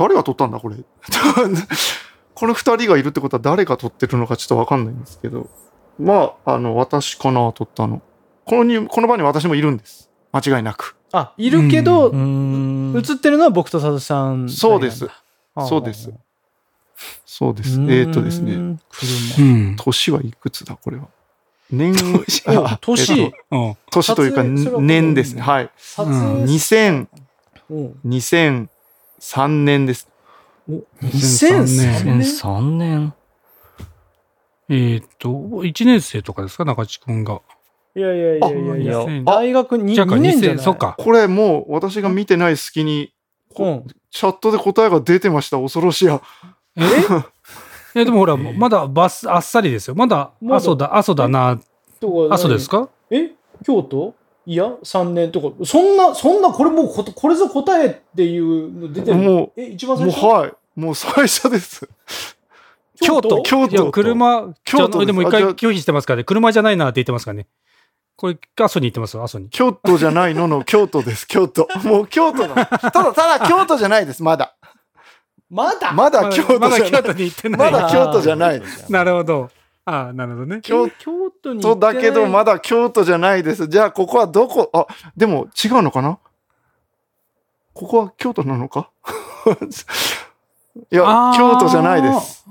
[0.00, 0.76] 誰が撮ったんだ、これ？
[2.34, 5.46] この二人がいるってことは誰が撮ってるのかちょっとわかんないんですけど。
[5.98, 8.00] まあ、あの、私かな、撮ったの。
[8.46, 10.08] このに、この場に私もいるんです。
[10.32, 10.96] 間違いなく。
[11.12, 14.48] あ、いるけど、うん映ってるのは僕と佐藤さん。
[14.48, 15.06] そうです。
[15.54, 16.10] あそうです。
[17.26, 17.78] そうです。
[17.90, 18.78] えっ、とですね。
[19.76, 21.08] 年はいくつだ、これは。
[21.70, 21.94] 年、
[22.80, 23.32] 年。
[23.90, 25.42] 年というか、年ですね。
[25.42, 25.70] はい。
[25.76, 27.06] 撮うん影
[27.74, 28.68] 2000、
[29.20, 30.08] うん2003年です。
[30.68, 30.72] お
[31.02, 33.14] 2003 2003年2003年。
[34.70, 36.64] えーっと、1年生とかですか？
[36.64, 37.40] 中地君が。
[37.96, 38.98] いやいやいやいやいや。
[39.00, 40.76] 2000大学にじゃあか2年じゃない2000そっ。
[40.76, 40.94] か。
[40.98, 43.12] これもう私が見てない隙に、
[43.58, 43.86] うん。
[44.10, 45.58] チャットで答えが出てました。
[45.58, 46.22] 恐ろしや。
[46.76, 46.82] え？
[48.00, 49.96] え、でもほら、まだバス、あっさりですよ。
[49.96, 51.58] まだ、阿蘇だ、阿蘇だな、
[52.30, 52.88] 阿蘇ですか？
[53.10, 53.32] え？
[53.64, 54.14] 京都？
[54.46, 55.64] いや、3年とか。
[55.64, 59.16] そんな、そんな、これもうこ、これぞ答えっていうの出てる。
[59.16, 60.26] もえ、一番う、も最初？
[60.26, 60.52] うはい。
[60.76, 61.88] もう最初です。
[63.00, 63.42] 京都？
[63.42, 66.24] 京都いや、車、京都でも一回拒否してますからね。
[66.24, 67.46] 車じゃないなって言ってますからね。
[68.16, 69.48] これ、阿蘇に行ってますよ、阿蘇に。
[69.50, 70.46] 京都じゃないの？
[70.48, 71.26] の京都です。
[71.26, 71.68] 京都。
[71.84, 72.66] もう京都だ。
[72.66, 74.22] ただ、ただ京都じゃないです。
[74.22, 74.54] まだ。
[75.48, 75.92] まだ？
[75.92, 77.02] まだ京まだ京都じゃない。
[77.02, 77.72] 都に行ってない。
[77.72, 78.90] まだ京都じゃないです。
[78.92, 79.50] なるほど。
[79.84, 80.60] ああ、なるほどね。
[80.62, 82.54] 京京都に都だけど、まだ。
[82.54, 83.66] だ京都じゃないです。
[83.66, 84.70] じゃあ、ここはどこ？
[84.72, 84.86] あ、
[85.16, 86.18] でも違うのかな？
[87.72, 88.90] ここは京都なのか？
[90.92, 92.44] いや京都じゃないです。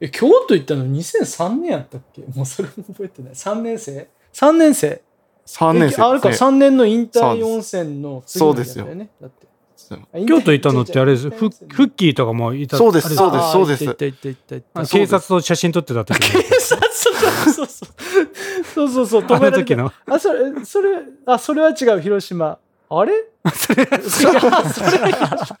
[0.00, 2.22] え、京都行ったの2003年やったっけ？
[2.34, 3.32] もうそれも覚えてない。
[3.32, 5.02] 3年生 ?3 年生
[5.46, 6.48] 3年生えあれか、ですね。
[6.48, 9.10] 3年の引退温泉の次の日だったよね。
[9.20, 9.46] だって。
[10.12, 11.30] あ引退京都行ったのってあれです。
[11.30, 12.76] フッキーとかもいた。
[12.76, 16.42] そうですそうですそうです警察と写真撮ってた時に。
[16.42, 17.14] 警察そう
[17.54, 17.88] そうそう。
[18.74, 19.22] そうそうそう。
[19.22, 19.92] 止あめられの？
[20.06, 20.90] あ、それ、それ、
[21.26, 22.58] あ、それは違う、広島。
[23.00, 23.12] あれ？
[23.54, 25.58] それそれは、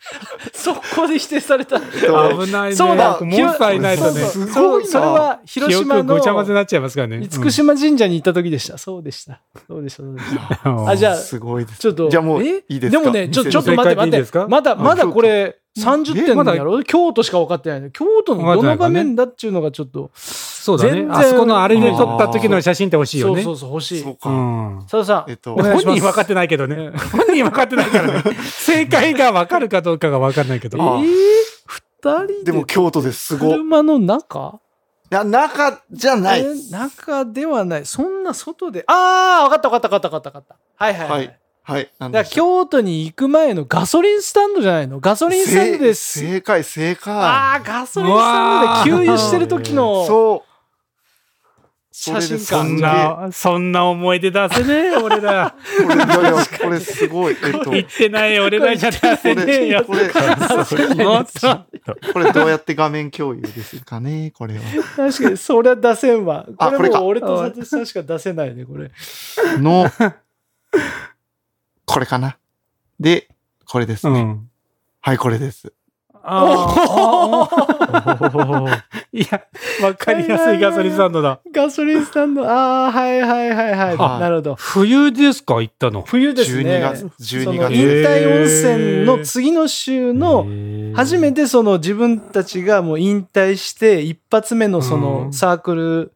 [0.52, 1.76] そこで否定された。
[1.76, 2.76] えっと危ないね。
[2.76, 4.20] そうだモンスターいないとね。
[4.20, 7.18] そうそうすごそれは広島記憶のごちゃ混ぜになっちゃいますからね。
[7.26, 8.78] 厳島神社に行った時でした。
[8.78, 9.40] そうでした。
[9.66, 10.02] そうでした。
[10.02, 10.26] そうでし
[10.62, 10.70] た。
[10.70, 11.80] うんあじゃあすごいです。
[11.80, 12.08] ちょっと。
[12.08, 12.64] じゃあもうえ？
[12.68, 13.00] いいですか？
[13.02, 14.18] でもね、ちょ、ちょっと待って待って。
[14.18, 14.46] ですか？
[14.48, 16.82] まだ、まだこれ30点まだやろ？
[16.82, 17.90] 京都しか分かってないの。
[17.90, 20.10] 京都のどの場面だっていうのがちょっと。
[20.14, 21.08] そうだね全。
[21.08, 23.42] 然あそこのあれで撮った時の写真って欲しいよね。
[23.42, 24.12] そうそうそう、欲しいそう。
[24.12, 24.30] うか。
[24.30, 24.78] ん。
[24.82, 25.54] 佐田さんえっ、と。
[25.54, 26.90] 本人分かってないけどね。
[27.12, 28.22] 本人分かってないからね。
[28.44, 30.82] 正解が分かるかどうかが分かんないけど。
[30.82, 31.06] あえー、
[31.66, 33.24] 二人でもで京都です。
[33.24, 33.50] すごい。
[33.50, 34.58] い車の中？
[35.12, 36.70] や、中じゃないえ。
[36.70, 37.86] 中ではない。
[37.86, 38.84] そんな外で。
[38.86, 40.84] ああ、分かった分かった分かった分かった分かった。
[40.84, 41.38] はいはいはい。
[41.64, 44.98] はいだから京都に行く前のガソリンスタンドじゃないの？
[44.98, 46.18] ガソリンスタンドです。
[46.18, 47.14] 正解、正解。
[47.14, 50.04] ああ、ガソリンスタンドで給油してる時の。
[50.06, 50.48] そう。
[51.94, 55.54] 写真そん館な、そんな思い出出せねえ、俺ら。
[55.86, 57.36] これ、いやいや、これすごい。
[57.44, 59.84] えっと、言ってない俺らじゃ出せねえよ。
[59.84, 62.12] これ、これ。
[62.12, 64.62] これどうやって画面共有ですかねこれは。
[64.96, 66.46] 確かに、それは出せんわ。
[66.56, 68.90] これもう俺と佐藤さんしか出せないね、これ。
[69.58, 69.86] の、
[71.84, 72.36] これかな？
[72.98, 73.28] で、
[73.66, 74.20] これですね。
[74.20, 74.48] うん。
[75.00, 75.72] はい、これです。
[76.24, 78.84] ああ。
[79.12, 79.42] いや、
[79.82, 81.40] わかりやすいガソリンスタンドだ。
[81.52, 83.96] ガソリンスタンド、ああ、はいはいはいはい。
[83.96, 84.54] はいなるほど。
[84.54, 86.02] 冬ですか行ったの？
[86.02, 86.76] 冬ですね。
[86.76, 90.46] 12月12その月引退温泉の次の週の、
[90.94, 91.42] 初めて。
[91.42, 96.12] てその自分たちがもう引退して一発目のそうのんサークル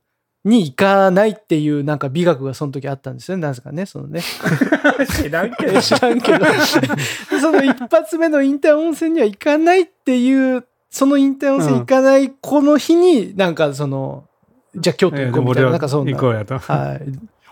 [0.46, 3.42] に行かないっていうなんか美学がその時あったんですよね。
[3.42, 4.22] なんですかね、そのね。
[5.20, 6.46] 知らんけえ知らんけど。
[7.40, 14.24] その一発目の引退温泉には行かないっていう、その引退温泉行かないこの日になんかその、
[14.76, 16.12] じゃあ京都行こうみたいな、なんかそんな。
[16.12, 16.58] 行こうやと。
[16.58, 17.00] はい。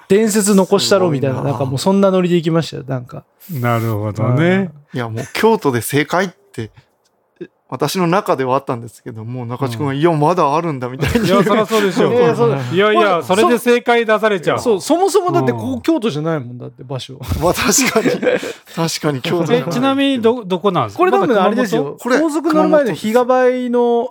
[0.06, 3.24] 伝説残したろみたいな、ななんかもうそんなノリで行きましたよ、なんか。
[3.50, 4.70] なるほどね。
[4.92, 6.70] いや、もう京都で正解って、え
[7.70, 11.26] 私の中ではあったんですけど、もう中地君が、いや、まあだあるんだみたいに。
[11.26, 12.12] いや、そりゃそうでしょ。
[12.12, 12.34] いや
[12.74, 14.58] いやいや、それで正解出されちゃう。
[14.58, 17.18] そう、そもそもだってこうんこ京都じゃないもんだって場所。
[17.42, 18.10] まあ確かに。
[18.76, 20.98] 確かに京都じゃないえちなみに、ど、どこなんですか？
[20.98, 21.96] これ多分あれですよ。
[21.98, 24.10] これ高速乗る前の日がばいの、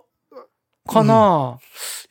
[0.85, 1.57] かな、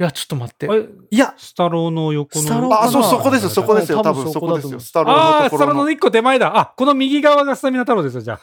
[0.01, 0.67] いや、ちょっと待って。
[1.11, 2.43] いや、スタローの横の。
[2.45, 4.81] スタローあ、そう、そこですよ、そこですよ、多多分分そこですよ。
[4.81, 5.59] スタローああ、のところの。
[5.59, 6.57] スタローの一個手前だ。
[6.59, 8.41] あ、この右側がスタミナ太郎ですよ、じゃ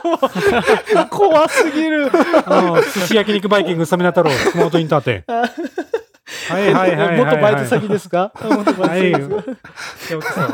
[1.10, 2.10] 怖すぎる。
[2.46, 2.72] あ。
[2.74, 5.24] うん寿司焼肉バイキングスタミナ太郎、熊本インター店。
[6.48, 7.16] はいはいはいはいはい。
[7.18, 8.32] 元バイト先ですか？
[8.42, 9.10] 元バはい。
[9.10, 10.48] イト先ですか？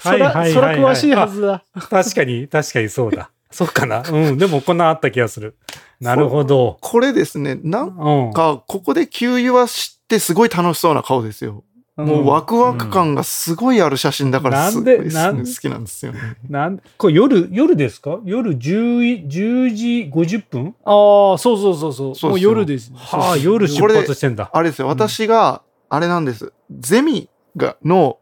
[0.00, 1.62] そそら、そら詳しいはずだ。
[1.90, 3.30] 確かに、確かにそうだ。
[3.50, 4.02] そっかな。
[4.08, 4.38] うん。
[4.38, 5.56] でもこんなあった気がする。
[6.00, 6.78] なるほど。
[6.80, 8.32] これですね、なん。
[8.34, 11.62] か、ここで給油はしてすごい楽しそうな顔ですよ。
[11.96, 16.36] もうワクワク感がすごいある写真だから、すごいなんでなん好きなんですよね。
[16.48, 18.20] なんこれ夜、夜ですか？
[18.24, 20.74] 夜10、10時50分？
[20.84, 22.14] ああ、そうそうそうそう。
[22.14, 22.92] そうもう夜です。
[22.94, 24.50] はあ、夜出発してんだ。
[24.52, 26.52] あれですよ、私が、あれなんです。
[26.70, 28.18] ゼミが、の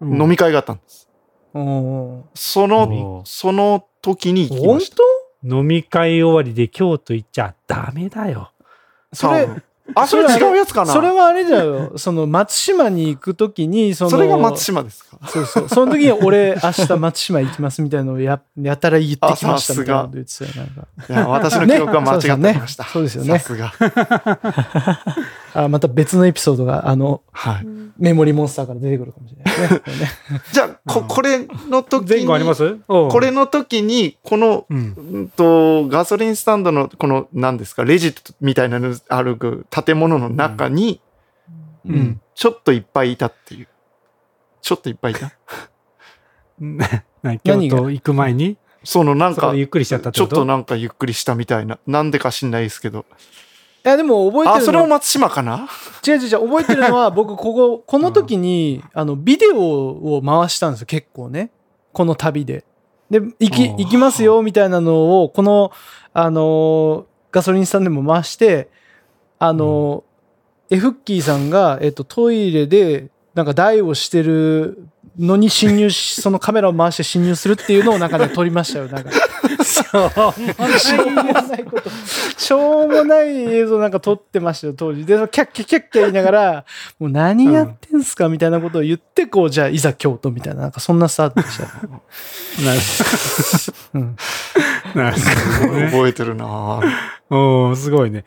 [0.00, 1.08] うん飲み会があったんです。
[1.54, 4.96] うんそおの、ーその時に行き本ました。
[5.44, 8.50] 飲み会終わりで京都行っちゃダメだよ。
[9.12, 9.46] それ
[9.94, 10.92] あ、それ違うやつかな？
[10.92, 11.92] それはあれじゃよ。
[11.98, 14.10] その松島に行くときに、その。
[14.10, 15.18] それが松島ですか？
[15.28, 15.68] そうそう。
[15.68, 20.50] その時に俺明日松島行きますみたいなのをややたら言ってきましたみたいなこと言ってたよ。
[20.56, 22.84] なんかいや、私の記憶は間違ってねました。
[22.84, 23.72] そうですよねさすが。
[25.54, 27.66] あまた別のエピソードが、あの、はい。
[27.96, 30.10] メモリーモンスターから出てくるかもしれないですね。
[30.52, 32.76] じゃあ、こ、これの時に、前後あります？
[32.88, 34.94] ここれの時に、この、うん。
[34.96, 39.38] うんと、ガソリンスタンドの、この、何ですか、レジみたいなのある
[39.70, 41.00] 建物の中に、
[41.86, 42.20] うん。
[42.34, 43.68] ちょっといっぱいいたっていう。
[44.60, 45.32] ちょっといっぱいいた？
[47.22, 51.78] な京都行く前に、そのなんかゆっくりしちゃったちょっとなんかゆっくりしたみたいな。
[51.86, 53.06] なんでか知んないですけど。
[53.84, 54.66] いや、でも覚えあ、てるの。
[54.66, 55.68] それも松島かな？
[56.06, 59.58] 違う違う違う、覚えてるのは、 僕、ここ、この時に、あの、ビデオ
[60.16, 61.50] を回したんですよ、結構ね。
[61.92, 62.64] この旅で。
[63.10, 65.70] で、行き、行きますよ、みたいなのを、この、
[66.12, 68.68] あのーガソリンスタンドでも回して、
[69.40, 74.88] あのーエフッキーさんが、えっと、トイレで、なんか台をしてる
[75.18, 79.10] のに侵入し、そのカメラを回して侵入するっていうのをなんかね、撮りましたよ、なんか。
[79.64, 81.90] しょうもないこと。
[82.36, 85.06] しょうもない映像なんか撮ってましたよ、当時。
[85.06, 86.64] で、キャッキャッキャッキャ言いながら、
[86.98, 91.64] もう何やってんすかみたいなことを言って、こう、じゃあ、いざ京都みたいな、なんかそんなスタートでした。
[92.64, 92.80] なる
[93.94, 94.16] うん。
[94.94, 95.16] なる
[95.60, 95.86] ほどね。
[95.90, 96.82] 覚えてるなぁ
[97.30, 98.24] おーすごいね。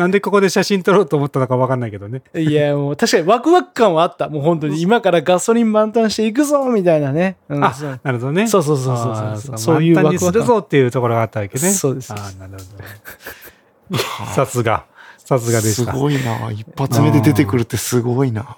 [0.00, 2.22] な、なんでここで写真撮ろうと思ったのかわかんないけどね。
[2.34, 4.28] いや、もう確かにワクワク感はあった。
[4.28, 7.36] もう本当に 今からガソリン満タンしていくぞみたいなね。
[7.48, 8.46] うんあそうなるほどね。
[8.46, 9.58] そうそうそうそうそう。
[9.58, 10.46] そういうワクワク感。
[10.46, 11.70] ぞっていうところがあったわけね。
[11.70, 13.98] そうですああ、なるほど。
[14.34, 14.84] さすが。
[15.18, 15.92] さすがでした。
[15.92, 18.56] すごいな一発目で出てくるってすごいな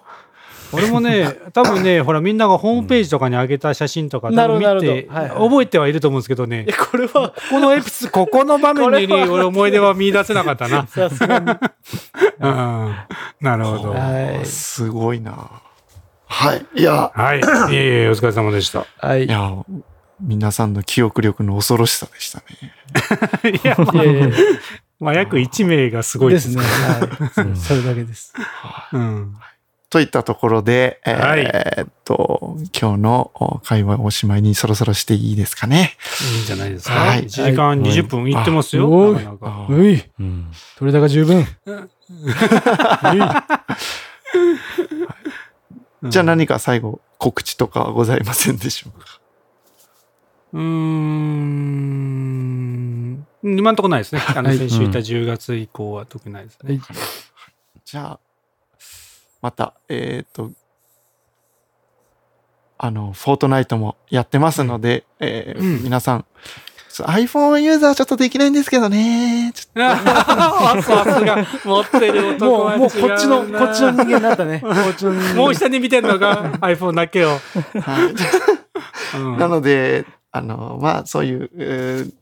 [0.73, 10.87] 俺もね、 多分ね、ほら、みんながホームページとかに上げた写真とか、なるほど多分見て、覚えてはいると思うんですけどねえ、、これは、ここのエピソード、ここの場面に 俺思い出は見出せなかったな。
[10.89, 11.53] さすがに。
[12.41, 12.97] うん。
[13.41, 13.91] なるほど。
[13.93, 15.51] はいすごいな
[16.27, 16.67] はい。
[16.75, 17.41] いや、はい。
[17.41, 18.87] いえいえ、お疲れ様でした。
[18.99, 19.27] はい。
[19.27, 19.53] いや、
[20.21, 23.61] 皆さんの記憶力の恐ろしさでしたね。
[23.63, 23.93] いや、まあ
[25.03, 26.63] まあ、約1名がすごいですね。
[26.63, 27.09] は
[27.45, 27.47] い。
[27.49, 28.33] うんそれだけです。
[28.93, 29.35] うん。
[29.93, 35.93] といったところで、えーはいえーっと、今日のお会話おしまいにそろそろしていいですかね。
[36.35, 36.95] いいんじゃないですか？
[36.95, 38.91] はい1時間20分いってますよ。
[38.91, 40.51] はいなかなかあうい、うん。
[40.79, 41.45] 取れ高十分。
[46.05, 49.07] じゃあ何か最後告知とかはございませんでしょうか？
[50.55, 53.27] うーん。
[53.45, 54.23] 今んとこないですね。
[54.35, 56.81] あの、はい先週言った10月以降は特にないですね。
[57.85, 58.19] じゃあ、
[59.43, 60.53] また、えーっと、
[62.79, 66.25] あの、フォートナイトもやってますので、えーうん皆さん、
[67.01, 69.53] iPhone ユーザーちょっとできないんですけどね。
[69.55, 74.61] ちょっ あさすが、持ってる男もう、もうこっちの、こっちの人間になったね。
[74.63, 75.35] こっちの人間。
[75.35, 77.39] もう下に見てんのが iPhone だけを。
[77.73, 78.15] とはい
[79.17, 82.13] うんなので、あの、まあ、そういう、えー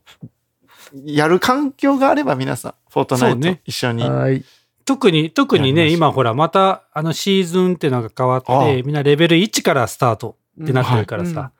[1.05, 4.03] やる環境があれば皆さん、フォートナイト一緒に。
[4.03, 4.43] はい。
[4.85, 11.51] 特に、特にね、今ほら、また、あの、シーズンっていうのが変わっああて、みんなレベル1からスタートってなってるからさ。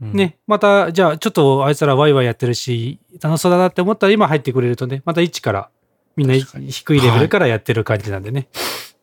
[0.00, 0.12] うん。
[0.12, 5.70] ね、また、じゃあ、ちょっとあいつらワイワイやってるし、楽しそうだなって思ったら今入ってくれるとね、また1から、
[6.16, 8.48] みんな低いレベルからやってる感じなんでね。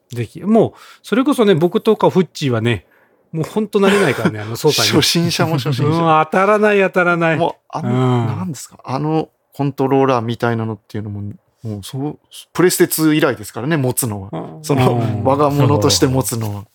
[0.10, 0.74] ぜひ、もう、
[1.04, 2.86] それこそね、僕とかフッチーはね、
[3.32, 5.02] もうほんと慣れないからね、あの、操作に初。
[5.02, 6.26] 心者も初心うん、者。
[6.26, 7.38] 当たらない当たらない。
[7.38, 11.34] もう、あうんの、なんですか、あのコントローラーみたいなのっていうのも、
[11.64, 12.20] もう、そう、
[12.54, 14.60] プレステ2以来ですからね、持つのは。
[14.64, 16.66] そのうん、我が物として持つのは。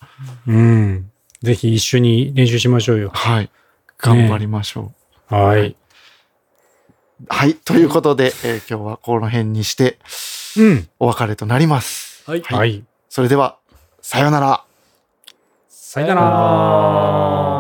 [0.46, 1.10] うん。
[1.42, 3.10] ぜひ一緒に練習しましょうよ。
[3.12, 3.50] はい。
[3.98, 4.92] 頑張りましょ
[5.30, 5.34] う。
[5.34, 5.76] はい。
[7.28, 7.54] はい。
[7.54, 9.98] ということで、えー今日はこの辺にして、
[10.56, 10.88] うん。
[11.00, 12.22] お別れとなります。
[12.30, 12.84] はいはい。
[13.08, 13.58] それでは、
[14.00, 14.64] さようなら。
[15.68, 17.56] さよなら。